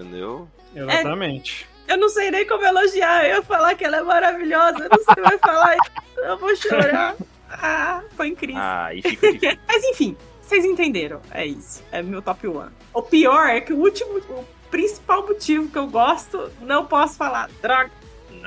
[0.00, 0.48] Entendeu?
[0.74, 1.68] Exatamente.
[1.86, 3.24] Eu não sei nem como elogiar.
[3.24, 4.84] Eu ia falar que ela é maravilhosa.
[4.84, 5.76] Eu não sei como vai falar.
[6.16, 7.16] Eu vou chorar.
[7.50, 8.62] Ah, foi incrível.
[8.62, 9.58] Ah, fica difícil.
[9.66, 11.20] Mas enfim, vocês entenderam.
[11.30, 11.82] É isso.
[11.90, 12.68] É meu top 1.
[12.94, 17.50] O pior é que o último, o principal motivo que eu gosto, não posso falar.
[17.60, 17.90] Droga.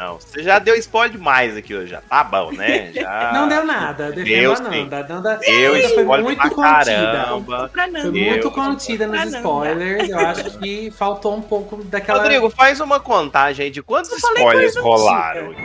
[0.03, 2.01] Não, você já deu spoiler demais aqui hoje, já.
[2.01, 2.91] Tá bom, né?
[2.93, 3.31] Já...
[3.33, 4.83] Não deu nada, defendo Deus a sim.
[4.83, 4.97] Nanda.
[4.99, 8.01] A Nanda, Eu a Nanda foi spoiler muito pra contida.
[8.01, 10.09] Foi muito contida nos spoilers.
[10.09, 12.19] Eu acho que faltou um pouco daquela.
[12.19, 15.55] Rodrigo, faz uma contagem aí de quantos spoilers rolaram.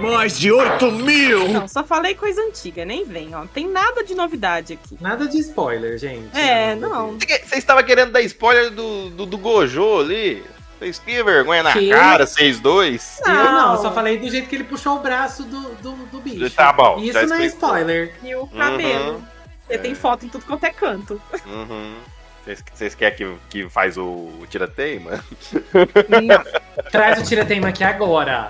[0.00, 1.48] Mais de 8 mil!
[1.48, 3.40] Não, só falei coisa antiga, nem vem, ó.
[3.40, 4.96] Não tem nada de novidade aqui.
[4.98, 6.34] Nada de spoiler, gente.
[6.34, 7.18] É, não.
[7.18, 10.42] Você estava querendo dar spoiler do, do, do Gojo ali?
[10.80, 11.90] Vocês que vergonha na Que?
[11.90, 13.20] cara, vocês dois?
[13.26, 13.74] Eu não, Não.
[13.74, 16.48] eu só falei do jeito que ele puxou o braço do, do, do bicho.
[16.54, 18.14] Tá bom, Isso não é spoiler.
[18.22, 19.16] E o cabelo.
[19.16, 19.24] Uhum.
[19.66, 21.20] Porque tem foto em tudo quanto é canto.
[21.44, 21.96] Uhum.
[22.72, 25.22] Vocês, querem que, que faz o, o tirateima?
[26.08, 26.82] Não.
[26.90, 28.48] Traz o tirateima aqui agora.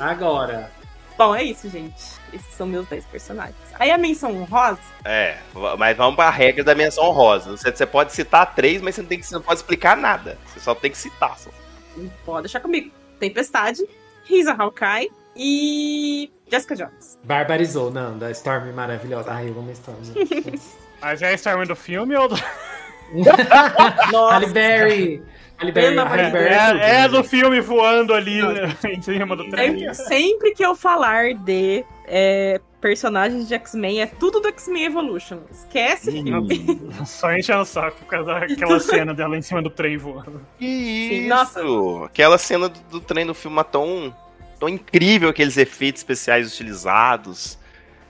[0.00, 0.70] agora.
[1.18, 2.02] Bom, é isso, gente.
[2.32, 3.56] Esses são meus 10 personagens.
[3.78, 4.78] Aí a menção honrosa.
[5.04, 5.38] É,
[5.76, 7.50] mas vamos pra regra da menção rosa.
[7.50, 10.38] Você, você pode citar três, mas você não, tem que, você não pode explicar nada.
[10.46, 11.36] Você só tem que citar.
[11.36, 11.50] Só.
[12.24, 12.90] Pode deixar comigo.
[13.18, 13.82] Tempestade,
[14.24, 17.18] Risa Hawkeye e Jessica Jones.
[17.24, 18.30] Barbarizou, Nanda.
[18.30, 19.30] Storm maravilhosa.
[19.30, 19.98] Ai, eu amo a Storm.
[21.00, 22.36] Mas é a Storm do filme ou do...
[24.30, 25.22] Halle Berry.
[25.58, 29.78] Halle Berry, Halle é É, é do filme voando ali né, em cima do trem.
[29.78, 35.38] Sempre, sempre que eu falar de é, personagens de X-Men, é tudo do X-Men Evolution.
[35.50, 36.78] Esquece filme.
[37.06, 40.46] Só enchendo o saco por causa daquela cena dela em cima do trem voando.
[40.58, 41.28] Que Sim, isso?
[41.30, 41.60] nossa.
[42.04, 44.14] Aquela cena do, do trem do filme é tão,
[44.60, 47.58] tão incrível, aqueles efeitos especiais utilizados.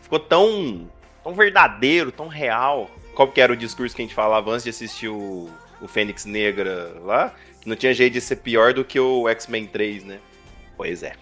[0.02, 0.90] Ficou tão,
[1.22, 2.90] tão verdadeiro, tão real.
[3.14, 5.48] Qual que era o discurso que a gente falava antes de assistir o,
[5.80, 7.32] o Fênix Negra lá?
[7.60, 10.18] Que não tinha jeito de ser pior do que o X-Men 3, né?
[10.76, 11.12] Pois é.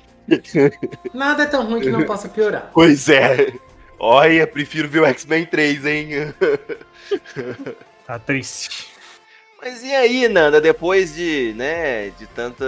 [1.13, 2.71] Nada é tão ruim que não possa piorar.
[2.73, 3.55] Pois é.
[3.99, 6.09] Olha, prefiro ver o X-Men 3, hein?
[8.07, 8.89] Tá triste.
[9.61, 12.65] Mas e aí, Nanda, depois de, né, de tanta,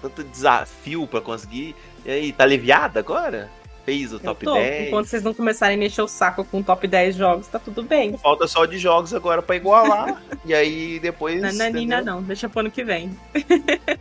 [0.00, 3.50] tanto desafio pra conseguir, e aí, tá aliviada agora?
[3.84, 4.54] Fez o Eu top tô.
[4.54, 4.88] 10.
[4.88, 7.82] Enquanto vocês não começarem a mexer o saco com o top 10 jogos, tá tudo
[7.82, 8.16] bem.
[8.18, 10.22] Falta só de jogos agora pra igualar.
[10.44, 11.40] e aí depois.
[11.40, 13.10] Nananina não, deixa pro ano que vem.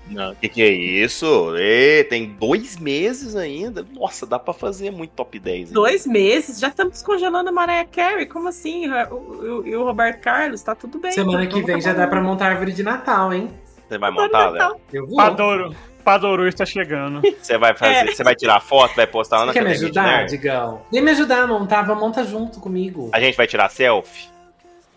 [0.10, 1.53] Não, que que é isso?
[1.57, 3.85] Ê, tem dois meses ainda.
[3.93, 5.57] Nossa, dá pra fazer muito top 10.
[5.60, 5.73] ainda.
[5.73, 6.60] Dois meses?
[6.60, 8.26] Já estamos descongelando a Mariah Carey?
[8.26, 8.89] Como assim?
[8.89, 10.61] O- o- E o, Roberto Carlos?
[10.61, 11.11] Tá tudo bem.
[11.11, 13.49] Semana então que vem já dá pra montar a árvore de Natal, hein?
[13.88, 14.76] Você vai montar, Léo?
[14.91, 15.18] Eu vou.
[15.18, 15.76] Padouro.
[16.03, 17.21] Padouro está chegando.
[17.41, 20.03] Você vai fazer, você vai tirar foto, vai postar lá na Você quer me ajudar,
[20.03, 20.30] Nerd?
[20.30, 20.81] Digão?
[20.91, 23.09] Vem me ajudar a montar, vai monta junto comigo.
[23.13, 24.34] A gente vai tirar selfie?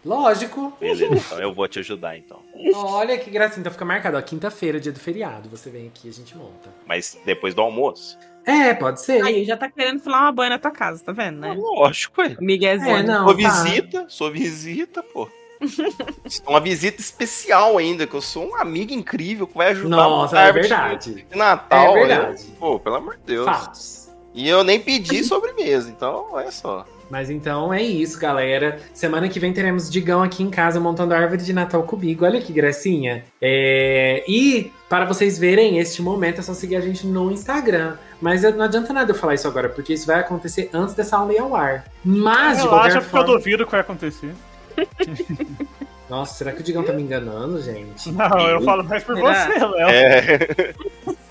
[0.04, 0.72] Lógico.
[0.80, 2.40] Beleza, então eu vou te ajudar então.
[2.74, 3.60] Olha que gracinha.
[3.60, 4.22] Então fica marcado, ó.
[4.22, 5.48] Quinta-feira, dia do feriado.
[5.48, 6.70] Você vem aqui e a gente monta.
[6.86, 8.16] Mas depois do almoço.
[8.44, 9.24] É, pode ser.
[9.24, 11.52] Aí, já tá querendo filar uma banha na tua casa, tá vendo, né?
[11.58, 12.36] Lógico, ué.
[12.40, 12.96] Miguezinho.
[12.98, 13.64] É, não, sua tá.
[13.64, 15.28] visita, sua visita, pô.
[16.46, 20.42] Uma visita especial ainda, que eu sou um amigo incrível que vai ajudar Nossa, a
[20.44, 21.26] é verdade.
[21.30, 21.96] de Natal.
[21.96, 22.42] É verdade.
[22.48, 23.44] eu- pô, pelo amor de Deus.
[23.44, 24.06] Fatos.
[24.34, 26.84] E eu nem pedi sobremesa, então olha só.
[27.08, 28.80] Mas então é isso, galera.
[28.92, 32.24] Semana que vem teremos Digão aqui em casa montando a árvore de Natal comigo.
[32.24, 33.24] Olha que gracinha.
[33.40, 37.96] É, E para vocês verem este momento, é só seguir a gente no Instagram.
[38.20, 41.32] Mas não adianta nada eu falar isso agora, porque isso vai acontecer antes dessa aula
[41.32, 41.84] ir ao ar.
[42.04, 43.38] Mas, de Relaxa, qualquer porque eu forma...
[43.38, 44.34] duvido que vai acontecer.
[46.08, 48.12] Nossa, será que o Digão tá me enganando, gente?
[48.12, 49.34] Não, eu falo mais por Será?
[49.46, 49.88] você, Léo.
[49.88, 50.74] É.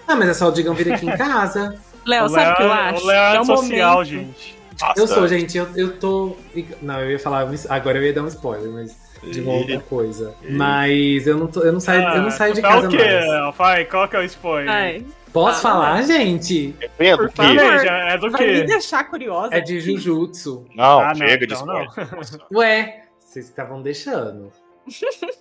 [0.07, 1.79] Ah, mas é só o Digão vir aqui em casa.
[2.05, 3.03] Léo, sabe o que eu Léo- acho?
[3.03, 4.05] O Léo é é o social, momento.
[4.07, 4.57] gente.
[4.95, 6.37] Eu sou, gente, eu, eu tô.
[6.79, 7.47] Não, eu ia falar.
[7.69, 8.95] Agora eu ia dar um spoiler, mas.
[9.23, 10.35] De uma outra coisa.
[10.47, 12.97] Mas eu não, tô, eu não saio, eu não saio de tá casa o quê,
[12.99, 13.55] mais.
[13.55, 14.69] Vai, qual que é o spoiler?
[14.71, 15.03] Ai,
[15.33, 16.75] Posso Ah, falar, gente?
[16.99, 17.35] Vendo por que?
[17.37, 17.63] favor.
[17.87, 18.63] É do vai me quê?
[18.63, 19.55] deixar curiosa.
[19.55, 20.67] É de Jujutsu.
[20.75, 21.83] Não, Ah, não, chega de então não.
[21.85, 22.41] spoiler.
[22.53, 23.04] Ué,
[23.35, 24.51] vocês estavam deixando.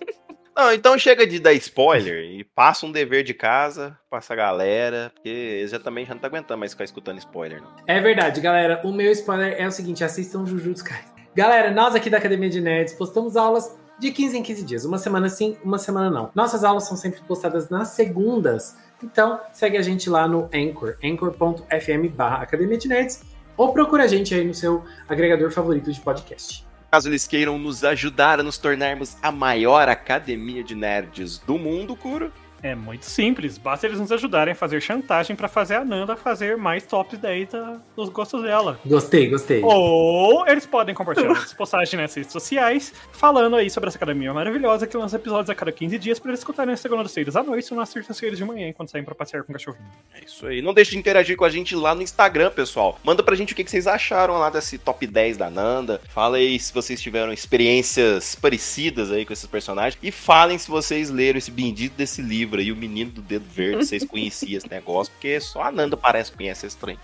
[0.57, 5.11] Não, então chega de dar spoiler e passa um dever de casa pra essa galera,
[5.13, 7.75] porque eles já também já não tá aguentando mais ficar escutando spoiler, não.
[7.85, 8.79] É verdade, galera.
[8.85, 11.11] O meu spoiler é o seguinte: assistam Jujutsu Kaisen.
[11.35, 14.85] Galera, nós aqui da Academia de Nerds postamos aulas de 15 em 15 dias.
[14.85, 16.31] Uma semana sim, uma semana não.
[16.33, 18.77] Nossas aulas são sempre postadas nas segundas.
[19.03, 23.23] Então, segue a gente lá no Anchor, anchor.fm barra Academia de Nerds,
[23.57, 26.64] ou procura a gente aí no seu agregador favorito de podcast.
[26.95, 31.93] Caso eles queiram nos ajudar a nos tornarmos a maior academia de nerds do mundo,
[31.93, 32.31] Kuro,
[32.65, 36.57] É muito simples, basta eles nos ajudarem a fazer chantagem pra fazer a Nanda fazer
[36.57, 38.79] mais top 10 da- dos gostos dela.
[38.83, 39.61] Gostei, gostei.
[39.63, 44.87] Ou eles podem compartilhar as postagens nas redes sociais, falando aí sobre essa academia maravilhosa
[44.87, 47.77] que lança episódios a cada 15 dias pra eles escutarem nas segundas-feiras à noite ou
[47.79, 49.85] nas terças-feiras de manhã, enquanto saem pra passear com o cachorrinho.
[50.15, 50.59] é isso aí.
[50.63, 52.97] Não deixe de interagir com a gente lá no Instagram, pessoal.
[53.03, 56.01] Manda pra gente o que que vocês acharam lá desse top 10 da Nanda.
[56.09, 59.99] Fala aí se vocês tiveram experiências parecidas aí com esses personagens.
[60.01, 62.23] E falem se vocês leram esse bendito desse
[62.55, 65.97] livro aí, O Menino do Dedo Verde, vocês conheciam esse negócio, porque só a Nanda
[65.97, 66.99] parece que conhece esse trem.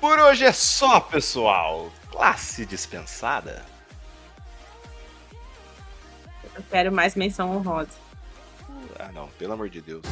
[0.00, 1.90] Por hoje é só, pessoal.
[2.10, 3.64] Classe dispensada.
[6.54, 7.90] Eu quero mais menção honrosa.
[8.98, 10.02] Ah, não, pelo amor de Deus.